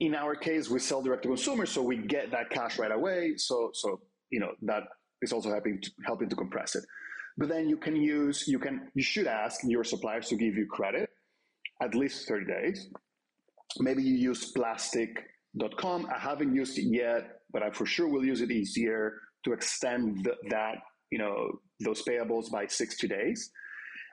in 0.00 0.14
our 0.14 0.34
case, 0.34 0.68
we 0.68 0.78
sell 0.78 1.02
direct 1.02 1.22
to 1.22 1.28
consumer, 1.28 1.66
so 1.66 1.82
we 1.82 1.96
get 1.96 2.30
that 2.32 2.50
cash 2.50 2.78
right 2.78 2.92
away. 2.92 3.34
So 3.36 3.70
so 3.72 4.00
you 4.30 4.40
know 4.40 4.52
that 4.62 4.82
is 5.22 5.32
also 5.32 5.50
helping 5.50 5.80
to, 5.80 5.90
helping 6.04 6.28
to 6.28 6.36
compress 6.36 6.74
it. 6.74 6.84
But 7.36 7.48
then 7.48 7.68
you 7.68 7.76
can 7.76 7.96
use 7.96 8.46
you 8.46 8.58
can 8.58 8.88
you 8.94 9.02
should 9.02 9.26
ask 9.26 9.60
your 9.64 9.84
suppliers 9.84 10.28
to 10.28 10.36
give 10.36 10.54
you 10.54 10.66
credit 10.66 11.08
at 11.82 11.94
least 11.94 12.28
30 12.28 12.46
days. 12.46 12.88
Maybe 13.78 14.02
you 14.02 14.14
use 14.14 14.52
plastiq.com. 14.52 16.06
I 16.14 16.18
haven't 16.18 16.54
used 16.54 16.78
it 16.78 16.84
yet, 16.84 17.40
but 17.52 17.62
I 17.62 17.70
for 17.70 17.86
sure 17.86 18.08
will 18.08 18.24
use 18.24 18.40
it 18.40 18.52
easier 18.52 19.14
to 19.44 19.52
extend 19.52 20.24
the, 20.24 20.34
that, 20.50 20.76
you 21.10 21.18
know, 21.18 21.60
those 21.80 22.02
payables 22.02 22.50
by 22.50 22.66
60 22.66 23.08
days. 23.08 23.50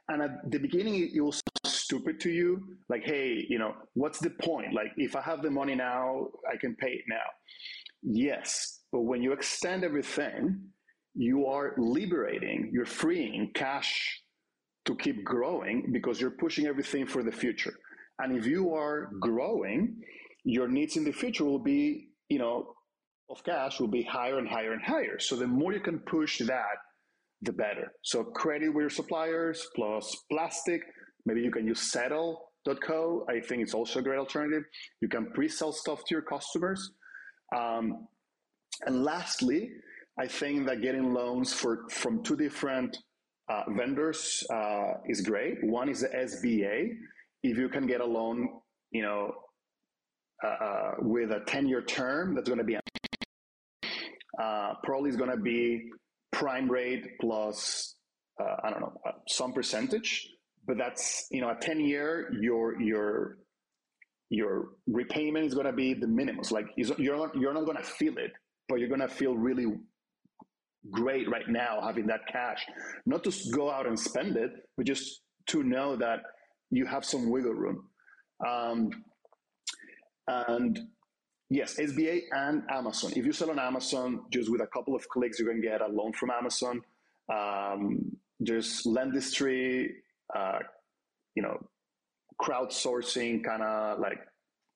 And 0.09 0.21
at 0.21 0.51
the 0.51 0.59
beginning, 0.59 1.09
it 1.13 1.21
will 1.21 1.32
sound 1.32 1.41
stupid 1.65 2.19
to 2.21 2.29
you. 2.29 2.77
Like, 2.89 3.03
hey, 3.05 3.45
you 3.47 3.59
know, 3.59 3.73
what's 3.93 4.19
the 4.19 4.29
point? 4.29 4.73
Like, 4.73 4.91
if 4.97 5.15
I 5.15 5.21
have 5.21 5.41
the 5.41 5.51
money 5.51 5.75
now, 5.75 6.27
I 6.51 6.57
can 6.57 6.75
pay 6.75 6.91
it 6.91 7.05
now. 7.07 7.27
Yes. 8.01 8.82
But 8.91 9.01
when 9.01 9.21
you 9.21 9.32
extend 9.32 9.84
everything, 9.84 10.59
you 11.13 11.45
are 11.47 11.75
liberating, 11.77 12.71
you're 12.73 12.86
freeing 12.86 13.51
cash 13.53 14.21
to 14.86 14.95
keep 14.95 15.23
growing 15.23 15.91
because 15.91 16.19
you're 16.19 16.32
pushing 16.32 16.65
everything 16.65 17.05
for 17.05 17.23
the 17.23 17.32
future. 17.32 17.73
And 18.19 18.38
if 18.38 18.45
you 18.45 18.73
are 18.73 19.11
growing, 19.19 20.01
your 20.43 20.67
needs 20.67 20.97
in 20.97 21.03
the 21.03 21.11
future 21.11 21.45
will 21.45 21.59
be, 21.59 22.09
you 22.29 22.39
know, 22.39 22.73
of 23.32 23.43
cash 23.43 23.79
will 23.79 23.88
be 23.88 24.03
higher 24.03 24.38
and 24.38 24.47
higher 24.47 24.73
and 24.73 24.82
higher. 24.84 25.19
So 25.19 25.36
the 25.36 25.47
more 25.47 25.73
you 25.73 25.79
can 25.79 25.99
push 25.99 26.39
that, 26.39 26.77
the 27.41 27.51
better. 27.53 27.91
So 28.03 28.23
credit 28.23 28.69
with 28.69 28.82
your 28.82 28.89
suppliers 28.89 29.67
plus 29.75 30.15
Plastiq. 30.32 30.79
Maybe 31.25 31.41
you 31.41 31.51
can 31.51 31.65
use 31.67 31.91
settle.co. 31.91 33.25
I 33.29 33.39
think 33.39 33.63
it's 33.63 33.73
also 33.73 33.99
a 33.99 34.03
great 34.03 34.19
alternative. 34.19 34.63
You 35.01 35.07
can 35.07 35.32
pre-sell 35.32 35.71
stuff 35.71 36.03
to 36.05 36.15
your 36.15 36.21
customers. 36.21 36.91
Um, 37.55 38.07
and 38.86 39.03
lastly, 39.03 39.71
I 40.19 40.27
think 40.27 40.67
that 40.67 40.82
getting 40.82 41.13
loans 41.13 41.53
for 41.53 41.86
from 41.89 42.23
two 42.23 42.36
different 42.36 42.97
uh, 43.49 43.63
vendors 43.75 44.43
uh, 44.53 44.93
is 45.05 45.21
great. 45.21 45.55
One 45.63 45.89
is 45.89 46.01
the 46.01 46.09
SBA. 46.09 46.89
If 47.43 47.57
you 47.57 47.69
can 47.69 47.88
get 47.88 48.01
a 48.01 48.05
loan, 48.05 48.49
you 48.91 49.01
know, 49.01 49.34
uh, 50.43 50.47
uh 50.47 50.91
with 50.99 51.32
a 51.32 51.41
10 51.45 51.67
year 51.67 51.82
term, 51.84 52.36
that's 52.36 52.49
going 52.49 52.59
to 52.59 52.63
be 52.65 52.77
uh, 54.39 54.73
probably 54.84 55.09
is 55.09 55.17
going 55.17 55.32
to 55.32 55.38
be 55.38 55.89
prime 56.32 56.69
rate 56.69 57.05
plus, 57.19 57.95
uh, 58.39 58.55
I 58.63 58.69
don't 58.69 58.82
know, 58.82 58.93
some 59.27 59.53
percentage. 59.53 60.27
But 60.65 60.77
that's, 60.77 61.27
you 61.32 61.41
know, 61.41 61.49
a 61.49 61.55
10 61.55 61.79
year, 61.79 62.32
your, 62.39 62.79
your, 62.79 63.38
your 64.29 64.69
repayment 64.88 65.45
is 65.45 65.53
going 65.53 65.65
to 65.65 65.73
be 65.73 65.93
the 65.93 66.07
minimum. 66.07 66.43
Like 66.51 66.67
you're 66.75 67.17
not, 67.17 67.36
you're 67.36 67.53
not 67.53 67.65
going 67.65 67.77
to 67.77 67.84
feel 67.84 68.17
it, 68.17 68.32
but 68.69 68.79
you're 68.79 68.88
going 68.88 69.01
to 69.01 69.09
feel 69.09 69.36
really 69.36 69.65
great 70.89 71.29
right 71.29 71.47
now 71.47 71.82
having 71.82 72.07
that 72.07 72.21
cash. 72.32 72.65
Not 73.05 73.23
to 73.25 73.34
go 73.51 73.69
out 73.69 73.88
and 73.88 73.99
spend 73.99 74.38
it, 74.38 74.51
but 74.77 74.86
just 74.86 75.21
to 75.47 75.63
know 75.63 75.95
that 75.95 76.19
you 76.69 76.86
have 76.86 77.03
some 77.03 77.29
wiggle 77.29 77.53
room. 77.53 77.84
Um, 78.47 78.89
and 80.27 80.79
yes, 81.52 81.76
SBA 81.76 82.24
and 82.32 82.64
Amazon. 82.70 83.12
If 83.16 83.26
you 83.26 83.32
sell 83.32 83.52
on 83.52 83.60
Amazon, 83.60 84.22
just 84.32 84.49
with 84.52 84.62
a 84.62 84.68
couple 84.68 84.95
of 84.95 85.08
clicks, 85.10 85.39
you 85.39 85.45
can 85.45 85.62
get 85.62 85.82
a 85.82 85.88
loan 85.88 86.14
from 86.14 86.32
Amazon. 86.32 86.82
Um, 87.32 88.18
there's 88.39 88.84
Lendistry, 88.84 89.89
uh, 90.36 90.60
you 91.36 91.43
know, 91.43 91.58
crowdsourcing 92.41 93.43
kind 93.43 93.62
of 93.62 93.99
like 93.99 94.20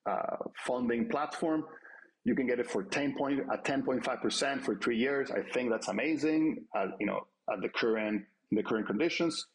uh, 0.06 0.38
funding 0.68 1.10
platform 1.10 1.66
you 2.26 2.34
can 2.34 2.48
get 2.48 2.60
it 2.60 2.70
for 2.70 2.84
10 2.84 3.16
point 3.16 3.40
at 3.54 3.64
10.5% 3.64 4.62
for 4.64 4.76
three 4.76 4.98
years. 4.98 5.32
I 5.32 5.44
think 5.54 5.70
that's 5.70 5.88
amazing. 5.88 6.66
Uh, 6.76 6.88
you 7.00 7.06
know, 7.06 7.28
at 7.52 7.62
the 7.62 7.70
current 7.70 8.24
the 8.52 8.64
current 8.64 8.88
conditions. 8.88 9.48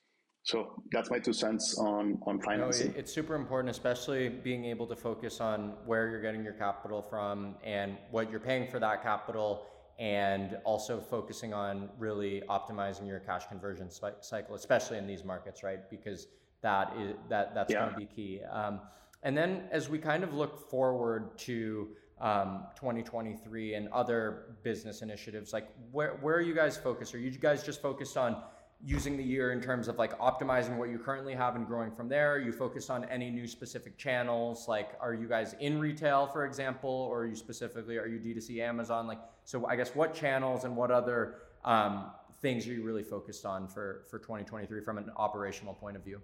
So 0.42 0.82
that's 0.90 1.10
my 1.10 1.18
two 1.18 1.32
cents 1.32 1.78
on 1.78 2.18
on 2.26 2.40
financing. 2.40 2.92
No, 2.92 2.98
it's 2.98 3.12
super 3.12 3.34
important, 3.34 3.70
especially 3.70 4.28
being 4.28 4.64
able 4.64 4.86
to 4.86 4.96
focus 4.96 5.40
on 5.40 5.74
where 5.84 6.08
you're 6.08 6.22
getting 6.22 6.42
your 6.42 6.54
capital 6.54 7.02
from 7.02 7.56
and 7.62 7.96
what 8.10 8.30
you're 8.30 8.40
paying 8.40 8.66
for 8.70 8.78
that 8.80 9.02
capital, 9.02 9.66
and 9.98 10.58
also 10.64 10.98
focusing 10.98 11.52
on 11.52 11.90
really 11.98 12.42
optimizing 12.48 13.06
your 13.06 13.20
cash 13.20 13.46
conversion 13.48 13.90
cycle, 13.90 14.54
especially 14.54 14.96
in 14.96 15.06
these 15.06 15.24
markets, 15.24 15.62
right? 15.62 15.90
Because 15.90 16.28
that 16.62 16.94
is 16.98 17.16
that 17.28 17.54
that's 17.54 17.72
yeah. 17.72 17.80
going 17.80 17.92
to 17.92 17.98
be 17.98 18.06
key. 18.06 18.40
Um, 18.50 18.80
and 19.22 19.36
then 19.36 19.64
as 19.70 19.90
we 19.90 19.98
kind 19.98 20.24
of 20.24 20.32
look 20.32 20.70
forward 20.70 21.36
to 21.40 21.88
um, 22.20 22.64
2023 22.76 23.74
and 23.74 23.88
other 23.88 24.56
business 24.62 25.02
initiatives? 25.02 25.52
Like, 25.52 25.68
where, 25.90 26.18
where 26.20 26.36
are 26.36 26.40
you 26.40 26.54
guys 26.54 26.76
focused? 26.76 27.14
Are 27.14 27.18
you 27.18 27.30
guys 27.30 27.64
just 27.64 27.80
focused 27.80 28.16
on 28.16 28.42
using 28.84 29.16
the 29.16 29.22
year 29.22 29.52
in 29.52 29.60
terms 29.60 29.88
of 29.88 29.98
like 29.98 30.18
optimizing 30.18 30.76
what 30.76 30.88
you 30.88 30.98
currently 30.98 31.34
have 31.34 31.54
and 31.54 31.66
growing 31.66 31.90
from 31.90 32.08
there? 32.08 32.32
Are 32.32 32.38
you 32.38 32.52
focused 32.52 32.90
on 32.90 33.04
any 33.04 33.30
new 33.30 33.46
specific 33.46 33.98
channels? 33.98 34.68
Like, 34.68 34.92
are 35.00 35.12
you 35.12 35.28
guys 35.28 35.54
in 35.60 35.78
retail, 35.78 36.26
for 36.26 36.46
example, 36.46 36.90
or 36.90 37.22
are 37.22 37.26
you 37.26 37.36
specifically, 37.36 37.98
are 37.98 38.06
you 38.06 38.18
D2C 38.18 38.60
Amazon? 38.60 39.06
Like, 39.06 39.20
so 39.44 39.66
I 39.66 39.76
guess 39.76 39.94
what 39.94 40.14
channels 40.14 40.64
and 40.64 40.76
what 40.76 40.90
other 40.90 41.36
um, 41.64 42.10
things 42.40 42.66
are 42.66 42.72
you 42.72 42.82
really 42.82 43.02
focused 43.02 43.44
on 43.44 43.68
for, 43.68 44.04
for 44.10 44.18
2023 44.18 44.82
from 44.82 44.96
an 44.96 45.10
operational 45.16 45.74
point 45.74 45.96
of 45.96 46.04
view? 46.04 46.20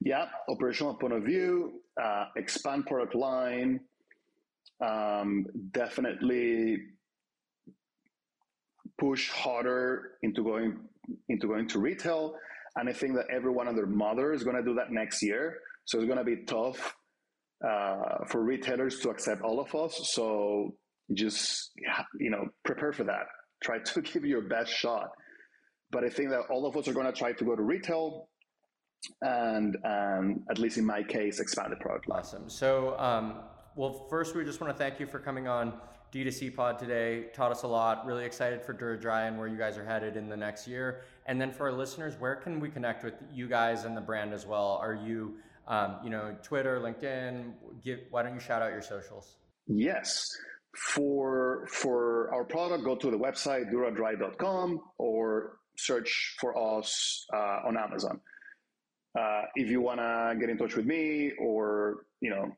Yeah, 0.00 0.26
operational 0.48 0.94
point 0.94 1.12
of 1.12 1.24
view, 1.24 1.82
uh, 2.02 2.26
expand 2.36 2.86
product 2.86 3.14
line, 3.14 3.80
um, 4.80 5.46
definitely 5.72 6.78
push 8.98 9.28
harder 9.30 10.12
into 10.22 10.42
going 10.42 10.78
into 11.28 11.48
going 11.48 11.68
to 11.68 11.78
retail. 11.78 12.34
And 12.76 12.88
I 12.88 12.92
think 12.92 13.14
that 13.16 13.26
everyone 13.34 13.68
and 13.68 13.76
their 13.76 13.86
mother 13.86 14.32
is 14.32 14.44
going 14.44 14.56
to 14.56 14.62
do 14.62 14.74
that 14.74 14.90
next 14.90 15.22
year. 15.22 15.58
So 15.84 15.98
it's 15.98 16.06
going 16.06 16.18
to 16.18 16.24
be 16.24 16.44
tough 16.44 16.94
uh, 17.66 18.24
for 18.28 18.42
retailers 18.44 19.00
to 19.00 19.10
accept 19.10 19.42
all 19.42 19.60
of 19.60 19.74
us. 19.74 20.10
So 20.12 20.74
just 21.14 21.72
you 22.20 22.30
know 22.30 22.48
prepare 22.64 22.92
for 22.92 23.04
that. 23.04 23.26
Try 23.62 23.78
to 23.80 24.02
give 24.02 24.24
your 24.24 24.42
best 24.42 24.72
shot. 24.72 25.08
But 25.90 26.04
I 26.04 26.10
think 26.10 26.30
that 26.30 26.42
all 26.50 26.66
of 26.66 26.76
us 26.76 26.86
are 26.86 26.92
going 26.92 27.06
to 27.06 27.12
try 27.12 27.32
to 27.32 27.44
go 27.44 27.56
to 27.56 27.62
retail 27.62 28.28
and 29.22 29.76
um, 29.84 30.44
at 30.50 30.58
least 30.58 30.76
in 30.78 30.84
my 30.84 31.02
case, 31.02 31.40
expand 31.40 31.72
the 31.72 31.76
product 31.76 32.08
line. 32.08 32.20
Awesome. 32.20 32.48
So 32.48 32.98
um, 32.98 33.40
well, 33.76 34.06
first, 34.10 34.34
we 34.34 34.44
just 34.44 34.60
want 34.60 34.72
to 34.72 34.78
thank 34.78 35.00
you 35.00 35.06
for 35.06 35.18
coming 35.18 35.48
on 35.48 35.72
D2C 36.12 36.54
Pod 36.54 36.78
today. 36.78 37.26
Taught 37.34 37.52
us 37.52 37.62
a 37.62 37.66
lot. 37.66 38.06
Really 38.06 38.24
excited 38.24 38.62
for 38.62 38.72
DuraDry 38.72 39.28
and 39.28 39.38
where 39.38 39.46
you 39.46 39.58
guys 39.58 39.76
are 39.76 39.84
headed 39.84 40.16
in 40.16 40.28
the 40.28 40.36
next 40.36 40.66
year. 40.66 41.02
And 41.26 41.40
then 41.40 41.52
for 41.52 41.68
our 41.68 41.72
listeners, 41.72 42.14
where 42.18 42.36
can 42.36 42.60
we 42.60 42.70
connect 42.70 43.04
with 43.04 43.14
you 43.32 43.48
guys 43.48 43.84
and 43.84 43.96
the 43.96 44.00
brand 44.00 44.32
as 44.32 44.46
well? 44.46 44.78
Are 44.82 44.94
you, 44.94 45.36
um, 45.66 45.96
you 46.02 46.10
know, 46.10 46.34
Twitter, 46.42 46.80
LinkedIn? 46.80 47.52
Give, 47.84 48.00
why 48.10 48.22
don't 48.22 48.34
you 48.34 48.40
shout 48.40 48.62
out 48.62 48.72
your 48.72 48.82
socials? 48.82 49.36
Yes. 49.66 50.26
For 50.74 51.66
for 51.70 52.32
our 52.32 52.44
product, 52.44 52.84
go 52.84 52.94
to 52.94 53.10
the 53.10 53.18
website 53.18 53.72
duradry.com 53.72 54.80
or 54.98 55.58
search 55.76 56.36
for 56.40 56.78
us 56.78 57.26
uh, 57.34 57.66
on 57.66 57.76
Amazon. 57.76 58.20
Uh, 59.18 59.42
if 59.56 59.68
you 59.68 59.80
want 59.80 59.98
to 59.98 60.36
get 60.38 60.50
in 60.50 60.58
touch 60.58 60.76
with 60.76 60.86
me 60.86 61.32
or 61.40 62.06
you 62.20 62.30
know 62.30 62.52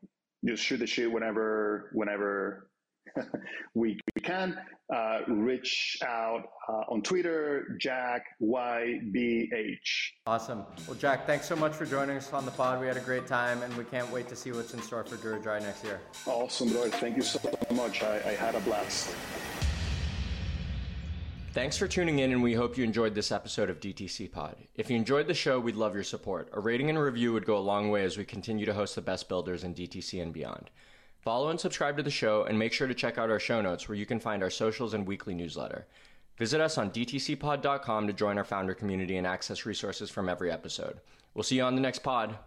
just 0.45 0.63
shoot 0.63 0.77
the 0.77 0.87
shit 0.87 1.11
whenever 1.11 1.89
whenever 1.93 2.67
we, 3.73 3.99
we 4.15 4.21
can. 4.21 4.57
Uh, 4.93 5.21
reach 5.27 5.97
out 6.05 6.43
uh, 6.67 6.83
on 6.89 7.01
Twitter, 7.01 7.77
Jack 7.79 8.25
YBH. 8.41 9.77
Awesome. 10.27 10.65
Well, 10.85 10.97
Jack, 10.97 11.25
thanks 11.25 11.47
so 11.47 11.55
much 11.55 11.71
for 11.71 11.85
joining 11.85 12.17
us 12.17 12.33
on 12.33 12.43
the 12.43 12.51
pod. 12.51 12.81
We 12.81 12.87
had 12.87 12.97
a 12.97 13.01
great 13.01 13.25
time, 13.25 13.61
and 13.63 13.73
we 13.77 13.85
can't 13.85 14.11
wait 14.11 14.27
to 14.27 14.35
see 14.35 14.51
what's 14.51 14.73
in 14.73 14.81
store 14.81 15.05
for 15.05 15.15
DuraDry 15.15 15.61
next 15.61 15.85
year. 15.85 16.01
Awesome, 16.25 16.73
brother. 16.73 16.89
Thank 16.89 17.15
you 17.15 17.21
so 17.23 17.39
much. 17.73 18.03
I, 18.03 18.15
I 18.17 18.33
had 18.33 18.55
a 18.55 18.59
blast. 18.59 19.15
Thanks 21.53 21.77
for 21.77 21.87
tuning 21.87 22.19
in, 22.19 22.31
and 22.31 22.43
we 22.43 22.53
hope 22.53 22.77
you 22.77 22.83
enjoyed 22.83 23.15
this 23.15 23.31
episode 23.31 23.69
of 23.69 23.79
DTC 23.79 24.31
Pod. 24.31 24.55
If 24.75 24.89
you 24.89 24.95
enjoyed 24.95 25.27
the 25.27 25.33
show, 25.33 25.59
we'd 25.59 25.75
love 25.75 25.93
your 25.93 26.03
support. 26.03 26.49
A 26.53 26.59
rating 26.59 26.89
and 26.89 26.97
a 26.97 27.01
review 27.01 27.33
would 27.33 27.45
go 27.45 27.57
a 27.57 27.59
long 27.59 27.91
way 27.91 28.03
as 28.03 28.17
we 28.17 28.25
continue 28.25 28.65
to 28.65 28.73
host 28.73 28.95
the 28.95 29.01
best 29.01 29.29
builders 29.29 29.63
in 29.63 29.73
DTC 29.73 30.21
and 30.21 30.33
beyond. 30.33 30.69
Follow 31.21 31.49
and 31.49 31.59
subscribe 31.59 31.97
to 31.97 32.03
the 32.03 32.09
show, 32.09 32.43
and 32.45 32.57
make 32.57 32.73
sure 32.73 32.87
to 32.87 32.95
check 32.95 33.17
out 33.17 33.29
our 33.29 33.39
show 33.39 33.61
notes 33.61 33.87
where 33.87 33.97
you 33.97 34.07
can 34.07 34.19
find 34.19 34.41
our 34.41 34.49
socials 34.49 34.95
and 34.95 35.05
weekly 35.05 35.35
newsletter. 35.35 35.85
Visit 36.37 36.59
us 36.59 36.79
on 36.79 36.89
dtcpod.com 36.89 38.07
to 38.07 38.13
join 38.13 38.39
our 38.39 38.43
founder 38.43 38.73
community 38.73 39.17
and 39.17 39.27
access 39.27 39.65
resources 39.65 40.09
from 40.09 40.27
every 40.27 40.51
episode. 40.51 40.99
We'll 41.35 41.43
see 41.43 41.57
you 41.57 41.63
on 41.63 41.75
the 41.75 41.81
next 41.81 41.99
pod. 41.99 42.37